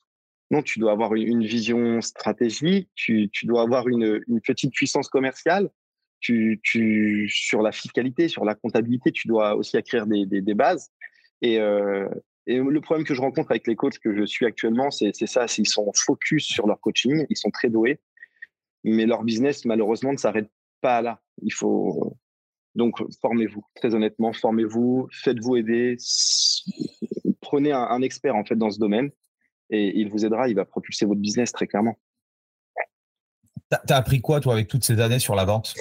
Non, 0.51 0.61
tu 0.61 0.79
dois 0.79 0.93
avoir 0.93 1.15
une, 1.15 1.43
vision 1.43 2.03
stratégique, 2.03 2.91
tu, 2.95 3.31
dois 3.45 3.63
avoir 3.63 3.89
une, 3.89 4.21
petite 4.45 4.75
puissance 4.75 5.09
commerciale. 5.09 5.71
Tu, 6.21 6.61
sur 7.33 7.63
la 7.63 7.73
fiscalité, 7.73 8.29
sur 8.29 8.45
la 8.45 8.55
comptabilité, 8.55 9.11
tu 9.11 9.27
dois 9.27 9.57
aussi 9.57 9.79
acquérir 9.79 10.07
des 10.07 10.55
bases. 10.55 10.91
Et, 11.41 11.59
euh, 11.59 12.11
et 12.47 12.59
le 12.59 12.81
problème 12.81 13.07
que 13.07 13.15
je 13.15 13.21
rencontre 13.21 13.51
avec 13.51 13.67
les 13.67 13.77
coachs 13.77 13.99
que 13.99 14.15
je 14.15 14.25
suis 14.25 14.45
actuellement, 14.45 14.91
c'est 14.91 15.13
ça, 15.27 15.47
ils 15.59 15.69
sont 15.69 15.91
focus 15.95 16.45
sur 16.45 16.67
leur 16.67 16.81
coaching, 16.81 17.27
ils 17.31 17.37
sont 17.37 17.51
très 17.51 17.71
doués, 17.71 18.01
mais 18.85 19.07
leur 19.07 19.23
business, 19.23 19.65
malheureusement, 19.65 20.13
ne 20.13 20.19
s'arrête 20.19 20.51
pas 20.81 21.01
là. 21.01 21.21
Il 21.43 21.53
faut 21.53 22.19
donc 22.75 22.97
formez-vous, 23.21 23.65
très 23.77 23.95
honnêtement, 23.95 24.33
formez-vous, 24.33 25.09
faites-vous 25.13 25.57
aider, 25.57 25.97
prenez 27.41 27.73
un, 27.73 28.03
expert 28.03 28.35
en 28.35 28.45
fait 28.45 28.57
dans 28.57 28.71
ce 28.71 28.79
domaine 28.79 29.11
et 29.71 29.99
il 29.99 30.11
vous 30.11 30.27
aidera, 30.27 30.49
il 30.49 30.57
va 30.57 30.65
propulser 30.65 31.07
votre 31.07 31.21
business 31.21 31.53
très 31.53 31.67
clairement. 31.67 31.97
T'as 33.71 33.97
appris 33.97 34.21
quoi 34.21 34.41
toi 34.41 34.53
avec 34.53 34.69
toutes 34.69 34.85
ces 34.85 35.01
années 35.01 35.19
sur 35.19 35.35
la 35.35 35.45
vente? 35.45 35.75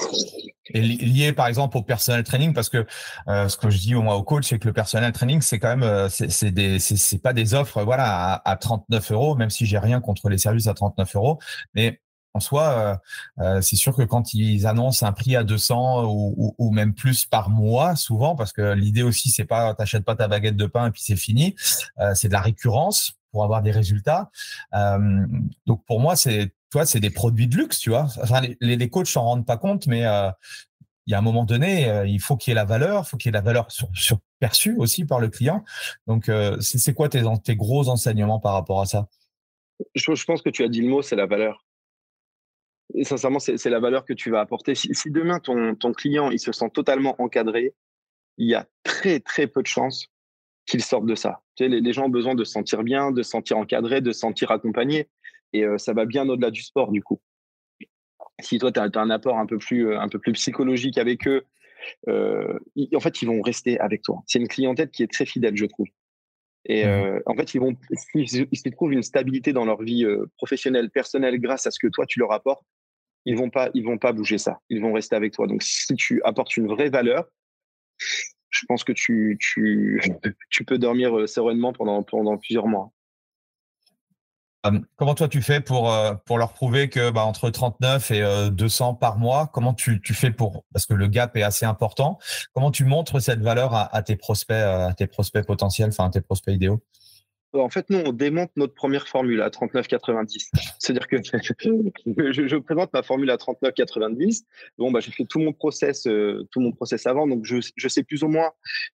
Et 0.70 0.82
lié 0.82 1.34
par 1.34 1.48
exemple 1.48 1.78
au 1.78 1.84
personnel 1.84 2.24
training 2.24 2.54
parce 2.54 2.70
que 2.70 2.86
euh, 3.28 3.50
ce 3.50 3.58
que 3.58 3.70
je 3.70 3.80
dis 3.80 3.96
au 3.96 4.02
moins 4.02 4.16
au 4.16 4.24
coach 4.24 4.48
c'est 4.48 4.60
que 4.60 4.68
le 4.68 4.74
personnel 4.74 5.12
training 5.12 5.42
c'est 5.42 5.60
quand 5.60 5.76
même 5.76 5.84
euh, 5.84 6.10
c'est 6.10 7.22
pas 7.22 7.34
des 7.34 7.54
offres 7.54 7.84
voilà 7.84 8.34
à, 8.34 8.52
à 8.52 8.56
39 8.56 9.12
euros 9.12 9.36
même 9.36 9.50
si 9.50 9.66
j'ai 9.66 9.78
rien 9.78 10.00
contre 10.00 10.30
les 10.30 10.38
services 10.38 10.68
à 10.68 10.74
39 10.74 11.16
euros 11.16 11.40
mais 11.74 12.00
en 12.36 12.40
soi, 12.40 13.00
euh, 13.40 13.62
c'est 13.62 13.76
sûr 13.76 13.96
que 13.96 14.02
quand 14.02 14.34
ils 14.34 14.66
annoncent 14.66 15.06
un 15.06 15.12
prix 15.12 15.36
à 15.36 15.44
200 15.44 16.06
ou, 16.06 16.56
ou, 16.58 16.72
même 16.72 16.96
plus 16.96 17.26
par 17.26 17.52
mois, 17.52 17.96
souvent, 17.96 18.36
parce 18.36 18.52
que 18.52 18.74
l'idée 18.74 19.04
aussi, 19.04 19.30
c'est 19.30 19.46
pas 19.46 19.76
t'achètes 19.76 20.04
pas 20.04 20.16
ta 20.16 20.28
baguette 20.28 20.58
de 20.58 20.66
pain 20.66 20.88
et 20.88 20.90
puis 20.90 21.04
c'est 21.04 21.16
fini, 21.16 21.54
c'est 22.16 22.30
de 22.30 22.34
la 22.34 22.42
récurrence 22.42 23.14
pour 23.32 23.44
avoir 23.44 23.62
des 23.62 23.70
résultats. 23.70 24.32
Donc 25.68 25.86
pour 25.86 26.00
moi, 26.00 26.16
c'est 26.16 26.52
toi, 26.74 26.88
c'est 26.88 27.00
des 27.00 27.12
produits 27.12 27.48
de 27.48 27.56
luxe, 27.56 27.78
tu 27.78 27.92
vois. 27.92 28.08
Enfin, 28.20 28.42
les, 28.60 28.90
coachs 28.90 29.06
s'en 29.06 29.22
rendent 29.22 29.46
pas 29.46 29.58
compte, 29.58 29.86
mais 29.86 30.08
euh, 30.08 30.32
il 31.06 31.12
y 31.12 31.14
a 31.14 31.20
un 31.20 31.22
moment 31.22 31.46
donné, 31.46 31.88
euh, 31.88 32.08
il 32.08 32.20
faut 32.20 32.36
qu'il 32.36 32.50
y 32.50 32.54
ait 32.54 32.56
la 32.56 32.66
valeur, 32.66 33.04
il 33.06 33.10
faut 33.10 33.16
qu'il 33.16 33.30
y 33.30 33.32
ait 33.32 33.38
la 33.38 33.42
valeur 33.42 33.68
sur, 33.70 34.18
perçue 34.40 34.76
aussi 34.78 35.06
par 35.06 35.20
le 35.20 35.30
client. 35.30 35.64
Donc, 36.08 36.30
euh, 36.30 36.60
c'est 36.62 36.96
quoi 36.96 37.10
tes, 37.10 37.22
gros 37.56 37.90
enseignements 37.90 38.40
par 38.40 38.54
rapport 38.54 38.82
à 38.82 38.88
ça? 38.88 39.08
Je, 39.94 40.26
pense 40.26 40.42
que 40.42 40.50
tu 40.50 40.64
as 40.64 40.68
dit 40.68 40.82
le 40.82 40.90
mot, 40.90 41.04
c'est 41.04 41.16
la 41.16 41.28
valeur. 41.28 41.64
Et 42.96 43.04
sincèrement, 43.04 43.38
c'est 43.38 43.64
la 43.66 43.80
valeur 43.80 44.04
que 44.04 44.14
tu 44.14 44.32
vas 44.32 44.40
apporter. 44.40 44.74
Si, 44.74 44.90
demain 45.12 45.40
ton, 45.40 45.76
client 45.94 46.32
il 46.32 46.40
se 46.40 46.52
sent 46.52 46.72
totalement 46.74 47.22
encadré, 47.22 47.76
il 48.40 48.50
y 48.50 48.56
a 48.56 48.66
très 48.82 49.20
très 49.20 49.46
peu 49.46 49.62
de 49.62 49.68
chances 49.68 50.08
qu'il 50.66 50.84
sorte 50.84 51.06
de 51.06 51.14
ça. 51.14 51.44
Tu 51.56 51.68
les, 51.68 51.82
les, 51.82 51.94
gens 51.94 52.06
ont 52.06 52.10
besoin 52.10 52.34
de 52.34 52.44
se 52.44 52.52
sentir 52.54 52.82
bien, 52.82 53.12
de 53.12 53.22
se 53.22 53.30
sentir 53.30 53.60
encadré, 53.60 54.02
de 54.02 54.12
se 54.12 54.22
sentir 54.22 54.50
accompagné. 54.50 55.08
Et 55.54 55.64
euh, 55.64 55.78
ça 55.78 55.94
va 55.94 56.06
bien 56.06 56.28
au-delà 56.28 56.52
du 56.52 56.62
sport, 56.62 56.92
du 56.92 57.02
coup. 57.02 57.22
Si 58.42 58.58
toi, 58.58 58.72
tu 58.72 58.80
as, 58.80 58.84
as, 58.84 59.00
un 59.00 59.10
apport 59.10 59.38
un 59.38 59.46
peu 59.46 59.58
plus, 59.58 59.88
euh, 59.88 60.00
un 60.00 60.10
peu 60.10 60.20
plus 60.20 60.34
psychologique 60.34 60.98
avec 60.98 61.28
eux, 61.28 61.46
euh, 62.08 62.60
en 62.94 63.00
fait, 63.00 63.22
ils 63.22 63.26
vont 63.26 63.42
rester 63.42 63.80
avec 63.80 64.02
toi. 64.02 64.22
C'est 64.28 64.40
une 64.40 64.48
clientèle 64.48 64.90
qui 64.90 65.04
est 65.04 65.12
très 65.12 65.26
fidèle, 65.26 65.56
je 65.56 65.66
trouve. 65.66 65.88
Et 66.66 66.86
mmh 66.86 66.90
euh, 66.90 67.20
en 67.26 67.36
fait, 67.36 67.54
ils 67.54 67.60
vont, 67.60 67.76
s'ils 67.94 68.48
ils 68.52 68.72
trouvent 68.72 68.94
une 68.94 69.04
stabilité 69.04 69.52
dans 69.52 69.66
leur 69.66 69.82
vie 69.82 70.06
euh, 70.06 70.26
professionnelle, 70.38 70.90
personnelle, 70.90 71.40
grâce 71.40 71.68
à 71.68 71.72
ce 71.72 71.80
que 71.80 71.88
toi 71.88 72.06
tu 72.06 72.20
leur 72.20 72.32
apportes, 72.32 72.64
ils 73.26 73.38
vont 73.38 73.50
pas, 73.50 73.70
ils 73.74 73.84
vont 73.84 73.98
pas 73.98 74.14
bouger 74.14 74.38
ça. 74.38 74.60
Ils 74.70 74.82
vont 74.82 74.94
rester 74.94 75.16
avec 75.16 75.34
toi. 75.34 75.48
Donc, 75.48 75.62
si 75.64 75.94
tu 75.96 76.22
apportes 76.24 76.56
une 76.56 76.68
vraie 76.68 76.90
valeur, 76.90 77.26
je 78.50 78.66
pense 78.68 78.84
que 78.84 78.94
tu, 78.94 79.38
tu, 79.40 80.02
tu 80.50 80.64
peux 80.64 80.78
dormir 80.78 81.28
sereinement 81.28 81.74
pendant, 81.74 82.04
pendant 82.04 82.38
plusieurs 82.38 82.68
mois. 82.68 82.92
Euh, 84.66 84.80
comment 84.96 85.14
toi 85.14 85.28
tu 85.28 85.42
fais 85.42 85.60
pour 85.60 85.92
euh, 85.92 86.14
pour 86.26 86.38
leur 86.38 86.54
prouver 86.54 86.90
que 86.90 87.10
bah, 87.10 87.26
entre 87.26 87.50
39 87.50 88.12
et 88.12 88.50
200 88.52 88.92
euh, 88.92 88.94
par 88.94 89.18
mois, 89.18 89.48
comment 89.48 89.74
tu, 89.74 90.02
tu 90.02 90.14
fais 90.14 90.32
pour 90.32 90.64
parce 90.72 90.86
que 90.86 90.94
le 90.94 91.08
gap 91.08 91.36
est 91.36 91.44
assez 91.44 91.66
important. 91.66 92.18
Comment 92.54 92.72
tu 92.72 92.86
montres 92.86 93.22
cette 93.22 93.42
valeur 93.42 93.74
à, 93.74 94.02
tes 94.04 94.16
prospects 94.16 94.56
à 94.56 94.94
tes 94.94 95.08
prospects 95.08 95.46
potentiels, 95.46 95.90
enfin 95.90 96.06
à 96.06 96.10
tes 96.10 96.22
prospects 96.22 96.54
idéaux? 96.54 96.82
En 97.62 97.70
fait, 97.70 97.90
nous, 97.90 98.00
on 98.00 98.12
démonte 98.12 98.52
notre 98.56 98.74
première 98.74 99.08
formule 99.08 99.42
à 99.42 99.50
39,90. 99.50 100.50
C'est-à-dire 100.80 101.08
que 101.08 101.18
je, 102.32 102.48
je, 102.48 102.56
présente 102.58 102.92
ma 102.94 103.04
formule 103.04 103.30
à 103.30 103.38
39,90. 103.38 104.44
Bon, 104.78 104.92
bah, 104.92 105.00
j'ai 105.00 105.12
fait 105.12 105.26
tout 105.26 105.40
mon 105.40 105.54
process, 105.54 106.08
euh, 106.08 106.48
tout 106.52 106.60
mon 106.60 106.72
process 106.72 107.06
avant, 107.06 107.28
donc 107.28 107.46
je, 107.46 107.58
je 107.76 107.88
sais 107.88 108.04
plus 108.04 108.24
ou 108.24 108.28
moins 108.28 108.52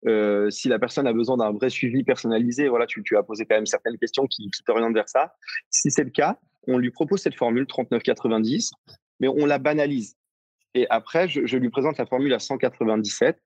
euh, 0.06 0.48
si 0.50 0.68
la 0.68 0.78
personne 0.78 1.06
a 1.06 1.12
besoin 1.12 1.36
d'un 1.36 1.52
vrai 1.52 1.70
suivi 1.70 2.02
personnalisé. 2.02 2.68
Voilà, 2.68 2.86
tu, 2.86 3.02
tu 3.02 3.16
as 3.16 3.22
posé 3.22 3.44
quand 3.44 3.56
même 3.56 3.66
certaines 3.66 3.98
questions 3.98 4.26
qui, 4.26 4.50
qui 4.50 4.62
t'orientent 4.62 4.94
vers 4.94 5.08
ça. 5.08 5.34
Si 5.70 5.90
c'est 5.90 6.04
le 6.04 6.10
cas, 6.10 6.38
on 6.66 6.78
lui 6.78 6.90
propose 6.90 7.20
cette 7.20 7.36
formule 7.36 7.64
39,90, 7.64 8.70
mais 9.20 9.28
on 9.28 9.46
la 9.46 9.58
banalise. 9.58 10.16
Et 10.74 10.86
après, 10.90 11.28
je, 11.28 11.46
je 11.46 11.56
lui 11.56 11.70
présente 11.70 11.98
la 11.98 12.06
formule 12.06 12.32
à 12.34 12.38
197, 12.38 13.38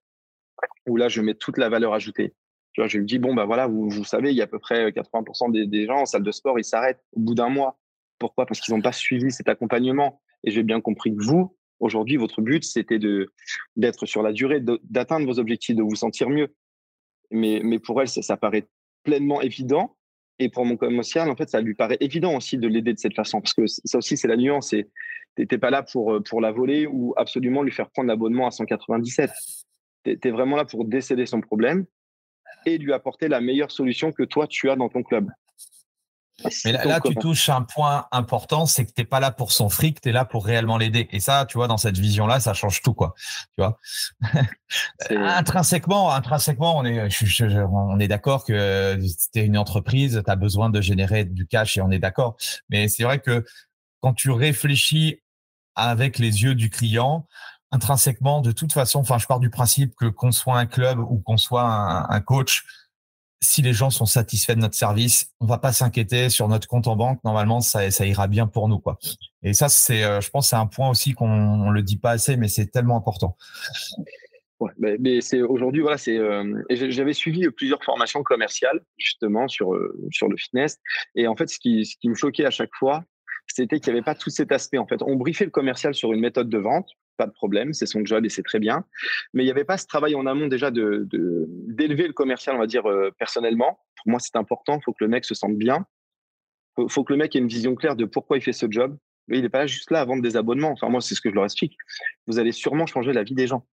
où 0.86 0.96
là, 0.96 1.08
je 1.08 1.20
mets 1.20 1.34
toute 1.34 1.58
la 1.58 1.68
valeur 1.68 1.94
ajoutée. 1.94 2.34
Je 2.74 2.98
lui 2.98 3.04
dis, 3.04 3.18
bon, 3.18 3.34
bah 3.34 3.44
voilà, 3.44 3.66
vous, 3.66 4.04
savez, 4.04 4.30
il 4.30 4.36
y 4.36 4.40
a 4.40 4.44
à 4.44 4.46
peu 4.46 4.58
près 4.58 4.90
80% 4.90 5.52
des, 5.52 5.66
des, 5.66 5.86
gens 5.86 6.00
en 6.00 6.06
salle 6.06 6.22
de 6.22 6.30
sport, 6.30 6.58
ils 6.58 6.64
s'arrêtent 6.64 7.02
au 7.12 7.20
bout 7.20 7.34
d'un 7.34 7.48
mois. 7.48 7.78
Pourquoi? 8.18 8.46
Parce 8.46 8.60
qu'ils 8.60 8.74
n'ont 8.74 8.82
pas 8.82 8.92
suivi 8.92 9.32
cet 9.32 9.48
accompagnement. 9.48 10.20
Et 10.44 10.50
j'ai 10.50 10.62
bien 10.62 10.80
compris 10.80 11.14
que 11.14 11.22
vous, 11.22 11.56
aujourd'hui, 11.80 12.16
votre 12.16 12.42
but, 12.42 12.64
c'était 12.64 12.98
de 12.98 13.32
d'être 13.76 14.06
sur 14.06 14.22
la 14.22 14.32
durée, 14.32 14.60
d'atteindre 14.84 15.26
vos 15.26 15.38
objectifs, 15.38 15.74
de 15.74 15.82
vous 15.82 15.96
sentir 15.96 16.28
mieux. 16.28 16.54
Mais, 17.30 17.60
mais 17.64 17.78
pour 17.78 18.00
elle, 18.00 18.08
ça, 18.08 18.36
paraît 18.36 18.68
pleinement 19.02 19.40
évident. 19.40 19.96
Et 20.38 20.48
pour 20.48 20.64
mon 20.64 20.76
commercial, 20.76 21.28
en 21.28 21.36
fait, 21.36 21.50
ça 21.50 21.60
lui 21.60 21.74
paraît 21.74 21.98
évident 22.00 22.34
aussi 22.34 22.56
de 22.56 22.66
l'aider 22.66 22.94
de 22.94 22.98
cette 22.98 23.14
façon. 23.14 23.40
Parce 23.40 23.54
que 23.54 23.66
ça 23.66 23.98
aussi, 23.98 24.16
c'est 24.16 24.28
la 24.28 24.36
nuance. 24.36 24.70
Tu 24.70 24.86
n'étais 25.36 25.58
pas 25.58 25.70
là 25.70 25.82
pour, 25.82 26.22
pour 26.22 26.40
la 26.40 26.50
voler 26.50 26.86
ou 26.86 27.12
absolument 27.16 27.62
lui 27.62 27.72
faire 27.72 27.90
prendre 27.90 28.08
l'abonnement 28.08 28.46
à 28.46 28.50
197. 28.50 29.30
Tu 30.04 30.18
es 30.22 30.30
vraiment 30.30 30.56
là 30.56 30.64
pour 30.64 30.86
décéder 30.86 31.26
son 31.26 31.40
problème 31.40 31.84
et 32.66 32.78
lui 32.78 32.92
apporter 32.92 33.28
la 33.28 33.40
meilleure 33.40 33.70
solution 33.70 34.12
que 34.12 34.22
toi, 34.22 34.46
tu 34.46 34.70
as 34.70 34.76
dans 34.76 34.88
ton 34.88 35.02
club. 35.02 35.30
Mais 36.64 36.72
là, 36.72 36.84
là 36.84 37.00
tu 37.00 37.14
touches 37.14 37.48
un 37.48 37.62
point 37.62 38.06
important, 38.12 38.66
c'est 38.66 38.86
que 38.86 38.92
tu 38.92 39.00
n'es 39.00 39.04
pas 39.04 39.20
là 39.20 39.30
pour 39.30 39.52
son 39.52 39.68
fric, 39.68 40.00
tu 40.00 40.08
es 40.08 40.12
là 40.12 40.24
pour 40.24 40.46
réellement 40.46 40.78
l'aider. 40.78 41.08
Et 41.12 41.20
ça, 41.20 41.46
tu 41.46 41.58
vois, 41.58 41.68
dans 41.68 41.76
cette 41.76 41.98
vision-là, 41.98 42.40
ça 42.40 42.54
change 42.54 42.82
tout, 42.82 42.94
quoi. 42.94 43.14
Tu 43.56 43.62
vois? 43.62 43.78
Intrinsèquement, 45.10 46.10
intrinsèquement, 46.12 46.78
on 46.78 46.84
est, 46.84 47.10
je, 47.10 47.26
je, 47.26 47.46
on 47.46 47.98
est 47.98 48.08
d'accord 48.08 48.44
que 48.44 48.98
tu 49.32 49.38
es 49.38 49.44
une 49.44 49.58
entreprise, 49.58 50.22
tu 50.24 50.30
as 50.30 50.36
besoin 50.36 50.70
de 50.70 50.80
générer 50.80 51.24
du 51.24 51.46
cash 51.46 51.76
et 51.76 51.80
on 51.82 51.90
est 51.90 51.98
d'accord. 51.98 52.36
Mais 52.68 52.88
c'est 52.88 53.02
vrai 53.02 53.18
que 53.18 53.44
quand 54.00 54.14
tu 54.14 54.30
réfléchis 54.30 55.20
avec 55.74 56.18
les 56.18 56.42
yeux 56.42 56.54
du 56.54 56.70
client, 56.70 57.26
intrinsèquement, 57.72 58.40
de 58.40 58.52
toute 58.52 58.72
façon, 58.72 59.00
enfin, 59.00 59.18
je 59.18 59.26
pars 59.26 59.40
du 59.40 59.50
principe 59.50 59.94
que 59.94 60.06
qu'on 60.06 60.32
soit 60.32 60.58
un 60.58 60.66
club 60.66 60.98
ou 60.98 61.18
qu'on 61.18 61.36
soit 61.36 61.64
un, 61.64 62.20
coach, 62.20 62.64
si 63.42 63.62
les 63.62 63.72
gens 63.72 63.90
sont 63.90 64.06
satisfaits 64.06 64.54
de 64.54 64.60
notre 64.60 64.74
service, 64.74 65.32
on 65.40 65.46
va 65.46 65.58
pas 65.58 65.72
s'inquiéter 65.72 66.28
sur 66.28 66.48
notre 66.48 66.68
compte 66.68 66.88
en 66.88 66.96
banque. 66.96 67.22
Normalement, 67.24 67.60
ça, 67.60 67.90
ça 67.90 68.06
ira 68.06 68.26
bien 68.26 68.46
pour 68.46 68.68
nous, 68.68 68.78
quoi. 68.78 68.98
Et 69.42 69.54
ça, 69.54 69.68
c'est, 69.68 70.04
euh, 70.04 70.20
je 70.20 70.30
pense, 70.30 70.50
c'est 70.50 70.56
un 70.56 70.66
point 70.66 70.90
aussi 70.90 71.12
qu'on 71.12 71.70
le 71.70 71.82
dit 71.82 71.96
pas 71.96 72.10
assez, 72.10 72.36
mais 72.36 72.48
c'est 72.48 72.66
tellement 72.66 72.96
important. 72.96 73.36
Ouais, 74.58 74.96
mais, 74.98 75.22
c'est 75.22 75.40
aujourd'hui, 75.40 75.80
voilà, 75.80 75.96
c'est. 75.96 76.18
Euh, 76.18 76.62
j'avais 76.68 77.14
suivi 77.14 77.48
plusieurs 77.50 77.82
formations 77.82 78.22
commerciales 78.22 78.80
justement 78.98 79.48
sur 79.48 79.72
euh, 79.72 79.98
sur 80.12 80.28
le 80.28 80.36
fitness, 80.36 80.78
et 81.14 81.26
en 81.26 81.34
fait, 81.34 81.48
ce 81.48 81.58
qui 81.58 81.86
ce 81.86 81.96
qui 81.98 82.10
me 82.10 82.14
choquait 82.14 82.44
à 82.44 82.50
chaque 82.50 82.74
fois, 82.78 83.02
c'était 83.60 83.78
qu'il 83.78 83.92
n'y 83.92 83.98
avait 83.98 84.04
pas 84.04 84.14
tout 84.14 84.30
cet 84.30 84.52
aspect. 84.52 84.78
En 84.78 84.86
fait, 84.86 85.02
on 85.02 85.16
briefait 85.16 85.44
le 85.44 85.50
commercial 85.50 85.94
sur 85.94 86.12
une 86.12 86.20
méthode 86.20 86.48
de 86.48 86.58
vente, 86.58 86.90
pas 87.16 87.26
de 87.26 87.32
problème, 87.32 87.72
c'est 87.74 87.86
son 87.86 88.04
job 88.04 88.24
et 88.24 88.30
c'est 88.30 88.42
très 88.42 88.58
bien. 88.58 88.84
Mais 89.34 89.42
il 89.42 89.46
n'y 89.46 89.50
avait 89.50 89.64
pas 89.64 89.76
ce 89.76 89.86
travail 89.86 90.14
en 90.14 90.26
amont 90.26 90.46
déjà 90.46 90.70
de 90.70 91.06
d'élever 91.68 92.06
le 92.06 92.12
commercial, 92.12 92.56
on 92.56 92.58
va 92.58 92.66
dire 92.66 92.86
euh, 92.86 93.10
personnellement. 93.18 93.80
Pour 93.96 94.12
moi, 94.12 94.18
c'est 94.18 94.36
important. 94.36 94.78
Il 94.78 94.82
faut 94.84 94.92
que 94.92 95.04
le 95.04 95.08
mec 95.08 95.24
se 95.24 95.34
sente 95.34 95.56
bien. 95.56 95.86
Il 96.78 96.88
faut, 96.88 97.04
que 97.04 97.12
le 97.12 97.18
mec 97.18 97.36
ait 97.36 97.40
une 97.40 97.48
vision 97.48 97.74
claire 97.74 97.96
de 97.96 98.06
pourquoi 98.06 98.38
il 98.38 98.42
fait 98.42 98.54
ce 98.54 98.66
job. 98.70 98.96
Mais 99.28 99.38
il 99.38 99.42
n'est 99.42 99.50
pas 99.50 99.66
juste 99.66 99.90
là 99.90 100.00
à 100.00 100.04
vendre 100.04 100.22
des 100.22 100.36
abonnements. 100.36 100.70
Enfin, 100.70 100.88
moi, 100.88 101.00
c'est 101.00 101.14
ce 101.14 101.20
que 101.20 101.28
je 101.28 101.34
leur 101.34 101.44
explique. 101.44 101.76
Vous 102.26 102.38
allez 102.38 102.52
sûrement 102.52 102.86
changer 102.86 103.12
la 103.12 103.22
vie 103.22 103.34
des 103.34 103.46
gens. 103.46 103.66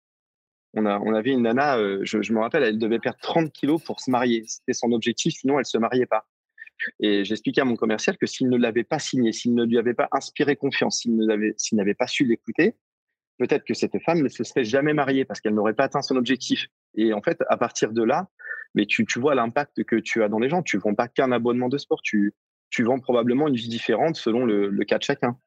On, 0.73 0.86
a, 0.86 1.00
on 1.00 1.13
avait 1.13 1.32
une 1.32 1.43
nana, 1.43 1.78
euh, 1.78 2.00
je, 2.04 2.21
je, 2.21 2.34
me 2.34 2.39
rappelle, 2.39 2.63
elle 2.63 2.78
devait 2.78 3.00
perdre 3.00 3.17
30 3.21 3.52
kilos 3.54 3.82
pour 3.82 4.02
se 4.02 4.12
marier. 4.12 4.43
C'était 4.45 4.73
son 4.73 4.91
objectif, 4.91 5.36
sinon 5.36 5.58
elle 5.58 5.65
se 5.65 5.78
mariait 5.78 6.06
pas. 6.06 6.28
Et 7.00 7.26
j'expliquais 7.26 7.62
à 7.62 7.66
mon 7.66 7.76
commercial 7.76 8.18
que 8.18 8.26
s'il 8.26 8.50
ne 8.50 8.58
l'avait 8.58 8.84
pas 8.84 9.00
signé, 9.00 9.32
s'il 9.32 9.56
ne 9.56 9.63
lui 9.63 9.78
avait 9.78 9.94
pas 9.94 10.08
inspiré 10.12 10.56
confiance, 10.56 11.00
s'il 11.00 11.78
n'avait 11.78 11.94
pas 11.94 12.08
su 12.08 12.26
l'écouter, 12.26 12.76
peut-être 13.38 13.66
que 13.66 13.74
cette 13.74 13.98
femme 14.04 14.22
ne 14.22 14.30
se 14.30 14.44
serait 14.44 14.63
jamais 14.63 14.94
mariée 14.94 15.26
parce 15.26 15.42
qu'elle 15.42 15.54
n'aurait 15.54 15.74
pas 15.74 15.86
atteint 15.86 16.02
son 16.02 16.16
objectif. 16.16 16.68
Et 16.96 17.13
en 17.13 17.22
fait, 17.22 17.44
à 17.50 17.58
partir 17.58 17.92
de 17.92 18.04
là, 18.04 18.30
mais 18.74 18.86
tu, 18.86 19.06
tu 19.06 19.20
vois 19.20 19.36
l'impact 19.36 19.84
que 19.84 19.96
tu 19.96 20.24
as 20.24 20.30
dans 20.30 20.40
les 20.40 20.50
gens. 20.50 20.62
Tu 20.62 20.78
ne 20.78 20.82
vends 20.82 20.96
pas 20.96 21.08
qu'un 21.08 21.32
abonnement 21.32 21.70
de 21.70 21.78
sport, 21.78 22.02
tu, 22.02 22.34
tu 22.70 22.84
vends 22.84 23.00
probablement 23.00 23.48
une 23.48 23.56
vie 23.56 23.70
différente 23.70 24.16
selon 24.16 24.46
le, 24.46 24.84
cas 24.86 24.98
de 24.98 25.04
chacun. 25.04 25.38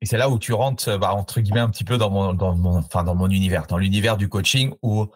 Et 0.00 0.06
c'est 0.06 0.18
là 0.18 0.28
où 0.28 0.38
tu 0.38 0.52
rentres, 0.52 0.98
bah, 0.98 1.14
entre 1.14 1.40
guillemets, 1.40 1.60
un 1.60 1.70
petit 1.70 1.84
peu 1.84 1.98
dans 1.98 2.10
mon, 2.10 2.34
dans 2.34 2.54
mon, 2.54 2.78
enfin, 2.78 3.04
dans 3.04 3.14
mon 3.14 3.28
univers, 3.28 3.66
dans 3.66 3.78
l'univers 3.78 4.16
du 4.16 4.28
coaching 4.28 4.74
où 4.82 5.06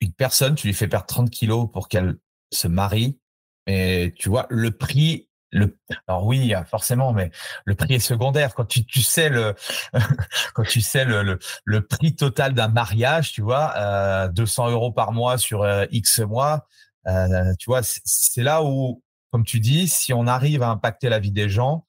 une 0.00 0.12
personne, 0.12 0.54
tu 0.54 0.66
lui 0.66 0.74
fais 0.74 0.88
perdre 0.88 1.06
30 1.06 1.30
kilos 1.30 1.68
pour 1.72 1.88
qu'elle 1.88 2.16
se 2.52 2.68
marie. 2.68 3.18
Et 3.66 4.14
tu 4.16 4.28
vois, 4.28 4.46
le 4.50 4.70
prix 4.70 5.28
le, 5.52 5.78
alors 6.06 6.26
oui, 6.26 6.52
forcément, 6.68 7.12
mais 7.12 7.30
le 7.64 7.74
prix 7.74 7.94
est 7.94 7.98
secondaire. 7.98 8.54
Quand 8.54 8.64
tu, 8.64 8.84
tu 8.84 9.00
sais 9.00 9.28
le, 9.28 9.54
quand 10.54 10.64
tu 10.64 10.80
sais 10.80 11.04
le, 11.04 11.38
le, 11.64 11.86
prix 11.86 12.14
total 12.14 12.52
d'un 12.52 12.68
mariage, 12.68 13.32
tu 13.32 13.42
vois, 13.42 13.72
euh, 13.76 14.28
200 14.28 14.70
euros 14.70 14.92
par 14.92 15.12
mois 15.12 15.38
sur 15.38 15.62
euh, 15.62 15.86
X 15.90 16.20
mois, 16.20 16.66
euh, 17.06 17.54
tu 17.58 17.66
vois, 17.66 17.80
c'est 17.82 18.42
là 18.42 18.62
où, 18.62 19.02
comme 19.30 19.44
tu 19.44 19.60
dis, 19.60 19.88
si 19.88 20.12
on 20.12 20.26
arrive 20.26 20.62
à 20.62 20.68
impacter 20.68 21.08
la 21.08 21.18
vie 21.18 21.32
des 21.32 21.48
gens, 21.48 21.86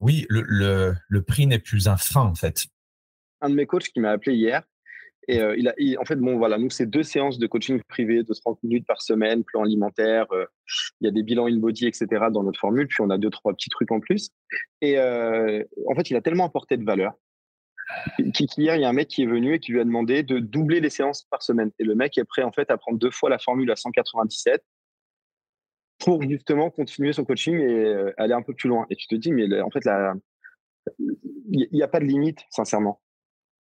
oui, 0.00 0.26
le, 0.28 0.42
le, 0.42 0.96
le 1.08 1.22
prix 1.22 1.46
n'est 1.46 1.58
plus 1.58 1.88
un 1.88 1.96
frein 1.96 2.22
en 2.22 2.34
fait. 2.34 2.66
Un 3.40 3.50
de 3.50 3.54
mes 3.54 3.66
coachs 3.66 3.88
qui 3.88 4.00
m'a 4.00 4.10
appelé 4.10 4.34
hier, 4.34 4.62
et 5.28 5.40
euh, 5.40 5.56
il 5.56 5.68
a, 5.68 6.00
en 6.00 6.04
fait, 6.04 6.16
bon, 6.16 6.38
voilà, 6.38 6.56
nous, 6.58 6.70
c'est 6.70 6.86
deux 6.86 7.02
séances 7.02 7.38
de 7.38 7.46
coaching 7.46 7.80
privé 7.88 8.22
de 8.22 8.32
30 8.32 8.62
minutes 8.62 8.86
par 8.86 9.02
semaine, 9.02 9.42
plan 9.42 9.64
alimentaire, 9.64 10.26
euh, 10.32 10.46
il 11.00 11.06
y 11.06 11.08
a 11.08 11.10
des 11.10 11.22
bilans 11.22 11.46
in-body, 11.46 11.86
etc. 11.86 12.06
dans 12.30 12.44
notre 12.44 12.60
formule, 12.60 12.86
puis 12.86 13.00
on 13.00 13.10
a 13.10 13.18
deux, 13.18 13.30
trois 13.30 13.52
petits 13.52 13.70
trucs 13.70 13.90
en 13.90 13.98
plus. 13.98 14.30
Et 14.80 14.98
euh, 14.98 15.64
en 15.88 15.94
fait, 15.96 16.10
il 16.10 16.16
a 16.16 16.20
tellement 16.20 16.44
apporté 16.44 16.76
de 16.76 16.84
valeur 16.84 17.12
qu'hier, 18.34 18.74
il 18.74 18.82
y 18.82 18.84
a 18.84 18.88
un 18.88 18.92
mec 18.92 19.08
qui 19.08 19.22
est 19.22 19.26
venu 19.26 19.54
et 19.54 19.60
qui 19.60 19.70
lui 19.70 19.80
a 19.80 19.84
demandé 19.84 20.24
de 20.24 20.40
doubler 20.40 20.80
les 20.80 20.90
séances 20.90 21.24
par 21.30 21.42
semaine. 21.42 21.70
Et 21.78 21.84
le 21.84 21.94
mec 21.94 22.18
est 22.18 22.24
prêt, 22.24 22.42
en 22.42 22.52
fait, 22.52 22.70
à 22.70 22.76
prendre 22.76 22.98
deux 22.98 23.12
fois 23.12 23.30
la 23.30 23.38
formule 23.38 23.70
à 23.70 23.76
197 23.76 24.64
pour 26.00 26.20
justement 26.22 26.68
continuer 26.70 27.12
son 27.12 27.24
coaching 27.24 27.58
et 27.60 28.12
aller 28.16 28.34
un 28.34 28.42
peu 28.42 28.54
plus 28.54 28.68
loin. 28.68 28.86
Et 28.90 28.96
tu 28.96 29.06
te 29.06 29.14
dis, 29.14 29.30
mais 29.32 29.60
en 29.60 29.70
fait, 29.70 29.88
il 30.98 31.68
n'y 31.72 31.82
a 31.82 31.88
pas 31.88 32.00
de 32.00 32.04
limite, 32.04 32.40
sincèrement 32.50 33.00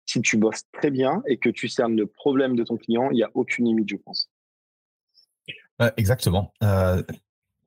si 0.07 0.21
tu 0.21 0.37
bosses 0.37 0.65
très 0.73 0.91
bien 0.91 1.23
et 1.27 1.39
que 1.39 1.49
tu 1.49 1.69
cernes 1.69 1.97
le 1.97 2.07
problème 2.07 2.57
de 2.57 2.65
ton 2.65 2.77
client, 2.77 3.11
il 3.11 3.17
n'y 3.17 3.23
a 3.23 3.31
aucune 3.35 3.67
limite, 3.67 3.89
je 3.89 3.97
pense. 3.97 4.31
exactement. 5.97 6.53
Euh, 6.63 7.03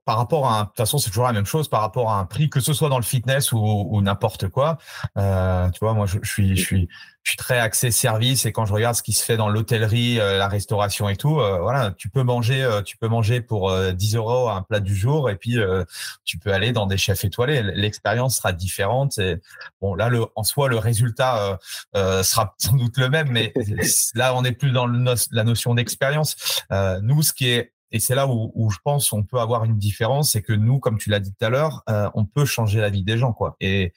par 0.08 0.16
rapport 0.16 0.50
à, 0.50 0.62
de 0.62 0.68
toute 0.68 0.78
façon, 0.78 1.00
c'est 1.00 1.10
toujours 1.10 1.26
la 1.26 1.34
même 1.34 1.46
chose 1.46 1.68
par 1.68 1.82
rapport 1.82 2.10
à 2.10 2.18
un 2.18 2.24
prix, 2.24 2.50
que 2.50 2.62
ce 2.62 2.72
soit 2.72 2.88
dans 2.88 2.98
le 2.98 3.04
fitness 3.04 3.52
ou, 3.52 4.00
n'importe 4.02 4.48
quoi. 4.48 4.78
Euh, 5.18 5.70
tu 5.72 5.80
vois, 5.82 5.94
moi, 5.94 6.06
je, 6.06 6.20
suis, 6.24 6.56
je 6.56 6.64
suis, 6.64 6.88
je 7.24 7.32
suis 7.32 7.38
très 7.38 7.60
axé 7.60 7.92
service 7.92 8.46
et 8.46 8.54
quand 8.54 8.66
je 8.66 8.72
regarde 8.72 8.96
ce 8.96 9.04
qui 9.04 9.12
se 9.12 9.22
fait 9.22 9.36
dans 9.36 9.50
l'hôtellerie, 9.50 10.22
euh, 10.22 10.38
la 10.38 10.48
restauration 10.48 11.10
et 11.10 11.18
tout, 11.18 11.34
voilà, 11.34 11.92
tu 11.92 12.08
peux 12.08 12.24
manger, 12.24 12.66
tu 12.86 12.96
peux 12.96 13.10
manger 13.10 13.42
pour 13.42 13.78
10 13.94 14.16
euros 14.16 14.48
un 14.48 14.62
plat 14.62 14.80
du 14.80 14.96
jour 14.96 15.30
et 15.30 15.36
puis 15.36 15.58
tu 16.24 16.40
peux 16.40 16.54
aller 16.54 16.72
dans 16.72 16.88
des 16.88 16.98
chefs 16.98 17.26
étoilés. 17.26 17.62
L'expérience 17.62 18.38
sera 18.38 18.54
différente. 18.54 19.18
Et, 19.18 19.42
bon, 19.82 19.94
là, 19.94 20.08
le, 20.08 20.26
en 20.36 20.46
soi, 20.46 20.70
le 20.70 20.78
résultat 20.78 21.60
sera 21.94 22.56
sans 22.60 22.78
doute 22.78 22.98
le 22.98 23.10
même, 23.10 23.28
mais 23.30 23.54
là, 24.16 24.34
on 24.36 24.46
est 24.46 24.54
plus 24.54 24.72
dans 24.72 24.86
le 24.86 25.16
la 25.32 25.44
notion 25.44 25.76
d'expérience. 25.76 26.64
nous, 27.02 27.24
ce 27.24 27.34
qui 27.34 27.50
est 27.50 27.74
et 27.92 28.00
c'est 28.00 28.16
là 28.16 28.28
où, 28.28 28.52
où, 28.56 28.70
je 28.70 28.78
pense 28.84 29.14
on 29.14 29.24
peut 29.24 29.40
avoir 29.40 29.64
une 29.64 29.78
différence, 29.78 30.32
c'est 30.32 30.42
que 30.42 30.54
nous, 30.54 30.80
comme 30.80 30.98
tu 30.98 31.10
l'as 31.10 31.20
dit 31.20 31.34
tout 31.34 31.46
à 31.46 31.50
l'heure, 31.50 31.84
euh, 31.90 32.10
on 32.14 32.26
peut 32.26 32.46
changer 32.46 32.80
la 32.80 32.90
vie 32.90 33.04
des 33.04 33.18
gens, 33.18 33.34
quoi. 33.34 33.56
Et, 33.60 33.94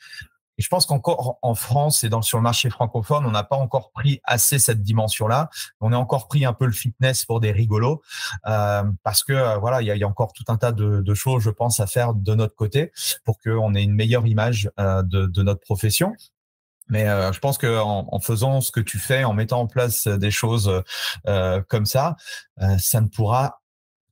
je 0.60 0.68
pense 0.68 0.86
qu'encore 0.86 1.38
en 1.42 1.54
France 1.54 2.04
et 2.04 2.08
dans 2.08 2.22
sur 2.22 2.38
le 2.38 2.42
marché 2.42 2.70
francophone, 2.70 3.24
on 3.26 3.30
n'a 3.30 3.44
pas 3.44 3.56
encore 3.56 3.90
pris 3.92 4.20
assez 4.24 4.58
cette 4.58 4.82
dimension-là. 4.82 5.48
On 5.80 5.92
a 5.92 5.96
encore 5.96 6.28
pris 6.28 6.44
un 6.44 6.52
peu 6.52 6.66
le 6.66 6.72
fitness 6.72 7.24
pour 7.24 7.40
des 7.40 7.50
rigolos, 7.50 8.02
euh, 8.46 8.82
parce 9.02 9.24
que 9.24 9.32
euh, 9.32 9.56
voilà, 9.56 9.80
il 9.80 9.86
y 9.86 9.90
a, 9.90 9.96
y 9.96 10.04
a, 10.04 10.08
encore 10.08 10.32
tout 10.32 10.44
un 10.48 10.56
tas 10.56 10.72
de, 10.72 11.00
de, 11.00 11.14
choses, 11.14 11.42
je 11.42 11.50
pense, 11.50 11.80
à 11.80 11.86
faire 11.86 12.14
de 12.14 12.34
notre 12.34 12.54
côté 12.54 12.92
pour 13.24 13.38
qu'on 13.38 13.74
ait 13.74 13.82
une 13.82 13.94
meilleure 13.94 14.26
image 14.26 14.70
euh, 14.78 15.02
de, 15.02 15.26
de, 15.26 15.42
notre 15.42 15.60
profession. 15.60 16.14
Mais 16.90 17.08
euh, 17.08 17.32
je 17.32 17.38
pense 17.38 17.56
que 17.56 17.78
en, 17.78 18.08
en, 18.10 18.20
faisant 18.20 18.60
ce 18.60 18.72
que 18.72 18.80
tu 18.80 18.98
fais, 18.98 19.24
en 19.24 19.32
mettant 19.32 19.60
en 19.60 19.66
place 19.66 20.08
des 20.08 20.30
choses 20.30 20.82
euh, 21.26 21.62
comme 21.68 21.86
ça, 21.86 22.16
euh, 22.60 22.76
ça 22.78 23.00
ne 23.00 23.08
pourra 23.08 23.59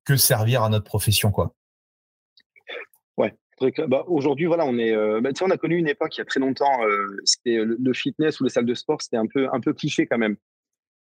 que 0.08 0.16
servir 0.16 0.62
à 0.62 0.70
notre 0.70 0.86
profession, 0.86 1.30
quoi. 1.30 1.54
Ouais. 3.18 3.34
Bah, 3.88 4.04
aujourd'hui, 4.06 4.46
voilà, 4.46 4.64
on 4.64 4.78
est. 4.78 4.92
Euh, 4.92 5.20
bah, 5.20 5.30
on 5.42 5.50
a 5.50 5.58
connu 5.58 5.76
une 5.76 5.88
époque 5.88 6.16
il 6.16 6.20
y 6.20 6.22
a 6.22 6.24
très 6.24 6.40
longtemps. 6.40 6.82
Euh, 6.82 7.16
c'était 7.24 7.60
le, 7.62 7.92
fitness 7.92 8.40
ou 8.40 8.44
les 8.44 8.50
salles 8.50 8.64
de 8.64 8.74
sport, 8.74 9.02
c'était 9.02 9.18
un 9.18 9.26
peu 9.26 9.48
un 9.52 9.60
peu 9.60 9.74
cliché 9.74 10.06
quand 10.06 10.18
même. 10.18 10.36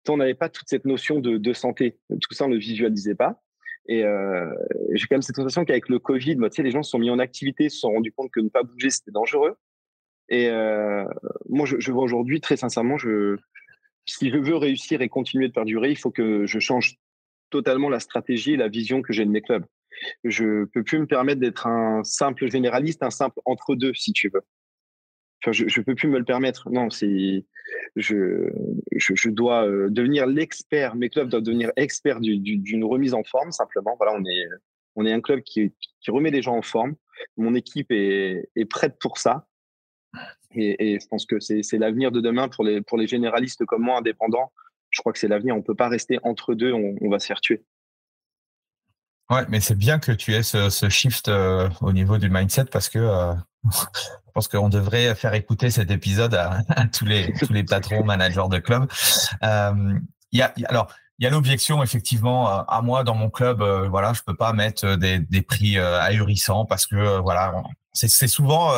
on 0.08 0.16
n'avait 0.16 0.34
pas 0.34 0.48
toute 0.48 0.68
cette 0.68 0.86
notion 0.86 1.20
de, 1.20 1.52
santé. 1.52 1.98
Tout 2.08 2.32
ça, 2.32 2.46
on 2.46 2.48
ne 2.48 2.54
le 2.54 2.60
visualisait 2.60 3.14
pas. 3.14 3.42
Et 3.86 4.04
euh, 4.04 4.50
j'ai 4.92 5.06
quand 5.06 5.16
même 5.16 5.22
cette 5.22 5.36
sensation 5.36 5.66
qu'avec 5.66 5.90
le 5.90 5.98
Covid, 5.98 6.36
bah, 6.36 6.48
les 6.56 6.70
gens 6.70 6.82
se 6.82 6.90
sont 6.90 6.98
mis 6.98 7.10
en 7.10 7.18
activité, 7.18 7.68
se 7.68 7.80
sont 7.80 7.90
rendus 7.90 8.12
compte 8.12 8.30
que 8.30 8.40
ne 8.40 8.48
pas 8.48 8.62
bouger, 8.62 8.88
c'était 8.88 9.10
dangereux. 9.10 9.56
Et 10.30 10.48
euh, 10.48 11.04
moi, 11.50 11.66
je, 11.66 11.78
je 11.78 11.92
vois 11.92 12.04
aujourd'hui, 12.04 12.40
très 12.40 12.56
sincèrement, 12.56 12.96
je, 12.96 13.36
si 14.06 14.30
je 14.30 14.38
veux 14.38 14.56
réussir 14.56 15.02
et 15.02 15.10
continuer 15.10 15.48
de 15.48 15.52
perdurer, 15.52 15.90
il 15.90 15.98
faut 15.98 16.10
que 16.10 16.46
je 16.46 16.58
change 16.58 16.96
totalement 17.54 17.88
la 17.88 18.00
stratégie 18.00 18.54
et 18.54 18.56
la 18.56 18.66
vision 18.66 19.00
que 19.00 19.12
j'ai 19.12 19.24
de 19.24 19.30
mes 19.30 19.40
clubs. 19.40 19.64
Je 20.24 20.64
peux 20.64 20.82
plus 20.82 20.98
me 20.98 21.06
permettre 21.06 21.40
d'être 21.40 21.68
un 21.68 22.02
simple 22.02 22.50
généraliste, 22.50 23.04
un 23.04 23.10
simple 23.10 23.38
entre-deux, 23.44 23.94
si 23.94 24.12
tu 24.12 24.28
veux. 24.28 24.42
Je, 25.46 25.68
je 25.68 25.80
peux 25.80 25.94
plus 25.94 26.08
me 26.08 26.18
le 26.18 26.24
permettre. 26.24 26.68
Non, 26.70 26.90
c'est, 26.90 27.44
je, 27.94 28.50
je, 28.96 29.30
dois 29.30 29.68
euh, 29.68 29.88
devenir 29.88 30.26
l'expert. 30.26 30.96
Mes 30.96 31.10
clubs 31.10 31.28
doivent 31.28 31.44
devenir 31.44 31.70
experts 31.76 32.18
d'une 32.20 32.84
remise 32.84 33.14
en 33.14 33.22
forme, 33.22 33.52
simplement. 33.52 33.94
Voilà, 33.98 34.14
on 34.18 34.24
est, 34.24 34.44
on 34.96 35.06
est 35.06 35.12
un 35.12 35.20
club 35.20 35.42
qui, 35.42 35.72
remet 36.08 36.32
les 36.32 36.42
gens 36.42 36.56
en 36.56 36.62
forme. 36.62 36.96
Mon 37.36 37.54
équipe 37.54 37.92
est, 37.92 38.48
est 38.56 38.64
prête 38.64 38.98
pour 38.98 39.18
ça. 39.18 39.46
Et, 40.56 40.94
et 40.94 40.98
je 40.98 41.06
pense 41.06 41.24
que 41.24 41.38
c'est 41.38 41.78
l'avenir 41.78 42.10
de 42.10 42.20
demain 42.20 42.48
pour 42.48 42.64
les, 42.64 42.80
pour 42.80 42.98
les 42.98 43.06
généralistes 43.06 43.64
comme 43.64 43.82
moi, 43.82 43.98
indépendants 43.98 44.50
je 44.94 45.00
crois 45.00 45.12
que 45.12 45.18
c'est 45.18 45.28
l'avenir. 45.28 45.56
On 45.56 45.62
peut 45.62 45.74
pas 45.74 45.88
rester 45.88 46.18
entre 46.22 46.54
deux, 46.54 46.72
on, 46.72 47.10
va 47.10 47.18
se 47.18 47.26
faire 47.26 47.40
tuer. 47.40 47.62
Ouais, 49.30 49.44
mais 49.48 49.60
c'est 49.60 49.74
bien 49.74 49.98
que 49.98 50.12
tu 50.12 50.32
aies 50.32 50.42
ce, 50.42 50.88
shift 50.88 51.28
euh, 51.28 51.68
au 51.80 51.92
niveau 51.92 52.18
du 52.18 52.30
mindset 52.30 52.66
parce 52.66 52.88
que 52.88 52.98
euh, 52.98 53.34
je 53.64 54.30
pense 54.34 54.48
qu'on 54.48 54.68
devrait 54.68 55.14
faire 55.14 55.34
écouter 55.34 55.70
cet 55.70 55.90
épisode 55.90 56.34
à, 56.34 56.62
tous 56.92 57.04
les 57.06 57.64
patrons, 57.64 58.04
managers 58.04 58.48
de 58.50 58.58
club. 58.58 58.86
Euh, 59.42 59.98
y 60.30 60.42
a, 60.42 60.54
alors, 60.66 60.92
il 61.18 61.24
y 61.24 61.26
a 61.26 61.30
l'objection 61.30 61.82
effectivement 61.82 62.66
à 62.66 62.82
moi 62.82 63.04
dans 63.04 63.14
mon 63.14 63.30
club. 63.30 63.62
voilà, 63.88 64.12
je 64.12 64.22
peux 64.22 64.34
pas 64.34 64.52
mettre 64.52 64.96
des 64.96 65.42
prix 65.42 65.78
ahurissants 65.78 66.64
parce 66.64 66.86
que 66.86 67.20
voilà, 67.20 67.62
c'est 67.92 68.26
souvent 68.26 68.72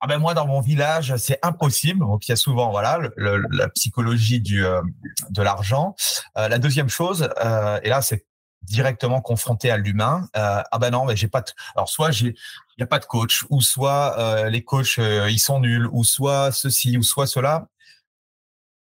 ah 0.00 0.06
ben 0.06 0.18
moi 0.18 0.34
dans 0.34 0.46
mon 0.46 0.60
village 0.60 1.16
c'est 1.16 1.38
impossible. 1.42 2.00
Donc 2.00 2.26
il 2.28 2.30
y 2.30 2.32
a 2.32 2.36
souvent 2.36 2.70
voilà 2.70 2.98
le, 3.16 3.42
la 3.50 3.68
psychologie 3.70 4.40
du 4.40 4.64
euh, 4.64 4.82
de 5.30 5.42
l'argent. 5.42 5.94
Euh, 6.36 6.48
la 6.48 6.58
deuxième 6.58 6.88
chose 6.88 7.28
euh, 7.44 7.80
et 7.82 7.88
là 7.88 8.02
c'est 8.02 8.24
directement 8.62 9.20
confronté 9.20 9.70
à 9.70 9.76
l'humain 9.76 10.28
ah 10.34 10.78
ben 10.80 10.90
non 10.90 11.04
mais 11.04 11.14
j'ai 11.14 11.28
pas 11.28 11.42
de... 11.42 11.50
alors 11.76 11.88
soit 11.88 12.10
j'ai 12.10 12.34
il 12.76 12.80
y 12.80 12.82
a 12.82 12.88
pas 12.88 12.98
de 12.98 13.04
coach 13.04 13.44
ou 13.50 13.60
soit 13.60 14.48
les 14.50 14.64
coachs 14.64 14.98
ils 14.98 15.38
sont 15.38 15.60
nuls 15.60 15.88
ou 15.92 16.04
soit 16.04 16.52
ceci 16.52 16.98
ou 16.98 17.02
soit 17.02 17.26
cela. 17.26 17.68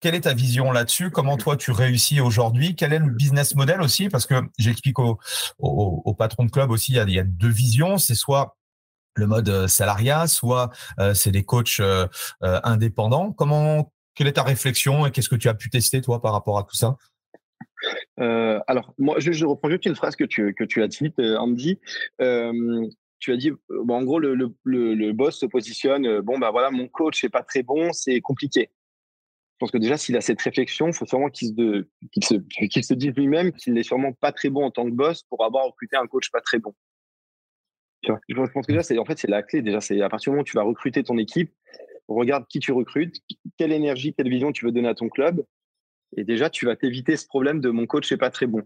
Quelle 0.01 0.17
est 0.17 0.23
ta 0.23 0.35
vision 0.35 0.73
là-dessus? 0.73 1.13
Comment 1.13 1.37
toi 1.37 1.57
tu 1.57 1.71
réussis 1.71 2.21
aujourd'hui? 2.21 2.75
Quel 2.75 2.93
est 2.93 2.99
le 2.99 3.11
business 3.11 3.55
model 3.55 3.81
aussi? 3.81 4.09
Parce 4.09 4.27
que 4.27 4.35
j'explique 4.59 4.99
au, 4.99 5.21
au, 5.61 6.15
patron 6.15 6.45
de 6.45 6.51
club 6.51 6.73
aussi, 6.73 6.91
il 6.91 6.97
y 6.97 6.99
a, 6.99 7.05
il 7.05 7.15
y 7.15 7.21
a 7.21 7.25
deux 7.25 7.49
visions. 7.49 7.99
C'est 7.99 8.17
soit 8.17 8.57
le 9.15 9.27
mode 9.27 9.49
euh, 9.49 9.69
salariat, 9.69 10.27
soit 10.27 10.71
euh, 10.99 11.15
c'est 11.15 11.31
des 11.31 11.45
coachs 11.45 11.81
euh, 11.81 12.07
indépendants. 12.41 13.33
Comment 13.33 13.93
quelle 14.15 14.27
est 14.27 14.35
ta 14.35 14.43
réflexion 14.43 15.07
et 15.07 15.11
qu'est-ce 15.11 15.29
que 15.29 15.37
tu 15.37 15.49
as 15.49 15.55
pu 15.55 15.71
tester 15.71 16.01
toi 16.03 16.21
par 16.21 16.33
rapport 16.33 16.59
à 16.59 16.65
tout 16.65 16.77
ça? 16.77 16.97
Alors, 18.19 18.95
moi, 18.99 19.17
je, 19.19 19.45
reprends 19.45 19.71
juste 19.71 19.87
une 19.87 19.97
phrase 19.97 20.15
que 20.15 20.25
tu, 20.25 20.55
que 20.55 20.63
tu 20.63 20.83
as 20.83 20.87
dite, 20.87 21.19
Andy. 21.19 21.81
tu 22.19 23.33
as 23.33 23.37
dit, 23.37 23.51
bon, 23.69 23.95
en 23.97 24.05
gros, 24.05 24.21
le, 24.21 24.35
le, 24.35 24.55
le, 24.95 25.13
boss 25.13 25.41
se 25.41 25.47
positionne, 25.47 26.21
bon, 26.21 26.39
bah 26.39 26.51
voilà, 26.53 26.71
mon 26.71 26.87
coach 26.87 27.25
n'est 27.25 27.31
pas 27.31 27.43
très 27.43 27.63
bon, 27.63 27.93
c'est 27.93 28.21
compliqué. 28.21 28.71
Je 28.71 29.57
pense 29.59 29.71
que 29.73 29.79
déjà, 29.79 29.97
s'il 29.97 30.17
a 30.17 30.21
cette 30.21 30.41
réflexion, 30.41 30.89
il 30.89 30.95
faut 30.95 31.07
sûrement 31.07 31.31
qu'il 31.31 31.49
se, 31.49 31.85
se, 32.23 32.83
se 32.83 32.95
dise 32.95 33.13
lui-même 33.17 33.51
qu'il 33.53 33.73
n'est 33.73 33.83
sûrement 33.83 34.13
pas 34.13 34.31
très 34.31 34.51
bon 34.51 34.65
en 34.65 34.71
tant 34.71 34.85
que 34.85 34.91
boss 34.91 35.25
pour 35.25 35.45
avoir 35.45 35.65
recruté 35.65 35.97
un 35.97 36.07
coach 36.07 36.31
pas 36.31 36.41
très 36.41 36.59
bon. 36.59 36.75
Je 38.03 38.35
pense 38.35 38.67
que 38.67 38.73
déjà, 38.73 38.83
c'est 38.83 38.99
en 38.99 39.05
fait 39.05 39.19
c'est 39.19 39.29
la 39.29 39.43
clé. 39.43 39.63
Déjà, 39.63 39.81
c'est 39.81 40.01
à 40.01 40.09
partir 40.09 40.31
du 40.31 40.35
moment 40.35 40.43
où 40.43 40.45
tu 40.45 40.57
vas 40.57 40.63
recruter 40.63 41.03
ton 41.03 41.19
équipe, 41.19 41.53
regarde 42.09 42.47
qui 42.49 42.59
tu 42.59 42.73
recrutes, 42.73 43.21
quelle 43.57 43.73
énergie, 43.73 44.15
quelle 44.15 44.29
vision 44.29 44.53
tu 44.53 44.65
veux 44.65 44.73
donner 44.73 44.89
à 44.89 44.95
ton 44.95 45.09
club, 45.09 45.45
et 46.17 46.25
déjà 46.25 46.51
tu 46.51 46.67
vas 46.67 46.77
t'éviter 46.77 47.17
ce 47.17 47.27
problème 47.27 47.61
de 47.61 47.71
mon 47.71 47.87
coach 47.87 48.11
n'est 48.11 48.19
pas 48.19 48.31
très 48.31 48.47
bon. 48.47 48.63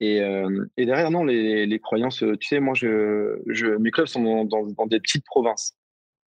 Et, 0.00 0.20
euh, 0.22 0.64
et 0.78 0.86
derrière, 0.86 1.10
non, 1.10 1.24
les, 1.24 1.66
les, 1.66 1.78
croyances, 1.78 2.24
tu 2.40 2.48
sais, 2.48 2.58
moi, 2.58 2.72
je, 2.74 3.38
je, 3.46 3.66
mes 3.66 3.90
clubs 3.90 4.06
sont 4.06 4.44
dans, 4.46 4.66
dans, 4.66 4.86
des 4.86 4.98
petites 4.98 5.26
provinces, 5.26 5.76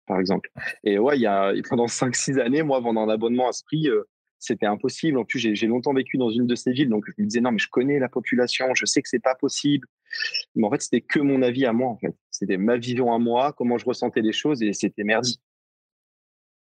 par 0.06 0.20
exemple. 0.20 0.50
Et 0.84 0.98
ouais, 0.98 1.18
y 1.18 1.26
a 1.26 1.54
pendant 1.70 1.86
5-6 1.86 2.38
années, 2.38 2.62
moi, 2.62 2.80
vendre 2.80 3.00
un 3.00 3.08
abonnement 3.08 3.48
à 3.48 3.52
ce 3.52 3.64
prix, 3.64 3.88
euh, 3.88 4.02
c'était 4.38 4.66
impossible. 4.66 5.16
En 5.16 5.24
plus, 5.24 5.38
j'ai 5.38 5.66
longtemps 5.66 5.94
vécu 5.94 6.18
dans 6.18 6.28
une 6.28 6.46
de 6.46 6.54
ces 6.54 6.72
villes, 6.72 6.90
donc 6.90 7.04
je 7.06 7.22
me 7.22 7.26
disais 7.26 7.40
non, 7.40 7.50
mais 7.50 7.58
je 7.58 7.68
connais 7.70 7.98
la 7.98 8.10
population, 8.10 8.74
je 8.74 8.84
sais 8.84 9.00
que 9.00 9.08
c'est 9.08 9.22
pas 9.22 9.36
possible. 9.36 9.88
Mais 10.54 10.66
en 10.66 10.70
fait, 10.70 10.82
c'était 10.82 11.00
que 11.00 11.20
mon 11.20 11.42
avis 11.42 11.66
à 11.66 11.72
moi. 11.72 11.90
En 11.90 11.96
fait, 11.96 12.14
c'était 12.30 12.56
ma 12.56 12.76
vision 12.76 13.12
à 13.12 13.18
moi, 13.18 13.52
comment 13.52 13.78
je 13.78 13.86
ressentais 13.86 14.20
les 14.20 14.32
choses, 14.32 14.62
et 14.62 14.72
c'était 14.72 15.04
merdique. 15.04 15.40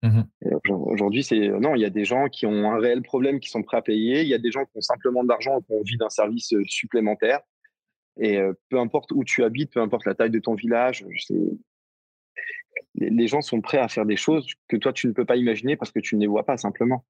Mmh 0.04 0.22
aujourd'hui, 0.70 1.24
c'est 1.24 1.50
non, 1.50 1.76
il 1.76 1.82
y 1.82 1.86
a 1.86 1.90
des 1.90 2.06
gens 2.06 2.28
qui 2.28 2.46
ont 2.46 2.72
un 2.72 2.80
réel 2.80 3.02
problème, 3.02 3.40
qui 3.40 3.50
sont 3.50 3.64
prêts 3.64 3.78
à 3.78 3.82
payer. 3.82 4.22
Il 4.22 4.28
y 4.28 4.34
a 4.34 4.38
des 4.38 4.52
gens 4.52 4.64
qui 4.64 4.78
ont 4.78 4.82
simplement 4.82 5.24
de 5.24 5.30
l'argent 5.30 5.60
qui 5.62 5.74
ont 5.74 5.80
envie 5.80 5.98
d'un 5.98 6.10
service 6.10 6.54
euh, 6.54 6.64
supplémentaire. 6.66 7.40
Et 8.18 8.38
euh, 8.38 8.54
peu 8.70 8.80
importe 8.80 9.12
où 9.12 9.24
tu 9.24 9.44
habites, 9.44 9.74
peu 9.74 9.82
importe 9.82 10.06
la 10.06 10.16
taille 10.16 10.30
de 10.30 10.40
ton 10.40 10.54
village, 10.54 11.06
les 12.96 13.28
gens 13.28 13.42
sont 13.42 13.62
prêts 13.62 13.80
à 13.80 13.88
faire 13.88 14.06
des 14.06 14.16
choses 14.16 14.48
que 14.68 14.78
toi 14.78 14.94
tu 14.94 15.08
ne 15.08 15.12
peux 15.12 15.26
pas 15.26 15.36
imaginer 15.36 15.76
parce 15.76 15.92
que 15.92 16.00
tu 16.00 16.16
ne 16.16 16.22
les 16.22 16.28
vois 16.28 16.46
pas 16.46 16.58
simplement. 16.58 17.04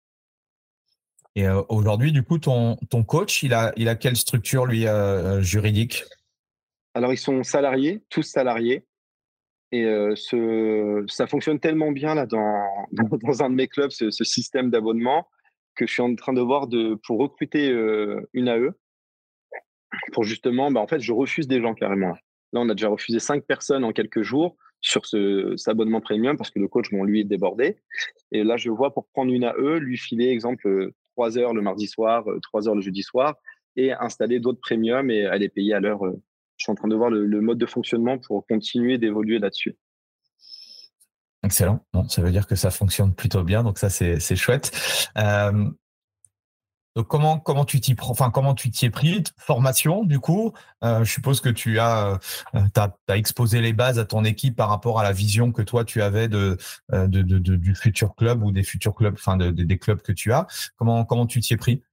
Et 1.36 1.48
euh, 1.48 1.62
aujourd'hui, 1.68 2.12
du 2.12 2.24
coup, 2.24 2.40
ton, 2.40 2.78
ton 2.90 3.04
coach, 3.04 3.44
il 3.44 3.54
a, 3.54 3.74
il 3.76 3.90
a 3.90 3.96
quelle 3.96 4.16
structure, 4.16 4.66
lui, 4.66 4.88
euh, 4.88 4.94
euh, 4.94 5.42
juridique? 5.42 6.06
Alors, 6.96 7.14
ils 7.14 7.18
sont 7.18 7.44
salariés, 7.44 8.02
tous 8.10 8.24
salariés. 8.24 8.86
Et 9.72 9.84
ce, 10.16 11.04
ça 11.08 11.28
fonctionne 11.28 11.60
tellement 11.60 11.92
bien 11.92 12.16
là, 12.16 12.26
dans, 12.26 12.88
un 13.42 13.50
de 13.50 13.56
mes 13.56 13.68
clubs, 13.68 13.92
ce, 13.92 14.10
système 14.24 14.72
d'abonnement, 14.72 15.28
que 15.76 15.86
je 15.86 15.92
suis 15.92 16.02
en 16.02 16.16
train 16.16 16.32
de 16.32 16.40
voir 16.40 16.68
de, 16.68 16.98
pour 17.06 17.20
recruter 17.20 17.68
une 18.34 18.48
AE. 18.48 18.72
Pour 20.14 20.24
justement, 20.24 20.72
bah, 20.72 20.80
en 20.80 20.88
fait, 20.88 21.02
je 21.02 21.12
refuse 21.12 21.48
des 21.48 21.62
gens 21.62 21.74
carrément. 21.74 22.16
Là, 22.54 22.62
on 22.62 22.70
a 22.70 22.74
déjà 22.74 22.88
refusé 22.88 23.20
cinq 23.20 23.44
personnes 23.44 23.84
en 23.84 23.92
quelques 23.92 24.22
jours 24.22 24.56
sur 24.80 25.06
ce, 25.06 25.54
cet 25.58 25.70
abonnement 25.70 26.00
premium 26.00 26.38
parce 26.38 26.52
que 26.52 26.60
le 26.60 26.70
coach, 26.70 26.92
bon, 26.92 27.04
lui, 27.04 27.22
est 27.22 27.26
débordé. 27.26 27.78
Et 28.32 28.44
là, 28.44 28.56
je 28.56 28.70
vois 28.70 28.94
pour 28.94 29.08
prendre 29.08 29.34
une 29.34 29.44
AE, 29.44 29.80
lui 29.80 29.98
filer, 29.98 30.30
exemple, 30.30 30.92
3 31.16 31.38
heures 31.38 31.54
le 31.54 31.62
mardi 31.62 31.88
soir, 31.88 32.24
3 32.44 32.68
euh, 32.68 32.70
heures 32.70 32.76
le 32.76 32.82
jeudi 32.82 33.04
soir, 33.04 33.36
et 33.76 33.92
installer 33.92 34.40
d'autres 34.40 34.62
premiums 34.62 35.10
et 35.12 35.26
aller 35.26 35.50
payer 35.50 35.74
à 35.74 35.80
l'heure. 35.80 36.02
Euh. 36.56 36.58
Je 36.58 36.64
suis 36.64 36.72
en 36.72 36.76
train 36.76 36.88
de 36.88 36.96
voir 36.96 37.10
le, 37.10 37.42
mode 37.42 37.58
de 37.58 37.66
fonctionnement 37.66 38.18
pour 38.18 38.46
continuer 38.48 38.98
d'évoluer 38.98 39.40
là-dessus. 39.40 39.76
Excellent. 41.44 41.86
ça 42.08 42.22
veut 42.22 42.32
dire 42.32 42.48
que 42.48 42.56
ça 42.56 42.72
fonctionne 42.72 43.14
plutôt 43.14 43.44
bien, 43.44 43.64
donc 43.64 43.78
ça 43.78 43.90
c'est 43.90 44.36
chouette. 44.36 44.72
Euh, 45.18 45.70
donc 46.96 47.08
comment 47.08 47.66
tu 47.66 47.82
t'y 47.82 47.96
enfin 48.00 48.32
es 48.84 48.90
pris? 48.90 49.24
Formation 49.38 50.06
du 50.06 50.20
coup 50.20 50.54
je 50.82 51.04
suppose 51.04 51.42
que 51.42 51.50
tu 51.50 51.78
as, 51.78 52.20
as, 52.54 53.18
exposé 53.18 53.60
les 53.60 53.74
bases 53.74 54.00
à 54.00 54.06
ton 54.06 54.24
équipe 54.24 54.56
par 54.56 54.70
rapport 54.70 55.00
à 55.00 55.04
la 55.04 55.12
vision 55.12 55.52
que 55.52 55.62
toi 55.62 55.84
tu 55.84 56.02
avais 56.02 56.30
du 56.30 57.76
futur 57.76 58.16
club 58.16 58.44
ou 58.44 58.52
des 58.52 58.64
futurs 58.64 58.96
clubs 58.96 59.16
enfin 59.16 59.36
des 59.36 59.78
clubs 59.78 60.02
que 60.02 60.14
tu 60.14 60.32
as 60.32 60.48
comment 60.78 61.04
comment 61.04 61.28
tu 61.28 61.42
t'y 61.42 61.54
es 61.54 61.58
pris? 61.58 61.84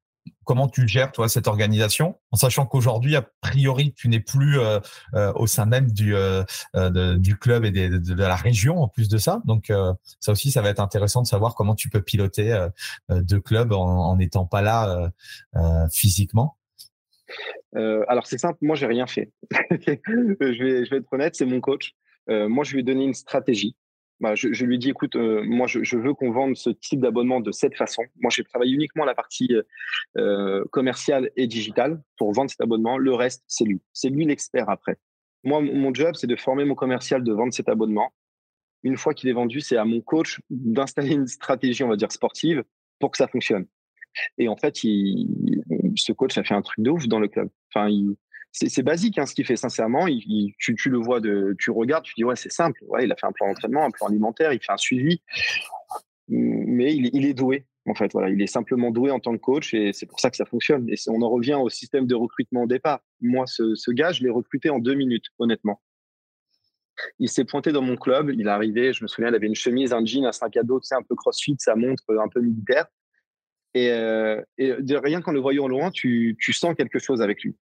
Comment 0.44 0.68
tu 0.68 0.88
gères 0.88 1.12
toi 1.12 1.28
cette 1.28 1.46
organisation 1.46 2.18
en 2.30 2.36
sachant 2.36 2.66
qu'aujourd'hui 2.66 3.16
a 3.16 3.22
priori 3.40 3.92
tu 3.94 4.08
n'es 4.08 4.20
plus 4.20 4.58
euh, 4.58 4.80
euh, 5.14 5.32
au 5.34 5.46
sein 5.46 5.66
même 5.66 5.90
du 5.90 6.14
euh, 6.14 6.44
club 7.40 7.64
et 7.64 7.70
de, 7.70 8.14
la 8.14 8.36
région 8.36 8.82
en 8.82 8.88
plus 8.88 9.08
de 9.08 9.18
ça. 9.18 9.40
Donc 9.44 9.72
ça 10.20 10.32
aussi 10.32 10.50
ça 10.50 10.62
va 10.62 10.68
être 10.68 10.80
intéressant 10.80 11.22
de 11.22 11.26
savoir 11.26 11.54
comment 11.54 11.74
tu 11.74 11.88
peux 11.88 12.02
piloter 12.02 12.66
deux 13.10 13.40
clubs 13.40 13.72
en 13.72 14.16
n'étant 14.16 14.46
pas 14.46 14.62
là 14.62 15.10
physiquement. 15.90 16.56
Alors 17.74 18.26
c'est 18.26 18.38
simple. 18.38 18.58
Moi 18.60 18.76
j'ai 18.76 18.86
rien 18.86 19.06
fait. 19.06 19.30
Je 19.70 20.62
vais 20.62 20.84
je 20.84 20.90
vais 20.90 20.98
être 20.98 21.12
honnête. 21.12 21.34
C'est 21.34 21.46
mon 21.46 21.60
coach. 21.60 21.94
Moi 22.28 22.64
je 22.64 22.74
lui 22.74 22.80
ai 22.80 22.82
donné 22.82 23.04
une 23.04 23.14
stratégie 23.14 23.74
bah, 24.22 24.36
je, 24.36 24.64
lui 24.64 24.78
dis, 24.78 24.90
écoute, 24.90 25.16
euh, 25.16 25.42
moi, 25.42 25.66
je, 25.66 25.96
veux 25.96 26.14
qu'on 26.14 26.30
vende 26.30 26.56
ce 26.56 26.70
type 26.70 27.00
d'abonnement 27.00 27.40
de 27.40 27.50
cette 27.50 27.76
façon. 27.76 28.04
Moi, 28.20 28.30
j'ai 28.32 28.44
travaillé 28.44 28.72
uniquement 28.72 29.04
la 29.04 29.16
partie 29.16 29.52
euh, 29.52 29.62
euh, 30.16 30.64
commerciale 30.70 31.32
et 31.34 31.48
digitale 31.48 32.00
pour 32.18 32.32
vendre 32.32 32.48
cet 32.48 32.60
abonnement. 32.60 32.98
Le 32.98 33.12
reste, 33.14 33.42
c'est 33.48 33.64
lui. 33.64 33.80
C'est 33.92 34.10
lui 34.10 34.24
l'expert 34.24 34.70
après. 34.70 34.96
Moi, 35.42 35.60
mon 35.60 35.92
job, 35.92 36.14
c'est 36.14 36.28
de 36.28 36.36
former 36.36 36.64
mon 36.64 36.76
commercial 36.76 37.24
de 37.24 37.32
vendre 37.32 37.52
cet 37.52 37.68
abonnement. 37.68 38.14
Une 38.84 38.96
fois 38.96 39.12
qu'il 39.12 39.28
est 39.28 39.32
vendu, 39.32 39.60
c'est 39.60 39.76
à 39.76 39.84
mon 39.84 40.00
coach 40.00 40.40
d'installer 40.50 41.14
une 41.14 41.26
stratégie, 41.26 41.82
on 41.82 41.88
va 41.88 41.96
dire, 41.96 42.12
sportive 42.12 42.62
pour 43.00 43.10
que 43.10 43.16
ça 43.16 43.26
fonctionne. 43.26 43.66
Et 44.38 44.46
en 44.46 44.56
fait, 44.56 44.76
ce 44.76 46.12
coach 46.12 46.38
a 46.38 46.44
fait 46.44 46.54
un 46.54 46.62
truc 46.62 46.84
de 46.84 46.90
ouf 46.90 47.08
dans 47.08 47.18
le 47.18 47.26
club. 47.26 47.48
Enfin, 47.74 47.88
il, 47.88 48.14
c'est 48.52 48.82
basique 48.82 49.18
hein, 49.18 49.26
ce 49.26 49.34
qu'il 49.34 49.46
fait 49.46 49.56
sincèrement. 49.56 50.06
Tu, 50.58 50.90
le 50.90 50.98
vois, 50.98 51.20
de, 51.20 51.56
tu 51.58 51.70
regardes, 51.70 52.04
tu 52.04 52.12
dis 52.16 52.24
ouais 52.24 52.36
c'est 52.36 52.52
simple. 52.52 52.84
Il 53.00 53.10
a 53.10 53.16
fait 53.16 53.26
un 53.26 53.32
plan 53.32 53.48
d'entraînement, 53.48 53.84
un 53.84 53.90
plan 53.90 54.08
alimentaire, 54.08 54.52
il 54.52 54.60
fait 54.60 54.72
un 54.72 54.76
suivi, 54.76 55.22
mais 56.28 56.94
il, 56.94 57.24
est 57.24 57.34
doué 57.34 57.64
en 57.86 57.94
fait. 57.94 58.12
Il 58.28 58.42
est 58.42 58.46
simplement 58.46 58.90
doué 58.90 59.10
en 59.10 59.20
tant 59.20 59.32
que 59.32 59.38
coach 59.38 59.72
et 59.72 59.92
c'est 59.94 60.06
pour 60.06 60.20
ça 60.20 60.30
que 60.30 60.36
ça 60.36 60.44
fonctionne. 60.44 60.88
Et 60.90 60.96
on 61.08 61.22
en 61.22 61.30
revient 61.30 61.54
au 61.54 61.70
système 61.70 62.06
de 62.06 62.14
recrutement 62.14 62.64
au 62.64 62.66
départ. 62.66 63.00
Moi, 63.22 63.46
ce, 63.46 63.90
gars, 63.90 64.12
je 64.12 64.22
l'ai 64.22 64.30
recruté 64.30 64.68
en 64.68 64.78
deux 64.78 64.94
minutes, 64.94 65.26
honnêtement. 65.38 65.80
Il 67.18 67.30
s'est 67.30 67.46
pointé 67.46 67.72
dans 67.72 67.82
mon 67.82 67.96
club, 67.96 68.30
il 68.30 68.46
est 68.46 68.50
arrivé, 68.50 68.92
je 68.92 69.02
me 69.02 69.08
souviens, 69.08 69.30
il 69.30 69.34
avait 69.34 69.46
une 69.46 69.54
chemise, 69.54 69.94
un 69.94 70.04
jean, 70.04 70.26
un 70.26 70.32
sac 70.32 70.58
à 70.58 70.62
dos, 70.62 70.78
tu 70.78 70.88
sais, 70.88 70.94
un 70.94 71.02
peu 71.02 71.16
crossfit, 71.16 71.56
sa 71.58 71.74
montre 71.74 72.04
un 72.10 72.28
peu 72.28 72.40
militaire. 72.40 72.86
Et, 73.74 73.90
euh, 73.90 74.42
de 74.58 74.96
rien 74.96 75.22
qu'en 75.22 75.32
le 75.32 75.40
voyant 75.40 75.64
au 75.64 75.68
loin, 75.68 75.90
tu 75.90 76.36
sens 76.52 76.74
quelque 76.76 76.98
chose 76.98 77.22
avec 77.22 77.42
lui. 77.42 77.56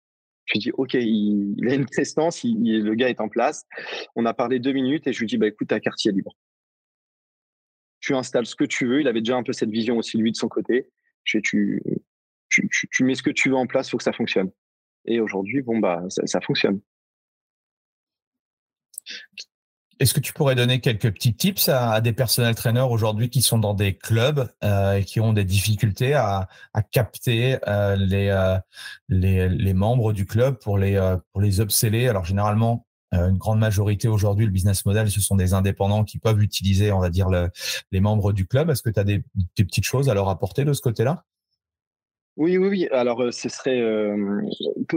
Je 0.47 0.55
lui 0.55 0.59
dis, 0.61 0.71
OK, 0.73 0.95
il, 0.95 1.69
a 1.69 1.75
une 1.75 1.87
prestance, 1.87 2.43
le 2.45 2.95
gars 2.95 3.09
est 3.09 3.21
en 3.21 3.29
place. 3.29 3.67
On 4.17 4.27
a 4.27 4.35
parlé 4.35 4.59
deux 4.59 4.73
minutes 4.73 5.07
et 5.07 5.13
je 5.13 5.21
lui 5.21 5.27
dis, 5.27 5.39
bah, 5.39 5.47
écoute, 5.47 5.69
ta 5.69 5.81
quartier 5.81 6.13
libre. 6.13 6.37
Tu 8.01 8.15
installes 8.15 8.47
ce 8.47 8.57
que 8.57 8.65
tu 8.65 8.87
veux. 8.87 9.01
Il 9.01 9.09
avait 9.09 9.21
déjà 9.21 9.37
un 9.37 9.43
peu 9.43 9.53
cette 9.53 9.71
vision 9.71 9.97
aussi, 9.99 10.17
lui, 10.19 10.33
de 10.33 10.37
son 10.37 10.49
côté. 10.49 10.89
Je 11.25 11.39
tu, 11.39 11.83
mets 13.01 13.15
ce 13.15 13.23
que 13.23 13.31
tu 13.31 13.51
veux 13.51 13.57
en 13.57 13.67
place, 13.67 13.89
il 13.89 13.91
faut 13.91 13.99
que 13.99 14.03
ça 14.03 14.13
fonctionne. 14.13 14.51
Et 15.05 15.21
aujourd'hui, 15.21 15.63
bon, 15.63 15.79
bah, 15.79 16.05
ça 16.09 16.41
fonctionne. 16.41 16.81
Est-ce 20.01 20.15
que 20.15 20.21
tu 20.21 20.33
pourrais 20.33 20.55
donner 20.55 20.81
quelques 20.81 21.13
petits 21.13 21.35
tips 21.35 21.69
à, 21.69 22.01
des 22.01 22.15
personnels 22.15 22.55
traîneurs 22.55 22.91
aujourd'hui 22.91 23.29
qui 23.29 23.43
sont 23.43 23.59
dans 23.59 23.75
des 23.75 23.95
clubs 23.95 24.51
euh, 24.65 24.95
et 24.95 25.05
qui 25.05 25.21
ont 25.21 25.35
des 25.35 25.45
difficultés 25.45 26.15
à, 26.15 26.49
capter 26.91 27.59
euh, 27.69 27.99
euh, 28.11 28.59
les, 29.11 29.49
les, 29.51 29.75
membres 29.75 30.15
du 30.15 30.25
club 30.25 30.57
pour 30.59 30.79
les, 30.79 30.99
pour 31.33 31.43
les 31.43 31.61
Alors 32.09 32.25
généralement, 32.25 32.87
une 33.13 33.37
grande 33.37 33.59
majorité 33.59 34.09
aujourd'hui, 34.09 34.47
le 34.47 34.53
business 34.53 34.87
model, 34.87 35.11
ce 35.11 35.21
sont 35.21 35.37
des 35.37 35.53
indépendants 35.53 36.05
qui 36.05 36.19
peuvent 36.19 36.41
utiliser, 36.43 36.93
on 36.93 37.01
va 37.01 37.11
dire, 37.11 37.29
les 37.93 38.01
membres 38.01 38.33
du 38.33 38.47
club. 38.47 38.71
Est-ce 38.71 38.83
que 38.83 38.91
tu 38.91 39.01
as 39.01 39.05
des, 39.05 39.23
petites 39.57 39.85
choses 39.85 40.09
à 40.09 40.15
leur 40.15 40.31
apporter 40.31 40.65
de 40.65 40.73
ce 40.73 40.81
côté-là? 40.81 41.25
Oui, 42.41 42.57
oui, 42.57 42.69
oui. 42.69 42.89
Alors, 42.91 43.21
euh, 43.21 43.31
ce 43.33 43.51
serait 43.51 43.83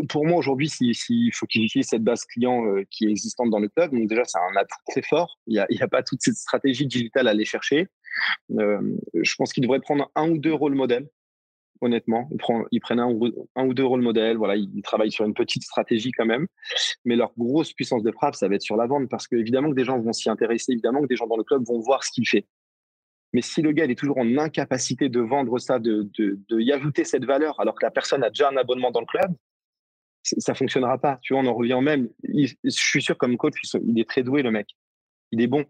pour 0.08 0.26
moi 0.26 0.38
aujourd'hui, 0.38 0.70
s'il 0.70 0.96
si, 0.96 1.30
faut 1.34 1.46
qu'ils 1.46 1.66
utilisent 1.66 1.90
cette 1.90 2.02
base 2.02 2.24
client 2.24 2.66
euh, 2.66 2.84
qui 2.90 3.06
est 3.06 3.10
existante 3.10 3.50
dans 3.50 3.60
le 3.60 3.68
club, 3.68 3.92
donc 3.92 4.08
déjà 4.08 4.24
c'est 4.24 4.38
un 4.40 4.56
atout 4.56 4.78
très 4.88 5.02
fort. 5.02 5.38
Il 5.48 5.62
n'y 5.70 5.82
a, 5.82 5.88
pas 5.90 6.04
toute 6.04 6.22
cette 6.22 6.38
stratégie 6.38 6.88
digitale 6.88 7.28
à 7.28 7.32
aller 7.32 7.44
chercher. 7.44 7.90
je 8.50 9.36
pense 9.36 9.52
qu'ils 9.52 9.64
devraient 9.64 9.82
prendre 9.82 10.10
un 10.16 10.30
ou 10.30 10.38
deux 10.38 10.54
rôles 10.54 10.76
modèles. 10.76 11.10
Honnêtement, 11.82 12.30
ils, 12.72 12.80
prennent 12.80 13.02
un 13.02 13.12
ou, 13.12 13.30
un 13.58 13.66
ou 13.66 13.74
deux 13.74 13.84
rôles 13.84 14.02
modèles. 14.02 14.38
Voilà, 14.38 14.56
ils 14.56 14.82
travaillent 14.82 15.12
sur 15.12 15.26
une 15.26 15.34
petite 15.34 15.64
stratégie 15.64 16.14
quand 16.14 16.26
même, 16.26 16.48
mais 17.04 17.18
leur 17.18 17.34
grosse 17.38 17.74
puissance 17.74 18.04
de 18.04 18.12
frappe, 18.14 18.36
ça 18.36 18.48
va 18.48 18.56
être 18.56 18.62
sur 18.62 18.78
la 18.78 18.88
vente 18.88 19.10
parce 19.10 19.28
que 19.28 19.36
évidemment 19.36 19.70
que 19.70 19.76
des 19.76 19.84
gens 19.84 20.00
vont 20.00 20.14
s'y 20.14 20.30
intéresser, 20.30 20.72
évidemment 20.72 21.02
que 21.02 21.08
des 21.08 21.18
gens 21.18 21.28
dans 21.28 21.36
le 21.36 21.44
club 21.44 21.62
vont 21.68 21.82
voir 21.82 22.06
ce 22.06 22.12
qu'il 22.14 22.26
fait. 22.26 22.46
Mais 23.34 23.42
si 23.42 23.62
le 23.62 23.72
gars 23.72 23.86
est 23.86 23.98
toujours 23.98 24.20
en 24.20 24.38
incapacité 24.38 25.10
de 25.10 25.20
vendre 25.20 25.58
ça, 25.58 25.80
de, 25.80 26.10
de, 26.18 26.60
y 26.60 26.72
ajouter 26.72 27.04
cette 27.04 27.26
valeur, 27.26 27.60
alors 27.60 27.76
que 27.76 27.86
la 27.86 27.92
personne 27.92 28.24
a 28.24 28.30
déjà 28.30 28.50
un 28.50 28.58
abonnement 28.58 28.92
dans 28.92 29.00
le 29.00 29.08
club, 29.08 29.34
ça 30.22 30.54
fonctionnera 30.54 31.00
pas. 31.00 31.20
Tu 31.22 31.34
vois, 31.34 31.42
on 31.42 31.48
en 31.48 31.54
revient 31.54 31.80
même. 31.82 32.10
je 32.24 32.54
suis 32.70 33.02
sûr, 33.02 33.18
comme 33.18 33.36
coach, 33.38 33.56
il 33.86 34.00
est 34.00 34.08
très 34.08 34.24
doué, 34.24 34.44
le 34.44 34.52
mec. 34.52 34.70
Il 35.32 35.42
est 35.42 35.48
bon. 35.48 35.66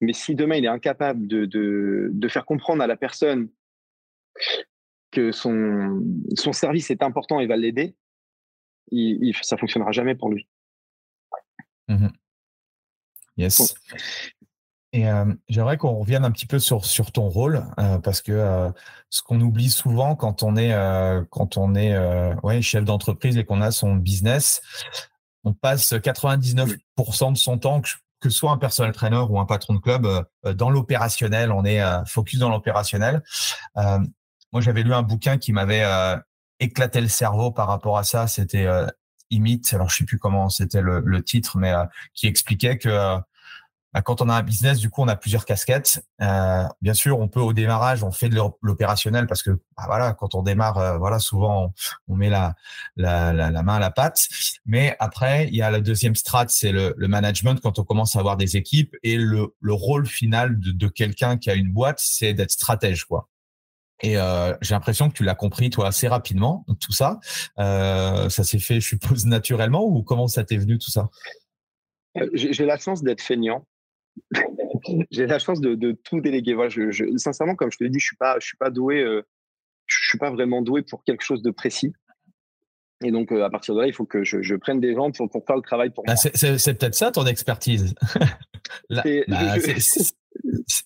Mais 0.00 0.12
si 0.12 0.34
demain, 0.34 0.56
il 0.56 0.64
est 0.64 0.68
incapable 0.68 1.26
de, 1.26 1.44
de, 1.44 2.10
de 2.12 2.28
faire 2.28 2.44
comprendre 2.44 2.82
à 2.82 2.86
la 2.86 2.96
personne 2.96 3.50
que 5.10 5.32
son, 5.32 6.02
son 6.34 6.52
service 6.52 6.90
est 6.90 7.02
important 7.02 7.40
et 7.40 7.46
va 7.46 7.56
l'aider, 7.56 7.94
il, 8.90 9.34
ça 9.42 9.56
fonctionnera 9.56 9.92
jamais 9.92 10.14
pour 10.14 10.30
lui. 10.30 10.48
Mmh 11.88 12.08
yes. 13.36 13.74
Et 14.96 15.06
euh, 15.10 15.26
j'aimerais 15.50 15.76
qu'on 15.76 15.92
revienne 15.92 16.24
un 16.24 16.30
petit 16.30 16.46
peu 16.46 16.58
sur, 16.58 16.86
sur 16.86 17.12
ton 17.12 17.28
rôle, 17.28 17.62
euh, 17.78 17.98
parce 17.98 18.22
que 18.22 18.32
euh, 18.32 18.70
ce 19.10 19.20
qu'on 19.20 19.38
oublie 19.42 19.68
souvent 19.68 20.16
quand 20.16 20.42
on 20.42 20.56
est, 20.56 20.74
quand 21.28 21.58
on 21.58 21.74
est 21.74 21.94
ouais, 22.42 22.62
chef 22.62 22.82
d'entreprise 22.82 23.36
et 23.36 23.44
qu'on 23.44 23.60
a 23.60 23.70
son 23.72 23.94
business, 23.96 24.62
on 25.44 25.52
passe 25.52 25.92
99% 25.92 27.32
de 27.32 27.36
son 27.36 27.58
temps, 27.58 27.82
que, 27.82 27.90
que 28.20 28.30
ce 28.30 28.38
soit 28.38 28.52
un 28.52 28.56
personnel 28.56 28.92
trainer 28.92 29.22
ou 29.28 29.38
un 29.38 29.44
patron 29.44 29.74
de 29.74 29.80
club, 29.80 30.08
dans 30.44 30.70
l'opérationnel. 30.70 31.52
On 31.52 31.66
est 31.66 31.82
focus 32.06 32.38
dans 32.38 32.48
l'opérationnel. 32.48 33.22
moi, 33.76 34.60
j'avais 34.60 34.82
lu 34.82 34.94
un 34.94 35.02
bouquin 35.02 35.36
qui 35.36 35.52
m'avait 35.52 35.84
éclaté 36.58 37.02
le 37.02 37.08
cerveau 37.08 37.50
par 37.50 37.68
rapport 37.68 37.98
à 37.98 38.02
ça. 38.02 38.28
C'était 38.28 38.66
Imite, 39.28 39.74
alors 39.74 39.90
je 39.90 39.98
sais 39.98 40.04
plus 40.04 40.18
comment 40.18 40.48
c'était 40.48 40.80
le, 40.80 41.02
le, 41.04 41.22
titre, 41.22 41.58
mais 41.58 41.74
qui 42.14 42.28
expliquait 42.28 42.78
que 42.78 43.20
quand 44.02 44.20
on 44.20 44.28
a 44.28 44.34
un 44.34 44.42
business, 44.42 44.78
du 44.78 44.90
coup, 44.90 45.02
on 45.02 45.08
a 45.08 45.16
plusieurs 45.16 45.44
casquettes. 45.44 46.04
Euh, 46.20 46.64
bien 46.82 46.94
sûr, 46.94 47.18
on 47.18 47.28
peut 47.28 47.40
au 47.40 47.52
démarrage, 47.52 48.02
on 48.02 48.12
fait 48.12 48.28
de 48.28 48.36
l'opérationnel 48.62 49.26
parce 49.26 49.42
que 49.42 49.50
bah, 49.50 49.84
voilà, 49.86 50.12
quand 50.12 50.34
on 50.34 50.42
démarre, 50.42 50.78
euh, 50.78 50.98
voilà, 50.98 51.18
souvent 51.18 51.72
on, 52.08 52.16
met 52.16 52.28
la, 52.28 52.54
la, 52.96 53.32
la, 53.32 53.62
main 53.62 53.76
à 53.76 53.80
la 53.80 53.90
pâte. 53.90 54.28
Mais 54.64 54.96
après, 54.98 55.48
il 55.48 55.56
y 55.56 55.62
a 55.62 55.70
la 55.70 55.80
deuxième 55.80 56.14
strate, 56.14 56.50
c'est 56.50 56.72
le, 56.72 56.94
le, 56.96 57.08
management 57.08 57.60
quand 57.60 57.78
on 57.78 57.84
commence 57.84 58.16
à 58.16 58.20
avoir 58.20 58.36
des 58.36 58.56
équipes 58.56 58.94
et 59.02 59.16
le, 59.16 59.54
le 59.60 59.72
rôle 59.72 60.06
final 60.06 60.58
de, 60.58 60.72
de 60.72 60.88
quelqu'un 60.88 61.36
qui 61.36 61.50
a 61.50 61.54
une 61.54 61.72
boîte, 61.72 61.98
c'est 62.00 62.34
d'être 62.34 62.52
stratège, 62.52 63.04
quoi. 63.04 63.28
Et 64.02 64.18
euh, 64.18 64.54
j'ai 64.60 64.74
l'impression 64.74 65.08
que 65.08 65.14
tu 65.14 65.24
l'as 65.24 65.34
compris 65.34 65.70
toi 65.70 65.88
assez 65.88 66.08
rapidement 66.08 66.64
tout 66.80 66.92
ça. 66.92 67.18
Euh, 67.58 68.28
ça 68.28 68.44
s'est 68.44 68.58
fait, 68.58 68.80
je 68.80 68.88
suppose, 68.88 69.26
naturellement 69.26 69.84
ou 69.84 70.02
comment 70.02 70.28
ça 70.28 70.44
t'est 70.44 70.58
venu 70.58 70.78
tout 70.78 70.90
ça? 70.90 71.08
Euh, 72.18 72.28
J'ai 72.34 72.66
la 72.66 72.78
chance 72.78 73.02
d'être 73.02 73.22
feignant 73.22 73.66
j'ai 75.10 75.26
la 75.26 75.38
chance 75.38 75.60
de, 75.60 75.92
tout 76.04 76.20
déléguer. 76.20 76.54
Voilà, 76.54 76.68
je, 76.70 77.16
sincèrement, 77.16 77.54
comme 77.54 77.70
je 77.70 77.78
te 77.78 77.84
l'ai 77.84 77.90
dit, 77.90 77.98
je 77.98 78.06
suis 78.06 78.16
pas, 78.16 78.38
je 78.40 78.46
suis 78.46 78.56
pas 78.56 78.70
doué, 78.70 79.02
euh, 79.02 79.22
je 79.86 80.08
suis 80.08 80.18
pas 80.18 80.30
vraiment 80.30 80.62
doué 80.62 80.82
pour 80.82 81.04
quelque 81.04 81.22
chose 81.22 81.42
de 81.42 81.50
précis. 81.50 81.92
Et 83.04 83.10
donc, 83.10 83.30
euh, 83.30 83.44
à 83.44 83.50
partir 83.50 83.74
de 83.74 83.80
là, 83.80 83.86
il 83.86 83.92
faut 83.92 84.06
que 84.06 84.24
je, 84.24 84.54
prenne 84.54 84.80
des 84.80 84.94
gens 84.94 85.10
pour, 85.10 85.30
faire 85.46 85.56
le 85.56 85.62
travail 85.62 85.90
pour 85.90 86.04
bah, 86.04 86.14
moi. 86.24 86.30
C'est 86.58 86.78
peut-être 86.78 86.94
ça 86.94 87.10
ton 87.10 87.26
expertise. 87.26 87.94
bah, 88.90 89.02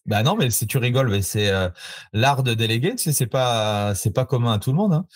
bah, 0.06 0.22
non, 0.22 0.34
mais 0.36 0.50
si 0.50 0.66
tu 0.66 0.78
rigoles, 0.78 1.08
mais 1.08 1.22
c'est 1.22 1.50
euh, 1.50 1.68
l'art 2.12 2.42
de 2.42 2.54
déléguer. 2.54 2.90
Tu 2.92 3.04
sais, 3.04 3.12
c'est 3.12 3.28
pas, 3.28 3.94
c'est 3.94 4.12
pas 4.12 4.24
commun 4.24 4.52
à 4.52 4.58
tout 4.58 4.70
le 4.70 4.76
monde. 4.76 4.92
Hein. 4.92 5.06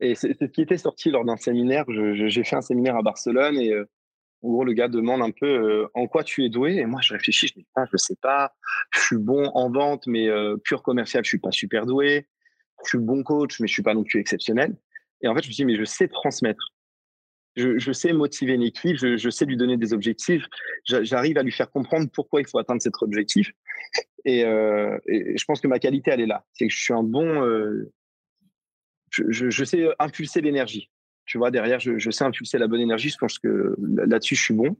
Et 0.00 0.14
c'est 0.14 0.38
ce 0.38 0.44
qui 0.44 0.62
était 0.62 0.78
sorti 0.78 1.10
lors 1.10 1.24
d'un 1.24 1.36
séminaire. 1.36 1.84
J'ai 1.88 2.44
fait 2.44 2.56
un 2.56 2.62
séminaire 2.62 2.96
à 2.96 3.02
Barcelone 3.02 3.58
et 3.58 3.74
en 4.42 4.48
gros, 4.48 4.64
le 4.64 4.72
gars 4.72 4.88
demande 4.88 5.20
un 5.22 5.30
peu 5.30 5.46
euh, 5.46 5.86
en 5.94 6.06
quoi 6.06 6.24
tu 6.24 6.44
es 6.44 6.48
doué. 6.48 6.76
Et 6.76 6.86
moi, 6.86 7.00
je 7.02 7.12
réfléchis, 7.12 7.48
je 7.48 7.54
dis, 7.54 7.66
ah, 7.76 7.84
je 7.92 7.96
sais 7.96 8.16
pas. 8.20 8.54
Je 8.90 9.00
suis 9.00 9.16
bon 9.16 9.50
en 9.54 9.70
vente, 9.70 10.06
mais 10.06 10.28
euh, 10.28 10.56
pur 10.56 10.82
commercial, 10.82 11.24
je 11.24 11.28
suis 11.28 11.38
pas 11.38 11.50
super 11.50 11.84
doué. 11.84 12.26
Je 12.84 12.90
suis 12.90 12.98
bon 12.98 13.22
coach, 13.22 13.60
mais 13.60 13.66
je 13.66 13.72
suis 13.72 13.82
pas 13.82 13.92
non 13.94 14.04
plus 14.04 14.18
exceptionnel. 14.18 14.74
Et 15.20 15.28
en 15.28 15.34
fait, 15.34 15.42
je 15.42 15.48
me 15.48 15.52
dis, 15.52 15.64
mais 15.66 15.76
je 15.76 15.84
sais 15.84 16.08
transmettre. 16.08 16.72
Je, 17.56 17.92
sais 17.92 18.14
motiver 18.14 18.54
une 18.54 18.62
équipe, 18.62 18.96
je, 18.96 19.28
sais 19.28 19.44
lui 19.44 19.56
donner 19.56 19.76
des 19.76 19.92
objectifs. 19.92 20.46
J'arrive 20.84 21.36
à 21.36 21.42
lui 21.42 21.52
faire 21.52 21.70
comprendre 21.70 22.08
pourquoi 22.10 22.40
il 22.40 22.46
faut 22.46 22.58
atteindre 22.58 22.80
cet 22.80 22.94
objectif. 23.02 23.50
Et, 24.24 24.44
euh, 24.44 24.96
et 25.06 25.36
je 25.36 25.44
pense 25.44 25.60
que 25.60 25.68
ma 25.68 25.78
qualité, 25.78 26.10
elle 26.12 26.20
est 26.20 26.26
là. 26.26 26.46
C'est 26.54 26.68
que 26.68 26.72
je 26.72 26.80
suis 26.80 26.94
un 26.94 27.02
bon. 27.02 27.44
Je, 29.10 29.64
sais 29.64 29.88
impulser 29.98 30.40
l'énergie. 30.40 30.88
Tu 31.30 31.38
vois, 31.38 31.52
derrière, 31.52 31.78
je, 31.78 32.10
sais 32.10 32.24
impulser 32.24 32.58
la 32.58 32.66
bonne 32.66 32.80
énergie. 32.80 33.08
Je 33.08 33.16
pense 33.16 33.38
que 33.38 33.76
là-dessus, 33.78 34.34
je 34.34 34.42
suis 34.42 34.54
bon. 34.54 34.76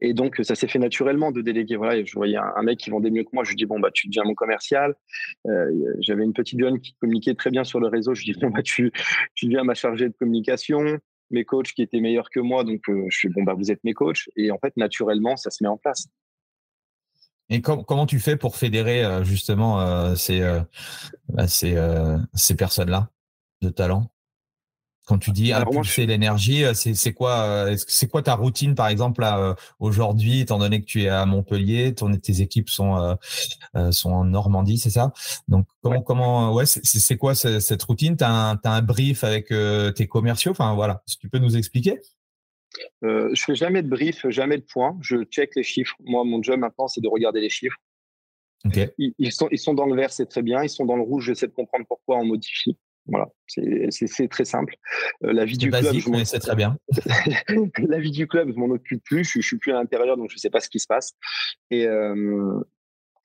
Et 0.00 0.12
donc, 0.12 0.40
ça 0.42 0.56
s'est 0.56 0.66
fait 0.66 0.80
naturellement 0.80 1.30
de 1.30 1.40
déléguer. 1.40 1.76
Voilà, 1.76 2.04
je 2.04 2.12
voyais 2.14 2.36
un, 2.36 2.62
mec 2.64 2.80
qui 2.80 2.90
vendait 2.90 3.12
mieux 3.12 3.22
que 3.22 3.28
moi. 3.32 3.44
Je 3.44 3.50
lui 3.50 3.56
dis, 3.56 3.64
bon, 3.64 3.78
bah, 3.78 3.92
tu 3.94 4.08
deviens 4.08 4.24
mon 4.24 4.34
commercial. 4.34 4.96
Euh, 5.46 5.70
j'avais 6.00 6.24
une 6.24 6.32
petite 6.32 6.58
jeune 6.58 6.80
qui 6.80 6.94
communiquait 6.94 7.36
très 7.36 7.50
bien 7.50 7.62
sur 7.62 7.78
le 7.78 7.86
réseau. 7.86 8.12
Je 8.12 8.24
lui 8.24 8.32
dis, 8.32 8.40
bon, 8.40 8.50
bah, 8.50 8.62
tu, 8.64 8.90
tu 9.36 9.46
deviens 9.46 9.62
ma 9.62 9.74
chargée 9.74 10.08
de 10.08 10.14
communication. 10.18 10.98
Mes 11.30 11.44
coachs 11.44 11.74
qui 11.74 11.82
étaient 11.82 12.00
meilleurs 12.00 12.28
que 12.30 12.40
moi. 12.40 12.64
Donc, 12.64 12.80
euh, 12.88 13.04
je 13.08 13.16
suis, 13.16 13.28
bon, 13.28 13.44
bah, 13.44 13.54
vous 13.56 13.70
êtes 13.70 13.84
mes 13.84 13.94
coachs. 13.94 14.28
Et 14.34 14.50
en 14.50 14.58
fait, 14.58 14.76
naturellement, 14.76 15.36
ça 15.36 15.50
se 15.50 15.62
met 15.62 15.68
en 15.68 15.76
place. 15.76 16.08
Et 17.50 17.60
comment 17.60 18.06
tu 18.06 18.18
fais 18.18 18.36
pour 18.36 18.56
fédérer 18.56 19.04
euh, 19.04 19.22
justement 19.22 19.76
bah, 21.28 21.46
ces 21.46 22.56
personnes-là 22.56 23.10
de 23.62 23.68
talent? 23.68 24.10
Quand 25.10 25.18
tu 25.18 25.32
dis 25.32 25.52
impulser 25.52 26.06
l'énergie, 26.06 26.64
euh, 26.64 26.72
c'est 26.72 27.12
quoi, 27.12 27.40
euh, 27.40 27.76
c'est 27.88 28.08
quoi 28.08 28.22
ta 28.22 28.34
routine 28.34 28.76
par 28.76 28.86
exemple 28.86 29.24
euh, 29.24 29.54
aujourd'hui, 29.80 30.38
étant 30.38 30.60
donné 30.60 30.80
que 30.80 30.86
tu 30.86 31.02
es 31.02 31.08
à 31.08 31.26
Montpellier, 31.26 31.96
ton, 31.96 32.16
tes 32.16 32.40
équipes 32.42 32.68
sont 32.68 33.16
sont 33.90 34.12
en 34.12 34.24
Normandie, 34.24 34.78
c'est 34.78 34.90
ça? 34.90 35.12
Donc 35.48 35.66
comment 35.82 36.02
comment 36.02 36.54
ouais, 36.54 36.64
c'est 36.64 37.16
quoi 37.16 37.34
cette 37.34 37.82
routine? 37.82 38.16
T'as 38.16 38.30
un 38.30 38.60
as 38.62 38.70
un 38.70 38.82
brief 38.82 39.24
avec 39.24 39.52
tes 39.96 40.06
commerciaux, 40.06 40.52
enfin 40.52 40.74
voilà, 40.74 41.02
si 41.06 41.18
tu 41.18 41.28
peux 41.28 41.38
nous 41.38 41.56
expliquer 41.56 42.00
euh, 43.02 43.30
je 43.34 43.42
fais 43.42 43.56
jamais 43.56 43.82
de 43.82 43.88
brief, 43.88 44.28
jamais 44.28 44.56
de 44.56 44.62
point. 44.62 44.96
Je 45.00 45.24
check 45.24 45.56
les 45.56 45.64
chiffres. 45.64 45.96
Moi, 46.04 46.22
mon 46.24 46.40
job 46.40 46.60
maintenant, 46.60 46.86
c'est 46.86 47.00
de 47.00 47.08
regarder 47.08 47.40
les 47.40 47.50
chiffres. 47.50 47.76
Ils, 48.96 49.12
ils, 49.18 49.32
sont, 49.32 49.48
ils 49.50 49.58
sont 49.58 49.74
dans 49.74 49.86
le 49.86 49.96
vert, 49.96 50.12
c'est 50.12 50.26
très 50.26 50.42
bien. 50.42 50.62
Ils 50.62 50.70
sont 50.70 50.84
dans 50.84 50.94
le 50.94 51.02
rouge, 51.02 51.24
j'essaie 51.24 51.48
de 51.48 51.52
comprendre 51.52 51.84
pourquoi 51.88 52.18
on 52.18 52.24
modifie. 52.24 52.76
Voilà, 53.10 53.28
c'est 53.48 54.28
très 54.28 54.44
simple. 54.44 54.76
Euh, 55.24 55.32
la 55.32 55.44
vie 55.44 55.58
du 55.58 55.70
club, 55.70 55.82
je 55.92 56.24
c'est 56.24 56.38
très 56.38 56.54
bien. 56.54 56.76
la 57.78 57.98
vie 57.98 58.12
du 58.12 58.28
club, 58.28 58.52
je 58.52 58.56
m'en 58.56 58.66
occupe 58.66 59.02
plus. 59.02 59.24
Je, 59.24 59.40
je, 59.40 59.46
suis 59.46 59.58
plus 59.58 59.72
à 59.72 59.74
l'intérieur, 59.74 60.16
donc 60.16 60.30
je 60.30 60.36
sais 60.36 60.50
pas 60.50 60.60
ce 60.60 60.70
qui 60.70 60.78
se 60.78 60.86
passe. 60.86 61.14
Et, 61.70 61.86
euh, 61.86 62.60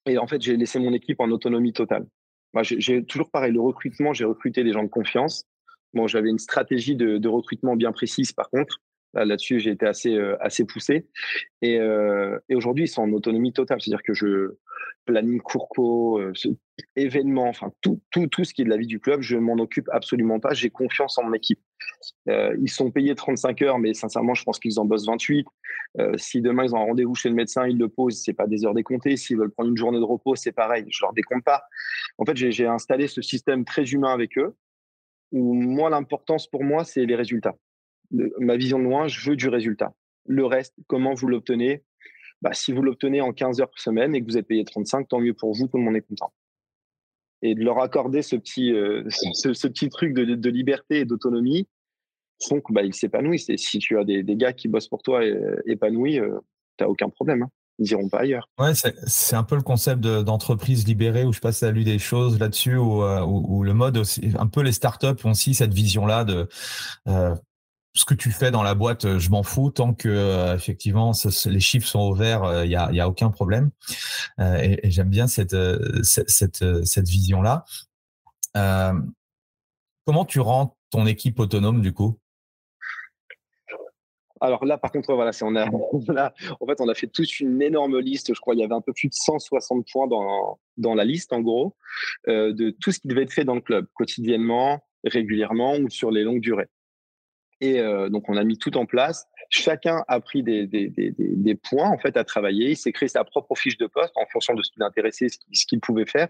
et 0.07 0.17
en 0.17 0.25
fait, 0.25 0.41
j'ai 0.41 0.57
laissé 0.57 0.79
mon 0.79 0.91
équipe 0.93 1.19
en 1.19 1.29
autonomie 1.29 1.71
totale. 1.71 2.07
Moi, 2.53 2.63
j'ai 2.63 3.05
toujours 3.05 3.29
pareil. 3.29 3.51
Le 3.51 3.61
recrutement, 3.61 4.11
j'ai 4.11 4.25
recruté 4.25 4.63
des 4.63 4.71
gens 4.71 4.83
de 4.83 4.89
confiance. 4.89 5.45
Bon, 5.93 6.07
j'avais 6.07 6.29
une 6.29 6.39
stratégie 6.39 6.95
de, 6.95 7.17
de, 7.17 7.27
recrutement 7.27 7.75
bien 7.75 7.91
précise, 7.91 8.31
par 8.31 8.49
contre. 8.49 8.81
Là-dessus, 9.13 9.59
j'ai 9.59 9.71
été 9.71 9.85
assez, 9.85 10.15
euh, 10.15 10.35
assez 10.41 10.65
poussé. 10.65 11.07
Et, 11.61 11.75
et 11.75 12.55
aujourd'hui, 12.55 12.85
ils 12.85 12.89
sont 12.89 13.03
en 13.03 13.11
autonomie 13.11 13.53
totale. 13.53 13.79
C'est-à-dire 13.81 14.03
que 14.03 14.13
je, 14.13 14.55
planning 15.05 15.39
courco, 15.39 16.19
euh, 16.19 16.33
événements, 16.95 17.47
enfin 17.47 17.71
tout, 17.81 18.01
tout, 18.11 18.27
tout 18.27 18.43
ce 18.43 18.53
qui 18.53 18.61
est 18.61 18.65
de 18.65 18.69
la 18.69 18.77
vie 18.77 18.87
du 18.87 18.99
club, 18.99 19.21
je 19.21 19.37
m'en 19.37 19.53
occupe 19.53 19.87
absolument 19.91 20.39
pas. 20.39 20.53
J'ai 20.53 20.69
confiance 20.69 21.17
en 21.17 21.23
mon 21.23 21.33
équipe. 21.33 21.59
Euh, 22.27 22.55
ils 22.59 22.69
sont 22.69 22.91
payés 22.91 23.15
35 23.15 23.61
heures, 23.61 23.79
mais 23.79 23.93
sincèrement, 23.93 24.33
je 24.33 24.43
pense 24.43 24.59
qu'ils 24.59 24.79
en 24.79 24.85
bossent 24.85 25.05
28. 25.05 25.45
Euh, 25.99 26.17
si 26.17 26.41
demain 26.41 26.65
ils 26.65 26.75
ont 26.75 26.79
un 26.79 26.85
rendez-vous 26.85 27.15
chez 27.15 27.29
le 27.29 27.35
médecin, 27.35 27.67
ils 27.67 27.77
le 27.77 27.87
posent, 27.87 28.21
c'est 28.23 28.33
pas 28.33 28.47
des 28.47 28.65
heures 28.65 28.73
décomptées. 28.73 29.15
S'ils 29.15 29.37
veulent 29.37 29.51
prendre 29.51 29.69
une 29.69 29.77
journée 29.77 29.99
de 29.99 30.03
repos, 30.03 30.35
c'est 30.35 30.51
pareil, 30.51 30.85
je 30.89 31.03
leur 31.03 31.13
décompte 31.13 31.45
pas. 31.45 31.63
En 32.17 32.25
fait, 32.25 32.35
j'ai 32.35 32.65
installé 32.65 33.07
ce 33.07 33.21
système 33.21 33.63
très 33.65 33.83
humain 33.83 34.13
avec 34.13 34.37
eux, 34.37 34.55
où 35.31 35.53
moi, 35.53 35.89
l'importance 35.89 36.47
pour 36.47 36.63
moi, 36.63 36.83
c'est 36.83 37.05
les 37.05 37.15
résultats. 37.15 37.55
ma 38.39 38.57
vision 38.57 38.79
de 38.79 38.83
loin, 38.83 39.07
je 39.07 39.29
veux 39.29 39.35
du 39.35 39.49
résultat. 39.49 39.93
Le 40.27 40.45
reste, 40.45 40.75
comment 40.87 41.13
vous 41.13 41.27
l'obtenez, 41.27 41.83
bah, 42.45 42.51
si 42.53 42.71
vous 42.71 42.83
l'obtenez 42.83 43.21
en 43.21 43.33
15 43.33 43.59
heures 43.59 43.71
par 43.71 43.79
semaine 43.79 44.13
et 44.13 44.21
que 44.21 44.27
vous 44.27 44.37
êtes 44.37 44.45
payé 44.45 44.63
35, 44.63 45.07
tant 45.07 45.19
mieux 45.19 45.33
pour 45.33 45.51
vous, 45.55 45.67
tout 45.67 45.77
le 45.77 45.83
monde 45.83 45.95
est 45.95 46.07
content. 46.07 46.31
Et 47.41 47.55
de 47.55 47.63
leur 47.63 47.79
accorder 47.79 48.21
ce 48.21 48.35
petit, 48.35 48.71
euh, 48.71 49.03
ce, 49.33 49.67
petit 49.67 49.89
truc 49.89 50.13
de, 50.13 50.49
liberté 50.51 50.99
et 50.99 51.05
d'autonomie 51.05 51.67
font 52.47 52.61
qu'ils 52.61 52.75
bah, 52.75 52.83
s'épanouissent. 52.91 53.49
Et 53.49 53.57
si 53.57 53.79
tu 53.79 53.97
as 53.97 54.03
des, 54.03 54.23
gars 54.35 54.53
qui 54.53 54.67
bossent 54.67 54.89
pour 54.89 55.01
toi 55.01 55.23
euh, 55.23 55.59
épanouis, 55.65 56.19
euh, 56.19 56.37
tu 56.77 56.83
n'as 56.83 56.87
aucun 56.87 57.09
problème. 57.09 57.41
Hein. 57.41 57.49
Ils 57.79 57.85
n'iront 57.85 58.09
pas 58.09 58.19
ailleurs. 58.19 58.47
Ouais, 58.59 58.73
c'est 58.75 59.35
un 59.35 59.43
peu 59.43 59.55
le 59.55 59.63
concept 59.63 60.01
d'entreprise 60.01 60.87
libérée 60.87 61.25
où 61.25 61.33
je 61.33 61.39
passe 61.39 61.63
à 61.63 61.71
lu 61.71 61.83
des 61.83 61.97
choses 61.97 62.39
là-dessus, 62.39 62.77
où, 62.77 63.63
le 63.63 63.73
mode, 63.73 63.97
aussi, 63.97 64.33
un 64.37 64.47
peu 64.47 64.61
les 64.61 64.71
startups 64.71 65.25
ont 65.25 65.31
aussi 65.31 65.55
cette 65.55 65.73
vision-là 65.73 66.23
de 66.23 66.47
ce 67.95 68.03
que 68.03 68.13
tu 68.13 68.31
fais 68.31 68.51
dans 68.51 68.61
la 68.61 68.75
boîte, 68.75 69.05
euh, 69.05 69.19
je 69.19 69.29
m'en 69.29 69.41
fous 69.41 69.71
tant 69.71 69.93
que 69.93 70.09
euh, 70.09 70.53
effectivement 70.53 71.13
les 71.45 71.59
chiffres 71.61 71.87
sont 71.87 72.01
au 72.01 72.13
vert, 72.13 72.41
il 72.43 72.55
euh, 72.55 72.65
y 72.65 72.75
a, 72.75 72.91
y 72.91 72.99
a 72.99 73.07
aucun 73.07 73.31
problème. 73.31 73.71
et, 74.39 74.91
j'aime 74.91 75.09
bien 75.09 75.27
cette 75.27 75.55
vision 77.07 77.41
là. 77.41 77.63
comment 80.05 80.25
tu 80.25 80.39
rends 80.41 80.77
ton 80.91 81.07
équipe 81.07 81.39
autonome 81.39 81.81
du 81.81 81.93
coup? 81.93 82.19
Alors 84.41 84.65
là, 84.65 84.77
par 84.77 84.91
contre, 84.91 85.13
voilà, 85.15 85.31
on 85.41 85.55
a, 85.55 85.65
en 85.69 86.65
fait, 86.67 86.81
on 86.81 86.89
a 86.89 86.93
fait 86.93 87.07
tous 87.07 87.39
une 87.39 87.61
énorme 87.61 87.97
liste. 87.99 88.33
Je 88.33 88.39
crois 88.39 88.53
qu'il 88.53 88.61
y 88.61 88.65
avait 88.65 88.75
un 88.75 88.81
peu 88.81 88.91
plus 88.91 89.07
de 89.07 89.13
160 89.13 89.87
points 89.91 90.07
dans, 90.07 90.93
la 90.93 91.05
liste, 91.05 91.31
en 91.31 91.39
gros, 91.39 91.73
de 92.27 92.69
tout 92.81 92.91
ce 92.91 92.99
qui 92.99 93.07
devait 93.07 93.23
être 93.23 93.33
fait 93.33 93.45
dans 93.45 93.55
le 93.55 93.61
club, 93.61 93.87
quotidiennement, 93.93 94.83
régulièrement 95.05 95.77
ou 95.77 95.89
sur 95.89 96.11
les 96.11 96.23
longues 96.23 96.41
durées. 96.41 96.67
Et 97.61 97.79
euh, 97.79 98.09
donc, 98.09 98.27
on 98.29 98.35
a 98.35 98.43
mis 98.43 98.57
tout 98.57 98.75
en 98.77 98.85
place. 98.85 99.27
Chacun 99.49 100.03
a 100.07 100.19
pris 100.19 100.43
des, 100.43 101.59
points 101.63 101.89
en 101.89 101.97
fait 101.97 102.17
à 102.17 102.23
travailler. 102.23 102.71
Il 102.71 102.77
s'est 102.77 102.91
créé 102.91 103.07
sa 103.07 103.23
propre 103.23 103.55
fiche 103.55 103.77
de 103.77 103.87
poste 103.87 104.13
en 104.15 104.25
fonction 104.31 104.53
de 104.53 104.61
ce 104.61 104.71
qui 104.71 104.79
l'intéressait, 104.79 105.27
ce 105.29 105.65
qu'il 105.65 105.79
pouvait 105.79 106.05
faire. 106.05 106.27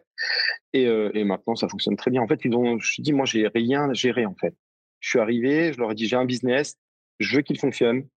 Et, 0.74 0.88
euh, 0.88 1.10
et, 1.14 1.24
maintenant, 1.24 1.56
ça 1.56 1.68
fonctionne 1.68 1.96
très 1.96 2.12
bien. 2.12 2.22
En 2.22 2.28
fait, 2.28 2.42
ils 2.46 2.54
ont, 2.54 2.78
je 2.80 3.02
dis, 3.02 3.14
moi, 3.14 3.26
j'ai 3.26 3.48
rien 3.48 3.92
géré 3.94 4.26
en 4.26 4.36
fait. 4.36 4.56
Je 5.00 5.10
suis 5.10 5.20
arrivé, 5.20 5.74
je 5.74 5.80
leur 5.80 5.92
ai 5.92 5.96
dit, 5.96 6.08
j'ai 6.08 6.16
un 6.16 6.26
business, 6.26 6.78
je 7.20 7.36
veux 7.36 7.42
qu'il 7.42 7.60
fonctionne. 7.60 8.08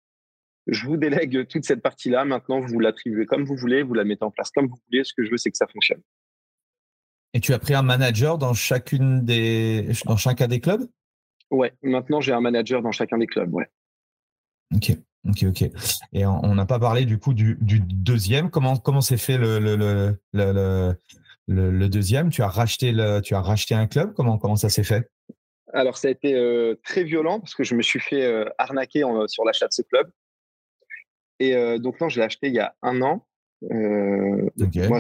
Je 0.67 0.87
vous 0.87 0.99
délègue 0.99 1.47
toute 1.49 1.65
cette 1.65 1.81
partie-là. 1.81 2.27
Maintenant, 2.27 2.61
vous 2.61 2.79
l'attribuez 2.79 3.25
comme 3.25 3.45
vous 3.45 3.57
voulez, 3.57 3.83
vous 3.83 3.95
la 3.95 4.05
mettez 4.05 4.25
en 4.25 4.31
place 4.31 4.51
comme 4.51 4.67
vous 4.67 4.79
voulez. 4.91 5.03
Ce 5.03 5.15
que 5.15 5.25
je 5.25 5.31
veux, 5.31 5.39
c'est 5.39 5.51
que 5.51 5.57
ça 5.57 5.67
fonctionne. 5.67 6.03
Et 7.33 7.41
tu 7.41 7.53
as 7.55 7.59
pris 7.59 7.75
un 7.75 7.83
manager 7.83 8.37
dans 8.37 8.53
chacune 8.53 9.25
des, 9.25 9.89
dans 10.05 10.17
chacun 10.17 10.47
des 10.47 10.61
clubs? 10.61 10.87
Ouais, 11.51 11.73
maintenant 11.83 12.21
j'ai 12.21 12.33
un 12.33 12.41
manager 12.41 12.83
dans 12.83 12.93
chacun 12.93 13.19
des 13.19 13.27
clubs, 13.27 13.53
ouais. 13.55 13.69
Ok, 14.75 14.93
ok, 15.29 15.45
ok. 15.49 15.71
Et 16.13 16.27
on 16.27 16.55
n'a 16.55 16.67
pas 16.67 16.79
parlé 16.79 17.07
du 17.07 17.19
coup 17.19 17.33
du, 17.33 17.57
du 17.61 17.81
deuxième. 17.81 18.51
Comment 18.51 18.77
comment 18.77 19.01
s'est 19.01 19.17
fait 19.17 19.39
le 19.39 19.59
le, 19.59 19.77
le 19.77 20.19
le, 20.33 21.71
le, 21.71 21.89
deuxième? 21.89 22.29
Tu 22.29 22.43
as 22.43 22.49
racheté 22.49 22.93
le, 22.93 23.21
tu 23.21 23.35
as 23.35 23.41
racheté 23.41 23.75
un 23.75 23.87
club? 23.87 24.13
Comment 24.13 24.37
comment 24.37 24.57
ça 24.57 24.69
s'est 24.69 24.85
fait? 24.85 25.11
Alors 25.73 25.97
ça 25.97 26.09
a 26.09 26.11
été 26.11 26.35
euh, 26.35 26.75
très 26.85 27.05
violent 27.05 27.41
parce 27.41 27.55
que 27.55 27.65
je 27.65 27.75
me 27.75 27.83
suis 27.83 28.01
fait 28.01 28.25
euh, 28.25 28.45
arnaquer 28.59 29.05
sur 29.27 29.45
l'achat 29.45 29.69
de 29.69 29.73
ce 29.73 29.83
club. 29.83 30.11
Et 31.41 31.55
euh, 31.55 31.79
donc 31.79 32.01
non, 32.01 32.09
je 32.11 32.21
l'ai 32.21 32.27
acheté 32.27 32.49
il 32.49 32.55
y 32.55 32.59
a 32.59 32.75
un 32.83 33.01
an. 33.01 33.27
Moi, 33.63 34.99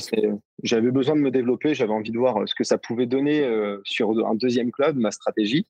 j'avais 0.62 0.90
besoin 0.90 1.14
de 1.14 1.20
me 1.20 1.30
développer, 1.30 1.74
j'avais 1.74 1.92
envie 1.92 2.10
de 2.10 2.18
voir 2.18 2.48
ce 2.48 2.54
que 2.54 2.64
ça 2.64 2.76
pouvait 2.76 3.06
donner 3.06 3.48
sur 3.84 4.10
un 4.26 4.34
deuxième 4.34 4.72
club, 4.72 4.96
ma 4.96 5.10
stratégie. 5.12 5.66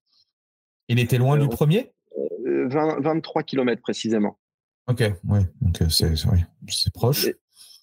Il 0.89 0.99
était 0.99 1.18
loin 1.18 1.39
du 1.39 1.49
premier? 1.49 1.93
23 2.45 3.43
km 3.43 3.80
précisément. 3.82 4.39
Ok, 4.89 5.05
oui, 5.28 5.41
donc 5.61 5.82
c'est 5.91 6.93
proche. 6.93 7.26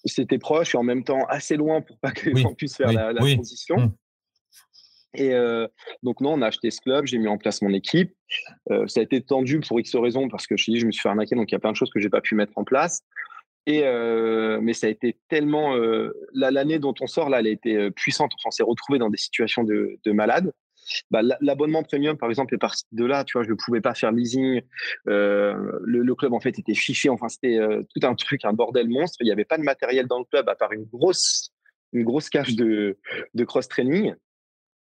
C'était 0.04 0.38
proche 0.38 0.74
et 0.74 0.78
en 0.78 0.82
même 0.82 1.04
temps 1.04 1.24
assez 1.28 1.56
loin 1.56 1.80
pour 1.80 1.98
pas 1.98 2.12
que 2.12 2.30
l'on 2.30 2.54
puisse 2.54 2.76
faire 2.76 2.92
la, 2.92 3.14
transition. 3.14 3.76
Mmh. 3.76 3.92
Et 5.14 5.32
euh, 5.32 5.66
donc 6.02 6.20
non, 6.20 6.34
on 6.34 6.42
a 6.42 6.48
acheté 6.48 6.70
ce 6.70 6.80
club, 6.80 7.06
j'ai 7.06 7.18
mis 7.18 7.28
en 7.28 7.38
place 7.38 7.62
mon 7.62 7.72
équipe. 7.72 8.12
Euh, 8.70 8.86
ça 8.86 9.00
a 9.00 9.02
été 9.02 9.20
tendu 9.20 9.60
pour 9.60 9.80
X 9.80 9.94
raisons 9.96 10.28
parce 10.28 10.46
que 10.46 10.56
je, 10.56 10.64
je 10.64 10.86
me 10.86 10.92
suis 10.92 11.00
fait 11.00 11.08
arnaquer, 11.08 11.34
donc 11.34 11.50
il 11.50 11.54
y 11.54 11.56
a 11.56 11.60
plein 11.60 11.72
de 11.72 11.76
choses 11.76 11.90
que 11.90 12.00
j'ai 12.00 12.10
pas 12.10 12.20
pu 12.20 12.34
mettre 12.34 12.52
en 12.56 12.64
place. 12.64 13.02
Et 13.66 13.82
euh, 13.84 14.60
mais 14.60 14.74
ça 14.74 14.86
a 14.86 14.90
été 14.90 15.16
tellement 15.28 15.74
l'année 16.34 16.78
dont 16.78 16.94
on 17.00 17.06
sort 17.06 17.30
là, 17.30 17.40
elle 17.40 17.46
a 17.46 17.50
été 17.50 17.90
puissante. 17.92 18.32
on 18.44 18.50
s'est 18.50 18.62
retrouvé 18.62 18.98
dans 18.98 19.10
des 19.10 19.16
situations 19.16 19.64
de, 19.64 19.98
de 20.04 20.12
malade. 20.12 20.52
Bah, 21.10 21.20
l'abonnement 21.40 21.82
premium, 21.82 22.16
par 22.16 22.28
exemple, 22.28 22.54
est 22.54 22.58
parti 22.58 22.84
de 22.92 23.04
là. 23.04 23.24
Tu 23.24 23.38
vois, 23.38 23.44
je 23.44 23.50
ne 23.50 23.54
pouvais 23.54 23.80
pas 23.80 23.94
faire 23.94 24.12
leasing. 24.12 24.62
Euh, 25.08 25.78
le, 25.84 26.14
club, 26.14 26.32
en 26.32 26.40
fait, 26.40 26.58
était 26.58 26.74
fiché. 26.74 27.08
Enfin, 27.08 27.28
c'était 27.28 27.58
euh, 27.58 27.82
tout 27.94 28.06
un 28.06 28.14
truc, 28.14 28.44
un 28.44 28.52
bordel 28.52 28.88
monstre. 28.88 29.18
Il 29.20 29.24
n'y 29.24 29.32
avait 29.32 29.44
pas 29.44 29.58
de 29.58 29.62
matériel 29.62 30.06
dans 30.06 30.18
le 30.18 30.24
club 30.24 30.48
à 30.48 30.54
part 30.54 30.72
une 30.72 30.84
grosse, 30.84 31.50
une 31.92 32.04
grosse 32.04 32.28
cage 32.28 32.54
de, 32.54 32.98
de 33.34 33.44
cross-training. 33.44 34.14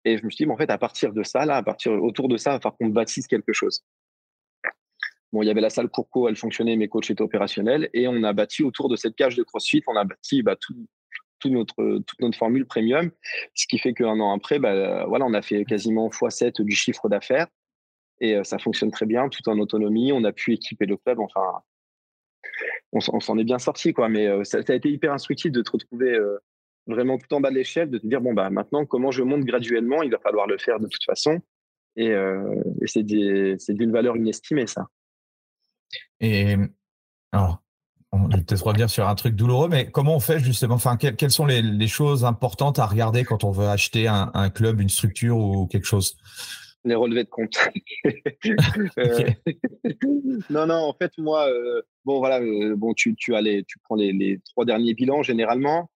Et 0.04 0.18
je 0.18 0.24
me 0.24 0.30
suis 0.30 0.44
dit, 0.44 0.50
en 0.50 0.56
fait, 0.56 0.70
à 0.70 0.78
partir 0.78 1.12
de 1.12 1.22
ça, 1.22 1.44
là, 1.44 1.56
à 1.56 1.62
partir 1.62 1.92
autour 1.92 2.28
de 2.28 2.36
ça, 2.36 2.50
il 2.50 2.54
va 2.54 2.60
falloir 2.60 2.76
qu'on 2.78 2.88
bâtisse 2.88 3.26
quelque 3.26 3.52
chose. 3.52 3.82
Bon, 5.32 5.42
il 5.42 5.46
y 5.46 5.50
avait 5.50 5.60
la 5.60 5.68
salle 5.68 5.88
Courco, 5.90 6.28
elle 6.28 6.36
fonctionnait, 6.36 6.76
mes 6.76 6.88
coachs 6.88 7.10
étaient 7.10 7.22
opérationnels. 7.22 7.90
Et 7.92 8.08
on 8.08 8.22
a 8.22 8.32
bâti 8.32 8.62
autour 8.62 8.88
de 8.88 8.96
cette 8.96 9.14
cage 9.14 9.36
de 9.36 9.42
CrossFit, 9.42 9.82
on 9.86 9.96
a 9.96 10.04
bâti 10.04 10.42
bah, 10.42 10.56
tout, 10.56 10.74
toute 11.38 11.52
notre, 11.52 12.00
toute 12.06 12.20
notre 12.20 12.36
formule 12.36 12.66
premium. 12.66 13.10
Ce 13.54 13.66
qui 13.66 13.78
fait 13.78 13.94
qu'un 13.94 14.20
an 14.20 14.34
après, 14.34 14.58
bah, 14.58 15.06
voilà, 15.06 15.24
on 15.26 15.34
a 15.34 15.42
fait 15.42 15.64
quasiment 15.64 16.08
x7 16.08 16.62
du 16.62 16.74
chiffre 16.74 17.08
d'affaires 17.08 17.46
et 18.20 18.36
euh, 18.36 18.44
ça 18.44 18.58
fonctionne 18.58 18.90
très 18.90 19.06
bien, 19.06 19.28
tout 19.28 19.48
en 19.48 19.58
autonomie. 19.58 20.12
On 20.12 20.24
a 20.24 20.32
pu 20.32 20.52
équiper 20.52 20.86
le 20.86 20.96
club. 20.96 21.20
Enfin, 21.20 21.62
on, 22.92 23.20
s'en 23.20 23.38
est 23.38 23.44
bien 23.44 23.58
sorti, 23.58 23.92
quoi. 23.92 24.08
Mais 24.08 24.26
euh, 24.26 24.44
ça, 24.44 24.58
a 24.66 24.74
été 24.74 24.90
hyper 24.90 25.12
instructif 25.12 25.52
de 25.52 25.62
te 25.62 25.70
retrouver 25.70 26.12
euh, 26.12 26.38
vraiment 26.86 27.18
tout 27.18 27.32
en 27.34 27.40
bas 27.40 27.50
de 27.50 27.56
l'échelle, 27.56 27.90
de 27.90 27.98
te 27.98 28.06
dire 28.06 28.20
bon 28.20 28.32
bah 28.32 28.48
maintenant 28.48 28.86
comment 28.86 29.10
je 29.10 29.22
monte 29.22 29.44
graduellement, 29.44 30.02
il 30.02 30.10
va 30.10 30.18
falloir 30.18 30.46
le 30.46 30.56
faire 30.58 30.80
de 30.80 30.86
toute 30.86 31.04
façon. 31.04 31.40
Et, 31.96 32.10
et 32.10 32.86
c'est 32.86 33.02
d'une 33.02 33.92
valeur 33.92 34.16
inestimée 34.16 34.68
ça. 34.68 34.86
Et 36.20 36.54
alors, 37.32 37.60
je 38.12 38.36
vais 38.36 38.42
peut-être 38.42 38.66
revenir 38.66 38.88
sur 38.88 39.06
un 39.06 39.14
truc 39.14 39.34
douloureux, 39.34 39.68
mais 39.68 39.90
comment 39.90 40.16
on 40.16 40.20
fait 40.20 40.38
justement? 40.40 40.74
Enfin, 40.74 40.96
quelles, 40.96 41.30
sont 41.30 41.46
les, 41.46 41.88
choses 41.88 42.24
importantes 42.24 42.78
à 42.78 42.86
regarder 42.86 43.24
quand 43.24 43.44
on 43.44 43.50
veut 43.50 43.68
acheter 43.68 44.08
un, 44.08 44.50
club, 44.50 44.80
une 44.80 44.88
structure 44.88 45.36
ou 45.36 45.66
quelque 45.66 45.86
chose? 45.86 46.16
Les 46.84 46.94
relevés 46.94 47.24
de 47.24 47.28
compte. 47.28 47.58
Euh, 48.98 49.30
non, 50.50 50.66
non, 50.66 50.74
en 50.74 50.94
fait, 50.94 51.12
moi, 51.18 51.48
euh, 51.48 51.82
bon, 52.04 52.18
voilà, 52.18 52.40
euh, 52.40 52.74
bon, 52.76 52.94
tu, 52.94 53.14
tu, 53.14 53.34
as 53.34 53.42
tu 53.42 53.78
prends 53.84 53.96
les, 53.96 54.40
trois 54.50 54.64
derniers 54.64 54.94
bilans 54.94 55.22
généralement. 55.22 55.90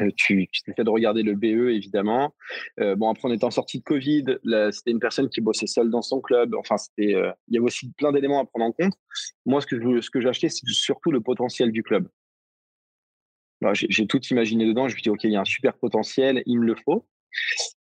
Euh, 0.00 0.10
tu, 0.16 0.48
tu 0.52 0.72
fait 0.74 0.84
de 0.84 0.90
regarder 0.90 1.22
le 1.22 1.34
BE, 1.34 1.70
évidemment. 1.70 2.34
Euh, 2.80 2.96
bon, 2.96 3.10
après, 3.10 3.28
on 3.28 3.32
était 3.32 3.44
en 3.44 3.50
sortie 3.50 3.78
de 3.78 3.84
Covid. 3.84 4.24
C'était 4.70 4.90
une 4.90 5.00
personne 5.00 5.28
qui 5.28 5.40
bossait 5.40 5.66
seule 5.66 5.90
dans 5.90 6.02
son 6.02 6.20
club. 6.20 6.54
Enfin, 6.54 6.76
c'était, 6.76 7.14
euh, 7.14 7.32
il 7.48 7.54
y 7.54 7.58
avait 7.58 7.66
aussi 7.66 7.90
plein 7.92 8.12
d'éléments 8.12 8.40
à 8.40 8.44
prendre 8.44 8.66
en 8.66 8.72
compte. 8.72 8.94
Moi, 9.44 9.60
ce 9.60 9.66
que, 9.66 10.00
ce 10.00 10.10
que 10.10 10.26
acheté, 10.26 10.48
c'est 10.48 10.66
surtout 10.66 11.10
le 11.10 11.20
potentiel 11.20 11.72
du 11.72 11.82
club. 11.82 12.08
J'ai 13.72 14.06
tout 14.06 14.22
imaginé 14.26 14.66
dedans. 14.66 14.88
Je 14.88 14.96
me 14.96 15.00
dit, 15.00 15.10
OK, 15.10 15.24
il 15.24 15.32
y 15.32 15.36
a 15.36 15.40
un 15.40 15.44
super 15.44 15.76
potentiel, 15.78 16.42
il 16.46 16.60
me 16.60 16.66
le 16.66 16.76
faut. 16.84 17.06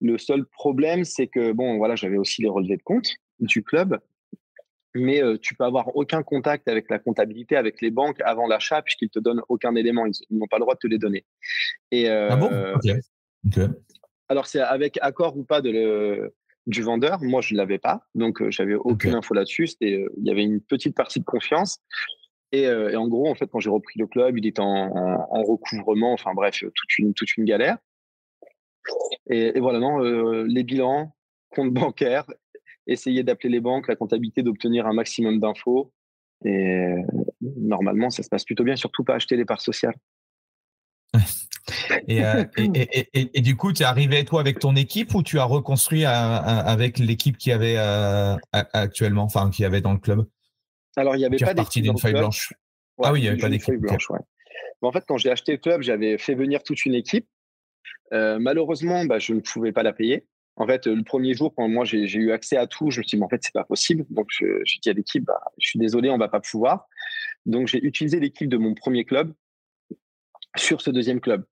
Le 0.02 0.18
seul 0.18 0.46
problème, 0.46 1.04
c'est 1.04 1.28
que, 1.28 1.52
bon, 1.52 1.78
voilà, 1.78 1.96
j'avais 1.96 2.18
aussi 2.18 2.42
les 2.42 2.50
relevés 2.50 2.78
de 2.78 2.84
compte 2.84 3.10
du 3.40 3.64
club 3.64 4.00
mais 4.96 5.22
tu 5.42 5.56
peux 5.56 5.64
avoir 5.64 5.96
aucun 5.96 6.24
contact 6.24 6.68
avec 6.68 6.90
la 6.90 7.00
comptabilité, 7.00 7.56
avec 7.56 7.82
les 7.82 7.92
banques 7.92 8.22
avant 8.24 8.48
l'achat, 8.48 8.82
puisqu'ils 8.82 9.10
te 9.10 9.20
donnent 9.20 9.42
aucun 9.50 9.76
élément. 9.76 10.06
Ils, 10.06 10.38
n'ont 10.38 10.48
pas 10.48 10.58
le 10.58 10.62
droit 10.62 10.76
de 10.76 10.80
te 10.80 10.88
les 10.88 10.98
donner. 10.98 11.26
Et, 11.92 12.10
ah 12.10 12.36
bon? 12.36 12.50
Alors, 14.30 14.48
c'est 14.48 14.60
avec 14.60 14.98
accord 15.02 15.38
ou 15.38 15.44
pas 15.44 15.62
de 15.62 15.70
le, 15.70 16.36
du 16.68 16.82
vendeur. 16.82 17.22
Moi, 17.22 17.42
je 17.42 17.54
ne 17.54 17.58
l'avais 17.58 17.80
pas, 17.80 18.06
donc 18.16 18.48
j'avais 18.50 18.76
aucune 18.76 19.16
info 19.16 19.34
là-dessus. 19.34 19.70
Il 19.82 20.08
y 20.18 20.32
avait 20.32 20.44
une 20.44 20.62
petite 20.62 20.96
partie 20.96 21.20
de 21.20 21.26
confiance. 21.26 21.80
Et, 22.52 22.64
et, 22.64 22.96
en 22.96 23.08
gros, 23.08 23.30
en 23.30 23.36
fait, 23.36 23.48
quand 23.48 23.60
j'ai 23.60 23.70
repris 23.70 24.00
le 24.00 24.08
club, 24.08 24.38
il 24.38 24.46
était 24.46 24.62
en, 24.62 24.66
en, 24.66 25.44
recouvrement. 25.44 26.14
Enfin 26.14 26.34
bref, 26.34 26.60
toute 26.60 26.98
une, 27.00 27.14
toute 27.14 27.36
une 27.38 27.46
galère. 27.46 27.78
Et, 29.30 29.58
et 29.58 29.60
voilà, 29.60 29.80
non, 29.80 30.00
les 30.00 30.64
bilans, 30.64 31.16
compte 31.50 31.74
bancaire 31.74 32.26
essayer 32.88 33.24
d'appeler 33.24 33.50
les 33.50 33.60
banques, 33.60 33.88
la 33.88 33.96
comptabilité, 33.96 34.44
d'obtenir 34.44 34.88
un 34.88 34.94
maximum 34.94 35.40
d'infos. 35.40 35.92
Et 36.46 36.96
normalement, 37.42 38.10
ça 38.10 38.24
se 38.24 38.30
passe 38.30 38.44
plutôt 38.44 38.64
bien, 38.64 38.76
surtout 38.76 39.04
pas 39.04 39.16
acheter 39.16 39.38
les 39.38 39.46
parts 39.46 39.62
sociales. 39.62 39.96
Euh, 42.10 42.46
et, 42.58 43.10
et, 43.14 43.42
du 43.42 43.56
coup, 43.56 43.72
tu 43.72 43.84
es 43.84 43.86
arrivé 43.86 44.26
toi 44.26 44.42
avec 44.42 44.60
ton 44.60 44.76
équipe 44.76 45.14
ou 45.14 45.24
tu 45.24 45.40
as 45.40 45.44
reconstruit 45.44 46.06
avec 46.06 47.00
l'équipe 47.00 47.38
qui 47.38 47.52
avait 47.52 47.76
euh, 47.78 48.36
actuellement, 48.52 49.24
enfin 49.24 49.50
qui 49.50 49.66
avait 49.66 49.82
dans 49.82 49.94
le 49.94 50.00
club? 50.00 50.26
Alors 50.96 51.16
il 51.16 51.20
n'y 51.20 51.26
avait 51.26 51.38
tu 51.38 51.46
pas 51.46 51.56
partie 51.56 51.82
d'une 51.82 51.98
feuille 51.98 52.14
blanche. 52.14 52.54
ah 53.02 53.12
oui, 53.12 53.20
il 53.20 53.24
n'y 53.24 53.30
avait 53.30 53.38
pas 53.38 53.50
d'équipe 53.50 53.76
blanche. 53.76 54.08
en 54.82 54.92
fait, 54.92 55.04
quand 55.08 55.18
j'ai 55.18 55.32
acheté 55.32 55.54
le 55.54 55.58
club, 55.58 55.82
j'avais 55.82 56.18
fait 56.18 56.36
venir 56.36 56.62
toute 56.64 56.86
une 56.86 56.94
équipe. 56.94 57.28
Euh, 58.12 58.38
malheureusement, 58.40 59.06
bah, 59.06 59.18
je 59.18 59.34
ne 59.34 59.40
pouvais 59.40 59.72
pas 59.72 59.84
la 59.84 59.94
payer. 59.94 60.28
En 60.56 60.68
fait, 60.68 60.86
le 60.86 61.04
premier 61.04 61.34
jour, 61.34 61.54
quand 61.56 61.68
moi 61.68 61.84
j'ai 61.84 62.06
eu 62.06 62.32
accès 62.32 62.58
à 62.58 62.68
tout, 62.68 62.92
je 62.92 63.00
me 63.00 63.04
suis 63.04 63.16
dit, 63.16 63.20
mais 63.20 63.26
en 63.26 63.30
fait, 63.30 63.42
c'est 63.44 63.54
pas 63.54 63.64
possible. 63.64 64.06
Donc, 64.10 64.28
j'ai 64.30 64.80
dit 64.82 64.90
à 64.90 64.94
l'équipe, 64.94 65.24
bah, 65.26 65.42
je 65.58 65.68
suis 65.68 65.80
désolé, 65.80 66.10
on 66.10 66.18
va 66.18 66.28
pas 66.28 66.42
pouvoir. 66.42 66.88
Donc, 67.46 67.68
j'ai 67.68 67.84
utilisé 67.84 68.20
l'équipe 68.20 68.48
de 68.48 68.58
mon 68.58 68.76
premier 68.76 69.04
club 69.04 69.34
sur 70.56 70.82
ce 70.82 70.92
deuxième 70.92 71.20
club. 71.20 71.44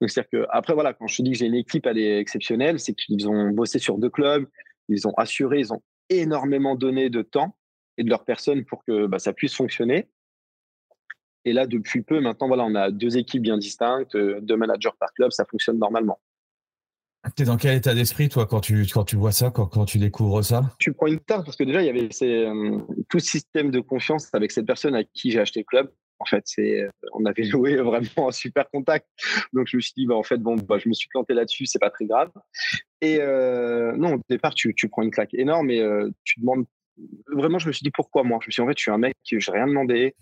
Donc, 0.00 0.10
c'est-à-dire 0.10 0.30
que, 0.30 0.46
après, 0.50 0.74
voilà, 0.74 0.94
quand 0.94 1.06
je 1.06 1.18
te 1.18 1.22
dis 1.22 1.32
que 1.32 1.38
j'ai 1.38 1.46
une 1.46 1.54
équipe, 1.54 1.86
elle 1.86 1.98
est 1.98 2.18
exceptionnelle, 2.18 2.80
c'est 2.80 2.94
qu'ils 2.94 3.28
ont 3.28 3.50
bossé 3.50 3.78
sur 3.78 3.98
deux 3.98 4.10
clubs, 4.10 4.48
ils 4.88 5.06
ont 5.06 5.14
assuré, 5.16 5.60
ils 5.60 5.72
ont 5.72 5.82
énormément 6.08 6.74
donné 6.74 7.08
de 7.08 7.22
temps 7.22 7.56
et 7.98 8.04
de 8.04 8.10
leur 8.10 8.24
personne 8.24 8.64
pour 8.64 8.84
que 8.84 9.06
bah, 9.06 9.18
ça 9.18 9.32
puisse 9.32 9.54
fonctionner. 9.54 10.08
Et 11.44 11.52
là, 11.52 11.66
depuis 11.66 12.02
peu, 12.02 12.20
maintenant, 12.20 12.48
voilà, 12.48 12.64
on 12.64 12.74
a 12.74 12.90
deux 12.90 13.16
équipes 13.16 13.42
bien 13.42 13.58
distinctes, 13.58 14.14
euh, 14.14 14.40
deux 14.40 14.56
managers 14.56 14.90
par 14.98 15.12
club, 15.14 15.30
ça 15.30 15.44
fonctionne 15.44 15.78
normalement. 15.78 16.18
Tu 17.36 17.42
es 17.42 17.46
dans 17.46 17.58
quel 17.58 17.76
état 17.76 17.94
d'esprit, 17.94 18.30
toi, 18.30 18.46
quand 18.46 18.60
tu, 18.60 18.86
quand 18.92 19.04
tu 19.04 19.16
vois 19.16 19.32
ça, 19.32 19.50
quand, 19.50 19.66
quand 19.66 19.84
tu 19.84 19.98
découvres 19.98 20.42
ça? 20.42 20.62
Tu 20.78 20.92
prends 20.92 21.06
une 21.06 21.20
tarte 21.20 21.44
parce 21.44 21.56
que 21.56 21.64
déjà, 21.64 21.82
il 21.82 21.86
y 21.86 21.90
avait 21.90 22.08
euh, 22.22 22.78
tout 23.10 23.18
système 23.18 23.70
de 23.70 23.80
confiance 23.80 24.28
avec 24.32 24.50
cette 24.52 24.66
personne 24.66 24.94
à 24.94 25.04
qui 25.04 25.30
j'ai 25.30 25.40
acheté 25.40 25.60
le 25.60 25.64
club. 25.64 25.92
En 26.18 26.24
fait, 26.24 26.42
c'est, 26.46 26.80
euh, 26.80 26.88
on 27.12 27.24
avait 27.26 27.44
joué 27.44 27.76
vraiment 27.76 28.28
un 28.28 28.32
super 28.32 28.70
contact. 28.70 29.06
Donc, 29.52 29.66
je 29.68 29.76
me 29.76 29.82
suis 29.82 29.92
dit, 29.96 30.06
bah, 30.06 30.14
en 30.14 30.22
fait, 30.22 30.38
bon, 30.38 30.56
bah, 30.56 30.78
je 30.78 30.88
me 30.88 30.94
suis 30.94 31.08
planté 31.08 31.34
là-dessus, 31.34 31.66
c'est 31.66 31.78
pas 31.78 31.90
très 31.90 32.06
grave. 32.06 32.30
Et 33.02 33.18
euh, 33.20 33.92
non, 33.96 34.14
au 34.14 34.20
départ, 34.30 34.54
tu, 34.54 34.74
tu 34.74 34.88
prends 34.88 35.02
une 35.02 35.10
claque 35.10 35.34
énorme 35.34 35.70
et 35.70 35.82
tu 36.24 36.40
demandes 36.40 36.64
vraiment, 37.28 37.58
je 37.58 37.66
me 37.66 37.72
suis 37.72 37.82
dit 37.82 37.90
pourquoi 37.90 38.22
moi? 38.22 38.38
Je 38.42 38.48
me 38.48 38.50
suis 38.52 38.60
dit, 38.60 38.64
en 38.64 38.68
fait, 38.68 38.78
je 38.78 38.82
suis 38.82 38.90
un 38.90 38.98
mec, 38.98 39.16
je 39.24 39.36
n'ai 39.36 39.56
rien 39.56 39.66
demandé. 39.66 40.14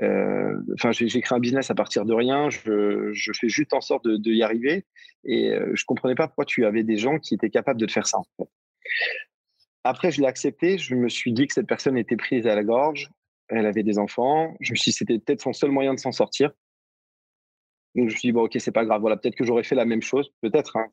Euh, 0.00 0.56
enfin, 0.74 0.92
j'ai 0.92 1.20
créé 1.20 1.36
un 1.36 1.40
business 1.40 1.70
à 1.70 1.74
partir 1.74 2.04
de 2.04 2.12
rien. 2.12 2.50
Je, 2.50 3.12
fais 3.38 3.48
juste 3.48 3.74
en 3.74 3.80
sorte 3.80 4.04
de, 4.06 4.30
y 4.30 4.42
arriver. 4.42 4.84
Et 5.24 5.52
euh, 5.52 5.70
je 5.74 5.84
comprenais 5.84 6.14
pas 6.14 6.26
pourquoi 6.26 6.44
tu 6.44 6.64
avais 6.64 6.82
des 6.82 6.96
gens 6.96 7.18
qui 7.18 7.34
étaient 7.34 7.50
capables 7.50 7.80
de 7.80 7.86
te 7.86 7.92
faire 7.92 8.06
ça. 8.06 8.18
Après, 9.84 10.10
je 10.10 10.20
l'ai 10.20 10.26
accepté. 10.26 10.78
Je 10.78 10.94
me 10.94 11.08
suis 11.08 11.32
dit 11.32 11.46
que 11.46 11.54
cette 11.54 11.66
personne 11.66 11.96
était 11.96 12.16
prise 12.16 12.46
à 12.46 12.54
la 12.54 12.64
gorge. 12.64 13.10
Elle 13.48 13.66
avait 13.66 13.82
des 13.82 13.98
enfants. 13.98 14.56
Je 14.60 14.72
me 14.72 14.76
suis 14.76 14.90
dit 14.90 14.96
c'était 14.96 15.18
peut-être 15.18 15.42
son 15.42 15.52
seul 15.52 15.70
moyen 15.70 15.94
de 15.94 15.98
s'en 15.98 16.12
sortir. 16.12 16.50
Donc, 17.94 18.08
je 18.08 18.14
me 18.14 18.18
suis 18.18 18.28
dit, 18.28 18.32
bon, 18.32 18.42
ok, 18.42 18.56
c'est 18.58 18.72
pas 18.72 18.84
grave. 18.84 19.00
Voilà, 19.00 19.16
peut-être 19.16 19.36
que 19.36 19.44
j'aurais 19.44 19.62
fait 19.62 19.76
la 19.76 19.84
même 19.84 20.02
chose. 20.02 20.32
Peut-être, 20.40 20.76
hein, 20.76 20.86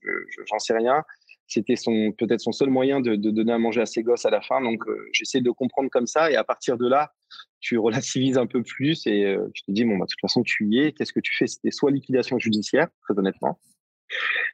j'en 0.48 0.60
sais 0.60 0.74
rien 0.74 1.04
c'était 1.48 1.76
son 1.76 2.14
peut-être 2.18 2.40
son 2.40 2.52
seul 2.52 2.70
moyen 2.70 3.02
de, 3.02 3.16
donner 3.16 3.52
à 3.52 3.58
manger 3.58 3.82
à 3.82 3.86
ses 3.86 4.04
gosses 4.04 4.26
à 4.26 4.30
la 4.30 4.42
fin. 4.42 4.62
Donc 4.62 4.88
euh, 4.88 5.08
j'essaie 5.12 5.42
de 5.42 5.52
comprendre 5.52 5.90
comme 5.90 6.08
ça 6.08 6.32
et 6.32 6.36
à 6.36 6.44
partir 6.44 6.78
de 6.78 6.88
là, 6.88 7.12
tu 7.60 7.78
relativises 7.78 8.38
un 8.38 8.48
peu 8.48 8.64
plus 8.64 9.06
et 9.06 9.26
euh, 9.26 9.50
tu 9.54 9.64
te 9.64 9.72
dis 9.72 9.84
bon 9.84 9.98
bah, 9.98 10.06
de 10.06 10.12
toute 10.12 10.22
façon 10.22 10.44
tu 10.44 10.68
y 10.68 10.80
es. 10.80 10.92
Qu'est-ce 10.94 11.14
que 11.14 11.20
tu 11.20 11.36
fais? 11.36 11.48
C'était 11.48 11.72
soit 11.72 11.92
liquidation 11.92 12.40
judiciaire, 12.40 12.88
très 13.02 13.18
honnêtement, 13.18 13.60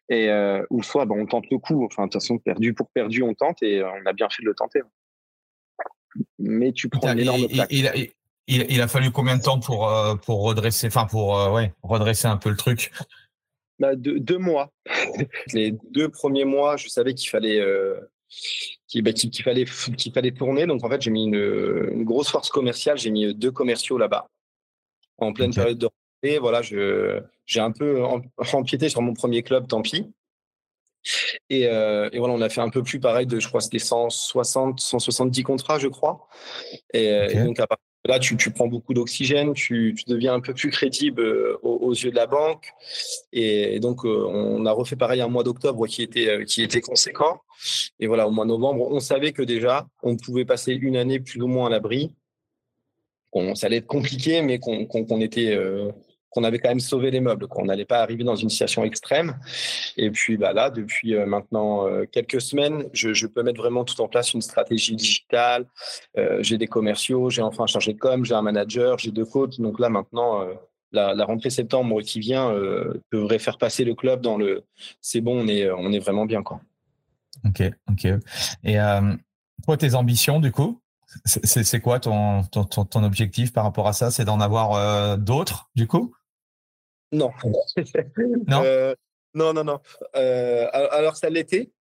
et 0.09 0.29
euh, 0.29 0.65
ou 0.69 0.81
soit 0.81 1.05
bah, 1.05 1.15
on 1.17 1.25
tente 1.25 1.45
le 1.51 1.59
coup. 1.59 1.85
Enfin 1.85 2.03
de 2.03 2.07
toute 2.07 2.21
façon 2.21 2.39
perdu 2.39 2.73
pour 2.73 2.89
perdu 2.89 3.21
on 3.21 3.33
tente 3.33 3.61
et 3.61 3.83
on 3.83 4.05
a 4.05 4.13
bien 4.13 4.27
fait 4.29 4.41
de 4.41 4.47
le 4.47 4.55
tenter. 4.55 4.81
Mais 6.39 6.71
tu 6.71 6.89
prends 6.89 7.13
une 7.13 7.19
énorme 7.19 7.47
Il, 8.47 8.81
a 8.81 8.87
fallu 8.87 9.11
combien 9.11 9.37
de 9.37 9.43
temps 9.43 9.59
pour 9.59 9.91
pour 10.25 10.41
redresser, 10.41 10.87
enfin 10.87 11.05
pour 11.05 11.53
ouais 11.53 11.73
redresser 11.83 12.27
un 12.27 12.37
peu 12.37 12.49
le 12.49 12.57
truc? 12.57 12.91
Bah, 13.79 13.95
deux, 13.95 14.37
mois. 14.37 14.71
Les 15.53 15.71
deux 15.91 16.09
premiers 16.09 16.45
mois, 16.45 16.77
je 16.77 16.87
savais 16.87 17.13
qu'il 17.13 17.29
fallait, 17.29 17.59
euh, 17.59 17.99
bah, 18.95 19.13
qu'il, 19.13 19.43
fallait, 19.43 19.65
qu'il 19.97 20.13
fallait 20.13 20.31
tourner. 20.31 20.65
Donc, 20.65 20.83
en 20.83 20.89
fait, 20.89 21.01
j'ai 21.01 21.11
mis 21.11 21.25
une, 21.25 22.03
grosse 22.03 22.29
force 22.29 22.49
commerciale. 22.49 22.97
J'ai 22.97 23.11
mis 23.11 23.33
deux 23.33 23.51
commerciaux 23.51 23.97
là-bas 23.97 24.27
en 25.17 25.33
pleine 25.33 25.53
période 25.53 25.77
de 25.77 25.85
rentrée. 25.87 26.39
Voilà, 26.39 26.61
je, 26.61 27.21
j'ai 27.45 27.59
un 27.59 27.71
peu 27.71 28.03
empiété 28.53 28.89
sur 28.89 29.01
mon 29.01 29.13
premier 29.13 29.43
club, 29.43 29.67
tant 29.67 29.81
pis. 29.81 30.11
Et, 31.49 31.67
euh, 31.67 32.09
et, 32.11 32.19
voilà, 32.19 32.33
on 32.33 32.41
a 32.41 32.49
fait 32.49 32.61
un 32.61 32.69
peu 32.69 32.83
plus 32.83 32.99
pareil 32.99 33.27
de, 33.27 33.39
je 33.39 33.47
crois, 33.47 33.61
c'était 33.61 33.79
160, 33.79 34.79
170 34.79 35.43
contrats, 35.43 35.79
je 35.79 35.87
crois. 35.87 36.27
Et, 36.93 37.05
et 37.05 37.43
donc, 37.43 37.59
à 37.59 37.67
partir 37.67 37.86
Là, 38.07 38.19
tu, 38.19 38.37
prends 38.51 38.67
beaucoup 38.67 38.93
d'oxygène, 38.93 39.53
tu, 39.53 39.93
deviens 40.07 40.33
un 40.33 40.39
peu 40.39 40.53
plus 40.53 40.69
crédible 40.69 41.21
euh, 41.21 41.57
aux, 41.61 41.93
yeux 41.93 42.09
de 42.09 42.15
la 42.15 42.25
banque. 42.25 42.71
Et, 43.33 43.79
donc, 43.81 44.05
euh, 44.05 44.25
on 44.27 44.65
a 44.65 44.71
refait 44.71 44.95
pareil 44.95 45.19
un 45.19 45.27
mois 45.27 45.43
d'octobre 45.43 45.87
qui 45.87 46.03
était, 46.03 46.29
euh, 46.29 46.43
qui 46.45 46.63
était 46.63 46.79
conséquent. 46.79 47.41
Et 47.99 48.07
voilà, 48.07 48.25
au 48.27 48.31
mois 48.31 48.45
de 48.45 48.49
novembre, 48.49 48.87
on 48.89 49.01
savait 49.01 49.33
que 49.33 49.41
déjà, 49.41 49.87
on 50.03 50.15
pouvait 50.15 50.45
passer 50.45 50.73
une 50.73 50.95
année 50.95 51.19
plus 51.19 51.41
ou 51.41 51.47
moins 51.47 51.67
à 51.67 51.69
l'abri. 51.69 52.13
Ça 53.53 53.67
allait 53.67 53.77
être 53.77 53.87
compliqué, 53.87 54.41
mais 54.41 54.57
qu'on 54.57 55.21
était, 55.21 55.55
qu'on 56.37 56.43
avait 56.43 56.59
quand 56.59 56.69
même 56.69 56.79
sauvé 56.79 57.09
les 57.09 57.19
meubles, 57.19 57.47
qu'on 57.47 57.65
n'allait 57.65 57.85
pas 57.85 57.99
arriver 57.99 58.23
dans 58.23 58.35
une 58.35 58.49
situation 58.49 58.83
extrême. 58.83 59.39
Et 59.97 60.11
puis 60.11 60.37
bah 60.37 60.53
là, 60.53 60.69
depuis 60.69 61.15
euh, 61.15 61.25
maintenant 61.25 61.87
euh, 61.87 62.05
quelques 62.05 62.41
semaines, 62.41 62.85
je, 62.93 63.25
peux 63.25 63.41
mettre 63.41 63.59
vraiment 63.59 63.83
tout 63.83 63.99
en 64.01 64.07
place 64.07 64.35
une 64.35 64.43
stratégie 64.43 64.95
digitale. 64.95 65.65
Euh, 66.15 66.37
j'ai 66.43 66.59
des 66.59 66.67
commerciaux, 66.67 67.31
j'ai 67.31 67.41
enfin 67.41 67.63
un 67.63 67.67
chargé 67.67 67.93
de 67.93 67.97
com, 67.97 68.23
j'ai 68.23 68.35
un 68.35 68.43
manager, 68.43 68.99
j'ai 68.99 69.09
deux 69.09 69.25
coachs. 69.25 69.59
Donc 69.59 69.79
là 69.79 69.89
maintenant, 69.89 70.45
la, 70.91 71.25
rentrée 71.25 71.49
septembre 71.49 72.01
qui 72.01 72.19
vient 72.19 72.53
devrait 73.11 73.39
faire 73.39 73.57
passer 73.57 73.83
le 73.83 73.95
club 73.95 74.21
dans 74.21 74.37
le. 74.37 74.63
C'est 75.01 75.21
bon, 75.21 75.43
on 75.43 75.47
est 75.47 75.71
on 75.71 75.91
est 75.91 75.99
vraiment 75.99 76.27
bien 76.27 76.43
quoi. 76.43 76.61
Ok, 77.45 77.63
ok. 77.89 78.07
Et 78.63 78.77
quoi 79.65 79.77
tes 79.77 79.95
ambitions 79.95 80.39
du 80.39 80.51
coup 80.51 80.79
c'est 81.25 81.79
quoi 81.79 81.99
ton, 82.01 82.43
ton, 82.43 82.65
ton, 82.65 83.03
objectif 83.03 83.53
par 83.53 83.63
rapport 83.63 83.87
à 83.87 83.93
ça? 83.93 84.11
C'est 84.11 84.25
d'en 84.25 84.41
avoir 84.41 85.17
d'autres, 85.17 85.69
du 85.73 85.87
coup? 85.87 86.13
Non. 87.11 87.31
non? 88.47 88.63
Euh, 88.63 88.95
non, 89.33 89.53
non, 89.53 89.63
non. 89.63 89.79
Euh, 90.15 90.67
alors, 90.71 91.15
ça 91.15 91.29
l'était. 91.29 91.71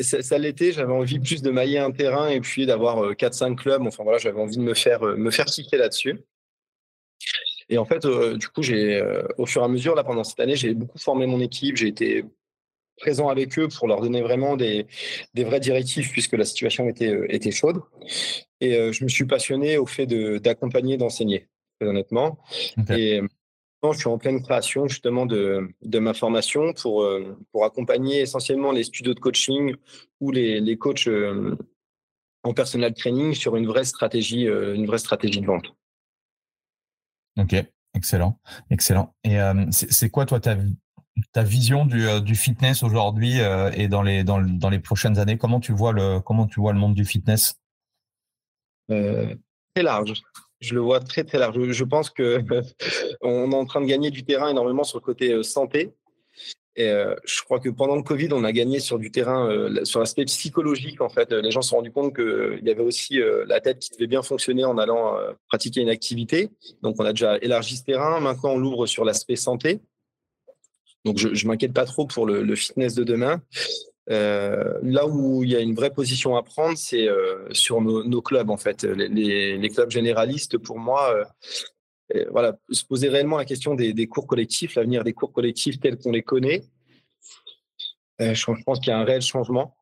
Ça, 0.00 0.38
l'était. 0.38 0.72
J'avais 0.72 0.92
envie 0.92 1.18
plus 1.18 1.42
de 1.42 1.50
mailler 1.50 1.78
un 1.78 1.90
terrain 1.90 2.28
et 2.28 2.40
puis 2.40 2.66
d'avoir 2.66 3.12
4-5 3.12 3.52
euh, 3.52 3.54
clubs. 3.56 3.82
Enfin, 3.86 4.04
voilà, 4.04 4.18
j'avais 4.18 4.40
envie 4.40 4.56
de 4.56 4.62
me 4.62 4.74
faire, 4.74 5.02
me 5.02 5.30
faire 5.30 5.46
là-dessus. 5.72 6.20
Et 7.68 7.78
en 7.78 7.84
fait, 7.84 8.06
du 8.06 8.48
coup, 8.48 8.62
j'ai, 8.62 9.02
au 9.36 9.44
fur 9.44 9.62
et 9.62 9.64
à 9.64 9.68
mesure, 9.68 9.94
là, 9.94 10.04
pendant 10.04 10.24
cette 10.24 10.40
année, 10.40 10.56
j'ai 10.56 10.72
beaucoup 10.74 10.98
formé 10.98 11.26
mon 11.26 11.40
équipe. 11.40 11.76
J'ai 11.76 11.88
été 11.88 12.24
présent 12.96 13.28
avec 13.28 13.58
eux 13.58 13.68
pour 13.68 13.88
leur 13.88 14.00
donner 14.00 14.22
vraiment 14.22 14.56
des, 14.56 14.86
des 15.34 15.44
vraies 15.44 15.60
directives 15.60 16.10
puisque 16.10 16.32
la 16.32 16.44
situation 16.44 16.88
était, 16.88 17.14
était 17.28 17.50
chaude. 17.50 17.82
Et 18.60 18.92
je 18.92 19.04
me 19.04 19.08
suis 19.08 19.26
passionné 19.26 19.76
au 19.76 19.86
fait 19.86 20.06
d'accompagner, 20.06 20.96
d'enseigner, 20.96 21.48
très 21.78 21.88
honnêtement. 21.88 22.38
Et 22.88 23.20
je 23.82 23.98
suis 23.98 24.08
en 24.08 24.18
pleine 24.18 24.42
création 24.42 24.88
justement 24.88 25.26
de, 25.26 25.68
de 25.82 25.98
ma 25.98 26.14
formation 26.14 26.72
pour, 26.72 27.02
euh, 27.02 27.38
pour 27.52 27.64
accompagner 27.64 28.20
essentiellement 28.20 28.72
les 28.72 28.84
studios 28.84 29.14
de 29.14 29.20
coaching 29.20 29.74
ou 30.20 30.30
les, 30.30 30.60
les 30.60 30.76
coachs 30.76 31.06
euh, 31.06 31.56
en 32.42 32.54
personal 32.54 32.92
training 32.94 33.34
sur 33.34 33.56
une 33.56 33.66
vraie 33.66 33.84
stratégie, 33.84 34.48
euh, 34.48 34.74
une 34.74 34.86
vraie 34.86 34.98
stratégie 34.98 35.40
de 35.40 35.46
vente. 35.46 35.74
Ok, 37.38 37.54
excellent, 37.94 38.40
excellent. 38.68 39.14
Et 39.22 39.38
c'est 39.70 40.10
quoi 40.10 40.26
toi 40.26 40.40
ta, 40.40 40.56
ta 41.32 41.44
vision 41.44 41.86
du, 41.86 42.04
du 42.22 42.34
fitness 42.34 42.82
aujourd'hui 42.82 43.34
et 43.74 43.86
dans 43.86 44.02
les, 44.02 44.24
dans, 44.24 44.40
dans, 44.40 44.70
les 44.70 44.80
prochaines 44.80 45.20
années? 45.20 45.38
Comment 45.38 45.60
tu 45.60 45.70
vois 45.70 45.92
le, 45.92 46.18
comment 46.18 46.48
tu 46.48 46.58
vois 46.58 46.72
le 46.72 46.80
monde 46.80 46.94
du 46.94 47.04
fitness? 47.04 47.60
Très 48.88 49.36
large 49.76 50.20
je 50.60 50.74
le 50.74 50.80
vois 50.80 51.00
très 51.00 51.24
très 51.24 51.38
large. 51.38 51.56
Je 51.70 51.84
pense 51.84 52.10
que 52.10 52.42
on 53.22 53.50
est 53.50 53.54
en 53.54 53.64
train 53.64 53.80
de 53.80 53.86
gagner 53.86 54.10
du 54.10 54.24
terrain 54.24 54.48
énormément 54.48 54.84
sur 54.84 54.98
le 54.98 55.04
côté 55.04 55.32
euh, 55.32 55.42
santé. 55.42 55.92
Et 56.76 56.90
euh, 56.90 57.16
je 57.24 57.42
crois 57.42 57.58
que 57.58 57.70
pendant 57.70 57.96
le 57.96 58.04
Covid, 58.04 58.28
on 58.32 58.44
a 58.44 58.52
gagné 58.52 58.78
sur 58.78 59.00
du 59.00 59.10
terrain, 59.10 59.50
euh, 59.50 59.84
sur 59.84 59.98
l'aspect 59.98 60.24
psychologique. 60.26 61.00
En 61.00 61.08
fait, 61.08 61.32
les 61.32 61.50
gens 61.50 61.60
se 61.60 61.70
sont 61.70 61.76
rendus 61.76 61.90
compte 61.90 62.14
qu'il 62.14 62.60
y 62.62 62.70
avait 62.70 62.82
aussi 62.82 63.20
la 63.46 63.60
tête 63.60 63.80
qui 63.80 63.90
devait 63.90 64.06
bien 64.06 64.22
fonctionner 64.22 64.64
en 64.64 64.78
allant 64.78 65.16
pratiquer 65.48 65.80
une 65.80 65.88
activité. 65.88 66.50
Donc, 66.82 66.94
on 67.00 67.04
a 67.04 67.12
déjà 67.12 67.36
élargi 67.38 67.78
ce 67.78 67.82
terrain. 67.82 68.20
Maintenant, 68.20 68.50
on 68.50 68.58
l'ouvre 68.58 68.86
sur 68.86 69.04
l'aspect 69.04 69.34
santé. 69.34 69.80
Donc, 71.04 71.18
je 71.18 71.28
ne 71.28 71.48
m'inquiète 71.48 71.72
pas 71.72 71.84
trop 71.84 72.06
pour 72.06 72.26
le, 72.26 72.44
le, 72.44 72.54
fitness 72.54 72.94
de 72.94 73.02
demain. 73.02 73.42
Euh, 74.10 74.78
là 74.82 75.06
où 75.06 75.44
il 75.44 75.50
y 75.50 75.56
a 75.56 75.60
une 75.60 75.74
vraie 75.74 75.92
position 75.92 76.36
à 76.36 76.42
prendre, 76.42 76.78
c'est 76.78 77.08
euh, 77.08 77.46
sur 77.52 77.80
nos, 77.80 78.22
clubs 78.22 78.50
en 78.50 78.56
fait. 78.56 78.84
Les, 78.84 79.68
clubs 79.68 79.90
généralistes, 79.90 80.58
pour 80.58 80.78
moi, 80.78 81.26
euh, 82.14 82.24
voilà, 82.30 82.58
se 82.70 82.84
poser 82.84 83.08
réellement 83.08 83.36
la 83.36 83.44
question 83.44 83.74
des, 83.74 84.06
cours 84.06 84.26
collectifs, 84.26 84.74
l'avenir 84.76 85.04
des 85.04 85.12
cours 85.12 85.32
collectifs 85.32 85.78
tels 85.78 85.98
qu'on 85.98 86.12
les 86.12 86.22
connaît. 86.22 86.62
je 88.18 88.62
pense 88.64 88.80
qu'il 88.80 88.88
y 88.88 88.92
a 88.92 88.98
un 88.98 89.04
réel 89.04 89.22
changement. 89.22 89.74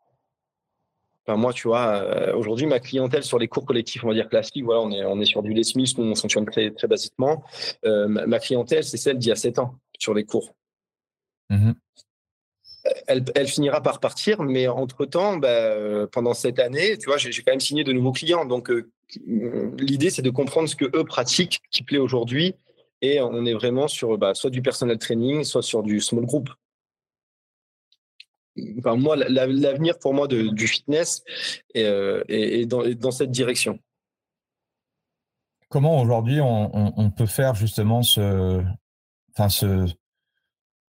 Enfin, 1.28 1.36
moi, 1.36 1.52
tu 1.52 1.66
vois, 1.66 2.34
aujourd'hui, 2.36 2.66
ma 2.66 2.78
clientèle 2.78 3.24
sur 3.24 3.38
les 3.38 3.48
cours 3.48 3.64
collectifs, 3.64 4.04
on 4.04 4.08
va 4.08 4.14
dire 4.14 4.28
classiques, 4.28 4.64
voilà, 4.64 4.80
on 4.80 4.92
est, 4.92 5.04
on 5.04 5.20
est 5.20 5.24
sur 5.24 5.42
du 5.42 5.52
Les 5.52 5.62
nous, 5.74 5.84
on 5.98 6.14
fonctionne 6.14 6.46
très, 6.46 6.70
très 6.70 6.86
basiquement. 6.88 7.44
ma, 7.84 8.38
clientèle, 8.40 8.84
c'est 8.84 8.96
celle 8.96 9.18
d'il 9.18 9.28
y 9.28 9.32
a 9.32 9.36
7 9.36 9.60
ans 9.60 9.74
sur 9.98 10.14
les 10.14 10.24
cours. 10.24 10.54
Mmh 11.50 11.72
elle, 13.06 13.48
finira 13.48 13.80
par 13.82 14.00
partir, 14.00 14.42
mais 14.42 14.68
entre-temps, 14.68 15.36
bah, 15.36 15.48
euh, 15.48 16.06
pendant 16.06 16.34
cette 16.34 16.58
année, 16.58 16.98
tu 16.98 17.06
vois, 17.06 17.16
j'ai 17.16 17.30
quand 17.30 17.52
même 17.52 17.60
signé 17.60 17.84
de 17.84 17.92
nouveaux 17.92 18.12
clients. 18.12 18.44
Donc, 18.44 18.70
euh, 18.70 18.90
l'idée, 19.78 20.10
c'est 20.10 20.22
de 20.22 20.30
comprendre 20.30 20.68
ce 20.68 20.76
que 20.76 20.84
eux 20.96 21.04
pratiquent, 21.04 21.60
qui 21.70 21.82
plaît 21.82 21.98
aujourd'hui, 21.98 22.54
et 23.02 23.20
on 23.20 23.44
est 23.44 23.54
vraiment 23.54 23.88
sur 23.88 24.16
bah, 24.18 24.34
soit 24.34 24.50
du 24.50 24.62
personal 24.62 24.98
training, 24.98 25.44
soit 25.44 25.62
sur 25.62 25.82
du 25.82 26.00
small 26.00 26.26
group. 26.26 26.48
Moi, 28.56 29.16
l'avenir 29.16 29.98
pour 29.98 30.14
moi 30.14 30.26
du 30.28 30.66
fitness 30.66 31.22
est, 31.74 31.84
euh, 31.84 32.64
dans, 32.64 33.10
cette 33.10 33.30
direction. 33.30 33.78
Comment 35.68 36.00
aujourd'hui 36.00 36.40
on, 36.40 37.10
peut 37.10 37.26
faire 37.26 37.54
justement 37.54 38.02
ce, 38.02 38.62
enfin 39.34 39.50
ce, 39.50 39.86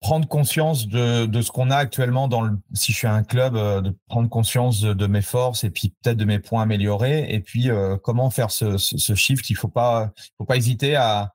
prendre 0.01 0.29
conscience 0.29 0.89
de, 0.89 1.41
ce 1.41 1.51
qu'on 1.51 1.71
a 1.71 1.77
actuellement 1.77 2.29
dans 2.29 2.43
le, 2.43 2.59
si 2.75 2.93
je 2.93 2.99
suis 2.99 3.07
un 3.07 3.23
club, 3.23 3.57
euh, 3.57 3.81
de 3.81 3.97
prendre 4.09 4.29
conscience 4.29 4.83
de, 4.83 5.07
mes 5.07 5.23
forces 5.23 5.65
et 5.65 5.71
puis 5.71 5.95
peut-être 6.03 6.17
de 6.17 6.25
mes 6.25 6.39
points 6.39 6.63
améliorés 6.63 7.27
et 7.33 7.41
puis 7.41 7.71
euh, 7.71 7.97
comment 7.97 8.31
faire 8.31 8.51
ce, 8.51 8.77
shift? 8.77 9.49
Il 9.51 9.57
faut 9.57 9.69
pas, 9.69 10.13
faut 10.39 10.45
pas 10.45 10.57
hésiter 10.57 10.97
à, 10.97 11.35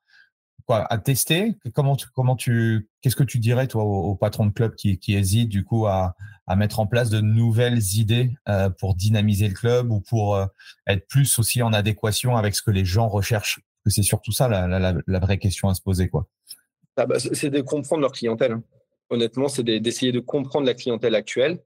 quoi, 0.66 0.88
tester? 1.04 1.56
Comment 1.74 1.96
tu, 1.96 2.08
comment 2.14 2.36
tu, 2.36 2.90
qu'est-ce 3.02 3.16
que 3.16 3.24
tu 3.24 3.40
dirais 3.40 3.68
toi 3.68 3.84
au, 3.84 4.16
patron 4.16 4.46
de 4.46 4.52
club 4.52 4.76
qui, 4.76 5.00
qui 5.00 5.16
hésite 5.16 5.50
du 5.50 5.64
coup 5.64 5.88
à, 5.88 6.16
mettre 6.56 6.82
en 6.82 6.86
place 6.86 7.10
de 7.10 7.22
nouvelles 7.22 7.82
idées 7.96 8.36
euh, 8.50 8.70
pour 8.70 8.96
dynamiser 8.96 9.48
le 9.48 9.54
club 9.54 9.90
ou 9.90 10.02
pour 10.02 10.38
être 10.86 11.08
plus 11.08 11.40
aussi 11.40 11.62
en 11.62 11.72
adéquation 11.72 12.36
avec 12.36 12.56
ce 12.56 12.62
que 12.62 12.72
les 12.72 12.86
gens 12.86 13.08
recherchent? 13.08 13.62
c'est 13.88 14.04
surtout 14.04 14.32
ça 14.32 14.48
la, 14.48 14.68
la, 14.68 14.94
la 15.08 15.20
vraie 15.20 15.40
question 15.40 15.68
à 15.68 15.74
se 15.74 15.82
poser 15.82 16.08
quoi. 16.08 16.28
Ah 17.02 17.08
bah, 17.08 17.18
c'est 17.20 17.50
de 17.50 17.62
comprendre 17.62 18.02
leur 18.02 18.12
clientèle. 18.12 18.52
Hein. 18.52 18.64
Honnêtement, 19.10 19.48
c'est 19.48 19.64
d'essayer 19.64 20.12
de 20.12 20.20
comprendre 20.20 20.68
la 20.68 20.76
clientèle 20.76 21.16
actuelle, 21.16 21.60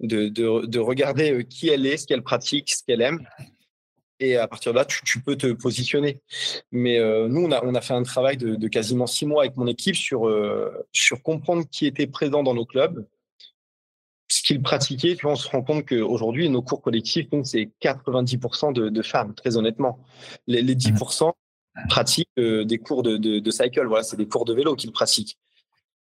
de, 0.00 0.28
de, 0.28 0.78
regarder 0.78 1.32
euh, 1.32 1.42
qui 1.42 1.68
elle 1.68 1.86
est, 1.86 1.96
ce 1.96 2.06
qu'elle 2.06 2.22
pratique, 2.22 2.70
ce 2.70 2.82
qu'elle 2.84 3.00
aime. 3.00 3.24
Et 4.18 4.36
à 4.36 4.48
partir 4.48 4.72
de 4.72 4.78
là, 4.78 4.84
tu, 4.84 5.20
peux 5.20 5.36
te 5.36 5.52
positionner. 5.52 6.20
Mais 6.72 6.98
euh, 6.98 7.28
nous, 7.28 7.44
on 7.44 7.74
a, 7.74 7.80
fait 7.80 7.94
un 7.94 8.02
travail 8.02 8.36
de, 8.36 8.68
quasiment 8.68 9.06
six 9.06 9.26
mois 9.26 9.44
avec 9.44 9.56
mon 9.56 9.68
équipe 9.68 9.94
sur, 9.94 10.28
euh, 10.28 10.86
sur 10.92 11.22
comprendre 11.22 11.64
qui 11.70 11.86
était 11.86 12.08
présent 12.08 12.42
dans 12.42 12.54
nos 12.54 12.66
clubs, 12.66 13.06
ce 14.28 14.42
qu'ils 14.42 14.60
pratiquaient. 14.60 15.14
Puis 15.14 15.26
on 15.26 15.36
se 15.36 15.48
rend 15.48 15.62
compte 15.62 15.86
qu'aujourd'hui, 15.86 16.50
nos 16.50 16.62
cours 16.62 16.82
collectifs, 16.82 17.28
c'est 17.44 17.70
90% 17.80 18.72
de, 18.72 19.02
femmes, 19.02 19.34
très 19.34 19.56
honnêtement. 19.56 20.00
Les, 20.48 20.62
10% 20.74 21.32
pratiquent 21.88 22.28
euh, 22.38 22.64
des 22.64 22.78
cours 22.78 23.02
de, 23.02 23.16
de, 23.16 23.50
cycle. 23.50 23.86
Voilà, 23.86 24.02
c'est 24.02 24.16
des 24.16 24.28
cours 24.28 24.44
de 24.44 24.54
vélo 24.54 24.76
qu'ils 24.76 24.92
pratiquent. 24.92 25.38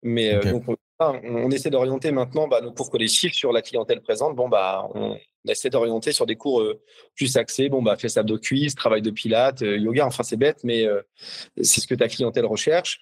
Mais 0.03 0.39
donc, 0.41 0.65
on, 1.01 1.51
essaie 1.51 1.71
d'orienter 1.71 2.11
maintenant 2.11 2.49
bah, 2.49 2.61
nos 2.61 2.73
cours 2.73 2.91
collectifs 2.91 3.33
sur 3.33 3.53
la 3.53 3.63
clientèle 3.63 4.01
présente. 4.01 4.37
Bon, 4.37 4.49
bah, 4.49 4.89
on, 4.95 5.17
essaie 5.49 5.71
d'orienter 5.71 6.13
sur 6.13 6.27
des 6.27 6.37
cours 6.37 6.61
euh, 6.61 6.83
plus 7.15 7.37
axés. 7.37 7.69
Bon, 7.69 7.83
bah, 7.83 7.97
fais 7.97 8.09
de 8.09 8.37
cuisse, 8.37 8.75
travail 8.75 9.01
de 9.01 9.11
pilates, 9.11 9.63
euh, 9.63 9.79
yoga. 9.79 10.07
Enfin, 10.07 10.23
c'est 10.23 10.37
bête, 10.37 10.59
mais 10.65 10.85
euh, 10.85 11.01
c'est 11.63 11.81
ce 11.81 11.87
que 11.87 11.95
ta 11.95 12.09
clientèle 12.09 12.45
recherche. 12.45 13.01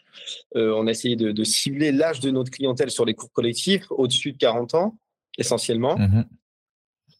on 0.55 0.87
a 0.87 0.91
essayé 0.91 1.17
de, 1.17 1.45
cibler 1.45 1.93
l'âge 1.93 2.21
de 2.21 2.31
notre 2.31 2.51
clientèle 2.51 2.91
sur 2.91 3.05
les 3.05 3.15
cours 3.15 3.33
collectifs 3.33 3.87
au-dessus 3.91 4.33
de 4.33 4.39
40 4.39 4.75
ans, 4.75 4.99
essentiellement. 5.37 5.97
Mmh 5.99 6.25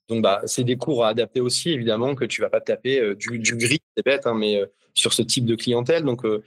donc, 0.09 0.23
bah, 0.23 0.41
c'est 0.47 0.65
des 0.65 0.77
cours 0.77 1.05
à 1.05 1.09
adapter 1.09 1.41
aussi, 1.41 1.71
évidemment, 1.71 2.15
que 2.15 2.25
tu 2.25 2.41
vas 2.41 2.49
pas 2.49 2.63
taper 2.63 2.99
euh, 3.01 3.15
du, 3.15 3.57
gris, 3.57 3.81
c'est 3.95 4.05
bête, 4.05 4.27
hein, 4.27 4.35
mais 4.35 4.57
euh, 4.57 4.67
sur 4.95 5.13
ce 5.13 5.21
type 5.21 5.45
de 5.45 5.55
clientèle. 5.55 6.03
Donc, 6.03 6.25
euh, 6.25 6.43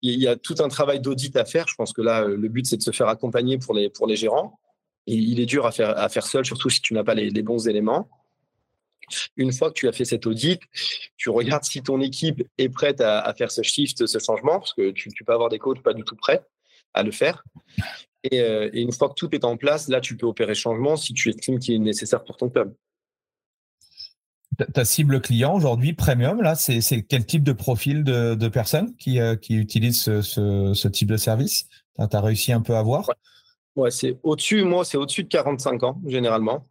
il 0.00 0.20
y 0.20 0.28
a 0.28 0.36
tout 0.36 0.54
un 0.60 0.68
travail 0.68 1.00
d'audit 1.00 1.36
à 1.36 1.44
faire. 1.44 1.66
Je 1.66 1.74
pense 1.74 1.92
que 1.92 2.02
là, 2.02 2.24
le 2.24 2.48
but, 2.48 2.66
c'est 2.66 2.76
de 2.76 2.82
se 2.82 2.92
faire 2.92 3.08
accompagner 3.08 3.58
pour 3.58 3.74
les, 3.74 3.90
pour 3.90 4.06
les 4.06 4.14
gérants. 4.14 4.60
Il 5.06 5.40
est 5.40 5.46
dur 5.46 5.66
à 5.66 5.72
faire, 5.72 5.98
à 5.98 6.08
faire 6.08 6.24
seul, 6.24 6.44
surtout 6.44 6.70
si 6.70 6.80
tu 6.80 6.94
n'as 6.94 7.02
pas 7.02 7.14
les, 7.14 7.42
bons 7.42 7.66
éléments. 7.66 8.08
Une 9.36 9.52
fois 9.52 9.70
que 9.70 9.74
tu 9.74 9.88
as 9.88 9.92
fait 9.92 10.04
cet 10.04 10.26
audit, 10.26 10.60
tu 11.16 11.30
regardes 11.30 11.64
si 11.64 11.82
ton 11.82 12.00
équipe 12.00 12.46
est 12.58 12.68
prête 12.68 13.00
à, 13.00 13.34
faire 13.34 13.50
ce 13.50 13.62
shift, 13.62 14.06
ce 14.06 14.18
changement, 14.20 14.60
parce 14.60 14.72
que 14.72 14.92
tu, 14.92 15.10
peux 15.26 15.32
avoir 15.32 15.48
des 15.48 15.58
coachs 15.58 15.82
pas 15.82 15.94
du 15.94 16.04
tout 16.04 16.14
prêts 16.14 16.44
à 16.94 17.02
le 17.02 17.10
faire. 17.10 17.42
Et, 18.22 18.36
et, 18.36 18.80
une 18.80 18.92
fois 18.92 19.08
que 19.08 19.14
tout 19.14 19.34
est 19.34 19.44
en 19.44 19.56
place, 19.56 19.88
là, 19.88 20.00
tu 20.00 20.16
peux 20.16 20.26
opérer 20.26 20.54
changement 20.54 20.94
si 20.94 21.12
tu 21.12 21.30
estimes 21.30 21.58
qu'il 21.58 21.74
est 21.74 21.78
nécessaire 21.78 22.22
pour 22.22 22.36
ton 22.36 22.50
club 22.50 22.72
ta 24.66 24.84
cible 24.84 25.20
client 25.20 25.54
aujourd'hui, 25.54 25.92
premium, 25.92 26.42
là, 26.42 26.54
c'est 26.54 27.02
quel 27.02 27.24
type 27.26 27.42
de 27.42 27.52
profil 27.52 28.04
de, 28.04 28.48
personnes 28.48 28.94
qui, 28.96 29.20
euh, 29.20 29.36
qui 29.36 29.54
utilisent 29.54 30.02
ce, 30.02 30.88
type 30.88 31.08
de 31.08 31.16
service? 31.16 31.68
Tu 31.96 32.16
as, 32.16 32.20
réussi 32.20 32.52
un 32.52 32.60
peu 32.60 32.76
à 32.76 32.82
voir? 32.82 33.08
Ouais, 33.76 33.90
c'est 33.90 34.18
au-dessus, 34.22 34.64
moi, 34.64 34.84
c'est 34.84 34.96
au-dessus 34.96 35.24
de 35.24 35.28
45 35.28 35.82
ans, 35.84 36.00
généralement. 36.06 36.66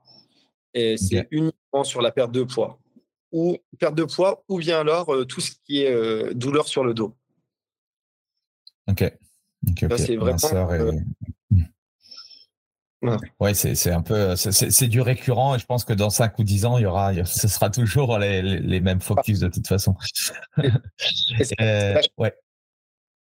Et 0.74 0.98
c'est 0.98 1.28
uniquement 1.32 1.84
sur 1.84 2.02
la 2.02 2.12
perte 2.12 2.32
de 2.32 2.44
poids. 2.44 2.80
Ou 3.32 3.58
perte 3.80 3.96
de 3.96 4.04
poids, 4.04 4.44
ou 4.48 4.60
bien 4.60 4.80
alors 4.80 5.14
euh, 5.14 5.26
tout 5.26 5.42
ce 5.42 5.52
qui 5.66 5.84
est 5.84 5.92
euh, 5.92 6.34
douleur 6.34 6.68
sur 6.68 6.84
le 6.84 6.94
dos. 6.94 7.16
Ok. 8.88 9.12
c'est 9.98 10.16
vraiment. 10.16 10.38
Ouais, 13.40 13.54
c'est 13.54 13.92
un 13.92 14.02
peu, 14.02 14.36
c'est 14.36 14.88
du 14.88 15.00
récurrent 15.00 15.56
et 15.56 15.60
je 15.60 15.66
pense 15.66 15.86
que 15.86 15.94
dans 15.94 16.10
5 16.10 16.38
ou 16.38 16.44
10 16.44 16.66
ans, 16.66 16.78
il 16.78 16.84
y 16.84 16.86
aura, 16.86 17.14
ce 17.24 17.48
sera 17.48 17.70
toujours 17.70 18.18
les, 18.18 18.42
les, 18.42 18.82
mêmes 18.82 19.00
focus 19.00 19.40
de 19.40 19.48
toute 19.48 19.68
façon. 19.68 19.96
Euh, 21.62 22.02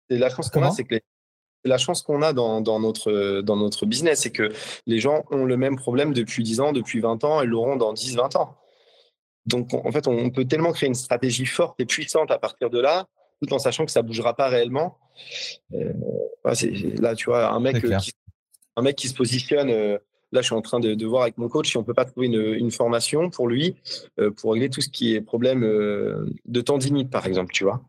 et, 0.08 0.18
la 0.18 0.30
chance 0.30 0.50
qu'on 0.50 0.62
a, 0.62 0.70
c'est 0.70 0.84
que 0.84 0.96
la 1.64 1.78
chance 1.78 2.02
qu'on 2.02 2.22
a 2.22 2.32
dans, 2.32 2.60
dans, 2.60 2.80
notre, 2.80 3.40
dans 3.42 3.56
notre 3.56 3.86
business, 3.86 4.20
c'est 4.20 4.30
que 4.30 4.52
les 4.86 5.00
gens 5.00 5.24
ont 5.30 5.44
le 5.44 5.56
même 5.56 5.76
problème 5.76 6.14
depuis 6.14 6.42
10 6.42 6.60
ans, 6.60 6.72
depuis 6.72 7.00
20 7.00 7.24
ans 7.24 7.42
et 7.42 7.46
l'auront 7.46 7.76
dans 7.76 7.92
10, 7.92 8.16
20 8.16 8.36
ans. 8.36 8.56
Donc, 9.46 9.74
en 9.74 9.90
fait, 9.92 10.06
on 10.06 10.30
peut 10.30 10.44
tellement 10.44 10.72
créer 10.72 10.88
une 10.88 10.94
stratégie 10.94 11.46
forte 11.46 11.78
et 11.80 11.86
puissante 11.86 12.30
à 12.30 12.38
partir 12.38 12.70
de 12.70 12.80
là, 12.80 13.06
tout 13.42 13.52
en 13.52 13.58
sachant 13.58 13.84
que 13.84 13.92
ça 13.92 14.02
ne 14.02 14.06
bougera 14.06 14.34
pas 14.34 14.48
réellement. 14.48 14.98
Euh, 15.74 15.92
là, 16.98 17.14
tu 17.14 17.26
vois, 17.26 17.50
un 17.50 17.60
mec 17.60 17.82
qui 17.82 18.12
un 18.76 18.82
mec 18.82 18.96
qui 18.96 19.08
se 19.08 19.14
positionne. 19.14 19.70
Euh, 19.70 19.98
là, 20.32 20.42
je 20.42 20.46
suis 20.46 20.54
en 20.54 20.62
train 20.62 20.80
de, 20.80 21.06
voir 21.06 21.22
avec 21.22 21.38
mon 21.38 21.48
coach 21.48 21.70
si 21.70 21.76
on 21.76 21.84
peut 21.84 21.94
pas 21.94 22.04
trouver 22.04 22.26
une, 22.28 22.70
formation 22.70 23.30
pour 23.30 23.48
lui 23.48 23.76
euh, 24.20 24.30
pour 24.30 24.52
régler 24.52 24.70
tout 24.70 24.80
ce 24.80 24.88
qui 24.88 25.14
est 25.14 25.20
problème 25.20 25.64
euh, 25.64 26.26
de 26.44 26.60
tendinite, 26.60 27.10
par 27.10 27.26
exemple, 27.26 27.52
tu 27.52 27.64
vois. 27.64 27.82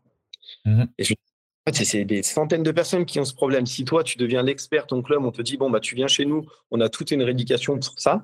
Et 0.98 1.04
fait, 1.72 1.84
c'est 1.84 2.04
des 2.04 2.22
centaines 2.22 2.62
de 2.62 2.70
personnes 2.70 3.04
qui 3.04 3.20
ont 3.20 3.24
ce 3.24 3.34
problème. 3.34 3.66
Si 3.66 3.84
toi, 3.84 4.04
tu 4.04 4.18
deviens 4.18 4.42
l'expert, 4.42 4.86
ton 4.86 5.02
club, 5.02 5.24
on 5.24 5.32
te 5.32 5.42
dit 5.42 5.56
bon 5.56 5.70
bah 5.70 5.80
tu 5.80 5.94
viens 5.94 6.08
chez 6.08 6.24
nous, 6.24 6.46
on 6.70 6.80
a 6.80 6.88
toute 6.88 7.10
une 7.10 7.22
rééducation 7.22 7.78
pour 7.78 7.98
ça. 7.98 8.22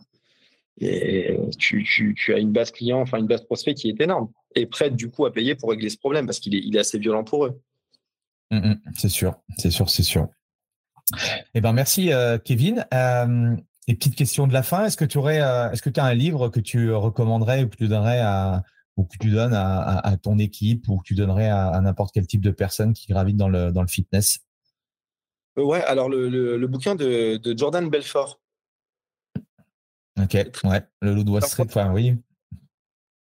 Et 0.81 1.39
tu, 1.59 2.15
as 2.35 2.39
une 2.39 2.51
base 2.51 2.73
client, 2.73 3.01
enfin 3.01 3.19
une 3.19 3.29
base 3.29 3.45
prospect 3.45 3.75
qui 3.75 3.89
est 3.89 4.01
énorme 4.01 4.31
et 4.57 4.67
prête 4.67 4.97
du 4.97 5.09
coup 5.09 5.25
à 5.25 5.33
payer 5.33 5.55
pour 5.55 5.71
régler 5.71 5.89
ce 5.89 5.97
problème 5.97 6.27
parce 6.27 6.41
qu'il 6.41 6.55
est, 6.55 6.59
il 6.59 6.75
est 6.77 6.81
assez 6.81 6.99
violent 6.99 7.23
pour 7.23 7.47
eux. 7.47 7.61
Mmh 8.51 8.75
c'est 8.97 9.09
sûr, 9.09 9.37
c'est 9.57 9.71
sûr, 9.71 9.89
c'est 9.89 10.03
sûr. 10.03 10.29
Eh 11.55 11.61
ben 11.61 11.73
merci 11.73 12.13
euh, 12.13 12.39
Kevin. 12.39 12.87
Euh, 12.93 13.57
et 13.87 13.95
petite 13.95 14.17
question 14.17 14.47
de 14.47 14.53
la 14.53 14.63
fin, 14.63 14.87
est-ce 14.87 14.97
que 14.97 15.05
tu 15.05 15.19
aurais, 15.19 15.43
euh, 15.43 15.71
est-ce 15.71 15.83
que 15.83 15.91
tu 15.91 16.01
as 16.01 16.05
un 16.05 16.15
livre 16.15 16.49
que 16.49 16.61
tu 16.61 16.93
recommanderais 16.93 17.65
ou 17.65 17.69
que 17.69 17.77
tu 17.77 17.89
donnerais 17.89 18.21
à 18.21 18.63
ou 18.97 19.05
que 19.05 19.17
tu 19.19 19.31
donnes 19.31 19.55
à, 19.55 20.17
ton 20.23 20.39
équipe 20.39 20.89
ou 20.89 20.99
que 20.99 21.03
tu 21.03 21.15
donnerais 21.15 21.49
à, 21.51 21.81
n'importe 21.81 22.15
quel 22.15 22.29
type 22.29 22.41
de 22.41 22.53
personne 22.53 22.93
qui 22.93 23.09
gravite 23.09 23.37
dans 23.37 23.49
le 23.49 23.73
dans 23.73 23.83
le 23.83 23.89
fitness? 23.89 24.39
Ouais, 25.57 25.83
alors 25.83 26.09
le, 26.09 26.65
bouquin 26.69 26.95
de, 26.95 27.41
Jordan 27.57 27.91
Belfort. 27.91 28.41
Ok, 30.23 30.35
ouais, 30.63 30.83
le 31.01 31.13
loup 31.13 31.25
de 31.25 31.31
Wall 31.31 31.43
Street, 31.43 31.65
enfin 31.67 31.93
oui. 31.93 32.15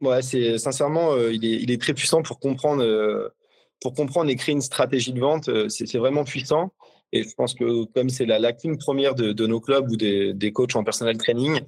Ouais, 0.03 0.21
c'est 0.21 0.59
sincèrement, 0.59 1.17
il, 1.17 1.43
est, 1.43 1.63
il 1.63 1.71
est 1.71 1.81
très 1.81 1.95
puissant 1.95 2.23
pour 2.23 2.39
comprendre, 2.39 3.33
pour 3.81 3.95
comprendre 3.95 4.29
et 4.29 4.37
créer 4.37 4.55
une 4.55 4.61
stratégie 4.61 5.15
de 5.15 5.21
vente. 5.21 5.49
C'est 5.71 5.97
vraiment 5.97 6.25
puissant. 6.25 6.75
Et 7.13 7.25
je 7.25 7.35
pense 7.35 7.55
que 7.55 7.85
comme 7.93 8.09
c'est 8.09 8.25
la 8.25 8.39
lacune 8.39 8.79
première 8.79 9.15
de, 9.15 9.47
nos 9.47 9.61
clubs 9.61 9.91
ou 9.91 9.97
des, 9.97 10.53
coachs 10.53 10.75
en 10.75 10.83
personnel 10.83 11.19
training, 11.19 11.61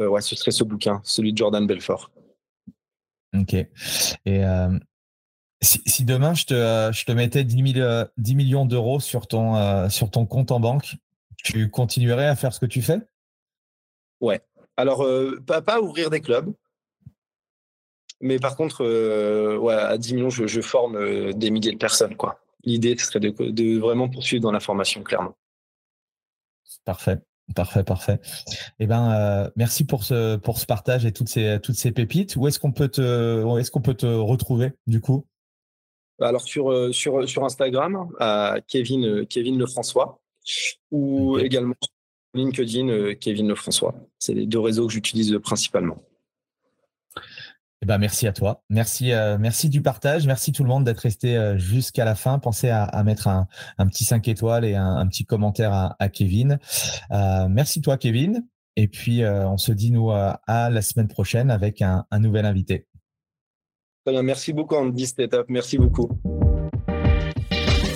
euh, 0.00 0.06
ouais, 0.06 0.20
ce 0.20 0.36
serait 0.36 0.52
ce 0.52 0.62
bouquin, 0.62 1.00
celui 1.04 1.32
de 1.32 1.38
Jordan 1.38 1.66
Belfort. 1.66 2.10
Ok. 3.36 3.54
Et 3.54 3.68
euh, 4.26 4.78
si, 5.60 6.04
demain 6.04 6.34
je 6.34 6.44
te, 6.44 6.90
je 6.92 7.04
te 7.04 7.12
mettais 7.12 7.42
10, 7.42 7.62
millions 8.34 8.66
d'euros 8.66 9.00
sur 9.00 9.26
ton, 9.26 9.56
euh, 9.56 9.88
sur 9.88 10.10
ton 10.12 10.26
compte 10.26 10.52
en 10.52 10.60
banque, 10.60 10.94
tu 11.38 11.68
continuerais 11.70 12.28
à 12.28 12.36
faire 12.36 12.52
ce 12.52 12.60
que 12.60 12.66
tu 12.66 12.80
fais? 12.80 13.00
Ouais. 14.20 14.40
Alors, 14.76 15.06
pas, 15.46 15.60
pas 15.60 15.80
ouvrir 15.80 16.10
des 16.10 16.20
clubs, 16.20 16.52
mais 18.20 18.38
par 18.38 18.56
contre, 18.56 18.84
ouais, 19.58 19.74
à 19.74 19.98
10 19.98 20.14
millions, 20.14 20.30
je, 20.30 20.46
je 20.46 20.60
forme 20.60 21.32
des 21.32 21.50
milliers 21.50 21.72
de 21.72 21.78
personnes, 21.78 22.16
quoi 22.16 22.43
l'idée 22.64 22.96
serait 22.98 23.20
de, 23.20 23.78
vraiment 23.78 24.08
poursuivre 24.08 24.42
dans 24.42 24.52
la 24.52 24.60
formation, 24.60 25.02
clairement. 25.02 25.36
Parfait. 26.84 27.18
Parfait, 27.54 27.84
parfait. 27.84 28.20
Eh 28.78 28.86
ben, 28.86 29.12
euh, 29.12 29.50
merci 29.54 29.84
pour 29.84 30.02
ce 30.02 30.36
pour 30.36 30.58
ce 30.58 30.64
partage 30.64 31.04
et 31.04 31.12
toutes 31.12 31.28
ces 31.28 31.58
toutes 31.62 31.74
ces 31.74 31.92
pépites. 31.92 32.36
Où 32.36 32.48
est-ce 32.48 32.58
qu'on 32.58 32.72
peut 32.72 32.88
te 32.88 33.58
est-ce 33.58 33.70
qu'on 33.70 33.82
peut 33.82 33.92
te 33.92 34.06
retrouver 34.06 34.72
du 34.86 35.02
coup? 35.02 35.26
Alors 36.22 36.40
sur 36.40 36.72
euh, 36.72 36.90
sur 36.90 37.28
sur 37.28 37.44
Instagram 37.44 38.08
à 38.18 38.56
Kevin 38.66 39.26
Kevin 39.26 39.58
Lefrançois 39.58 40.22
ou 40.90 41.36
également 41.38 41.74
sur 41.82 41.92
LinkedIn 42.32 43.14
Kevin 43.16 43.48
Lefrançois. 43.48 43.94
C'est 44.18 44.32
les 44.32 44.46
deux 44.46 44.60
réseaux 44.60 44.86
que 44.86 44.94
j'utilise 44.94 45.38
principalement. 45.42 46.02
Eh 47.84 47.86
ben, 47.86 47.98
merci 47.98 48.26
à 48.26 48.32
toi. 48.32 48.62
Merci, 48.70 49.12
euh, 49.12 49.36
merci 49.38 49.68
du 49.68 49.82
partage. 49.82 50.26
Merci 50.26 50.52
tout 50.52 50.62
le 50.62 50.70
monde 50.70 50.84
d'être 50.84 51.00
resté 51.00 51.36
euh, 51.36 51.58
jusqu'à 51.58 52.06
la 52.06 52.14
fin. 52.14 52.38
Pensez 52.38 52.70
à, 52.70 53.02
mettre 53.04 53.28
un, 53.28 53.46
petit 53.76 54.04
5 54.06 54.26
étoiles 54.26 54.64
et 54.64 54.74
un, 54.74 55.06
petit 55.06 55.26
commentaire 55.26 55.94
à, 55.98 56.08
Kevin. 56.08 56.58
Euh, 57.10 57.46
merci 57.46 57.82
toi, 57.82 57.98
Kevin. 57.98 58.46
Et 58.76 58.88
puis, 58.88 59.22
on 59.26 59.58
se 59.58 59.70
dit, 59.70 59.90
nous, 59.90 60.10
à 60.10 60.40
la 60.46 60.80
semaine 60.80 61.08
prochaine 61.08 61.50
avec 61.50 61.82
un, 61.82 62.06
nouvel 62.18 62.46
invité. 62.46 62.86
Merci 64.06 64.54
beaucoup, 64.54 64.76
Andy. 64.76 65.06
C'était 65.06 65.28
Merci 65.48 65.76
beaucoup. 65.76 66.08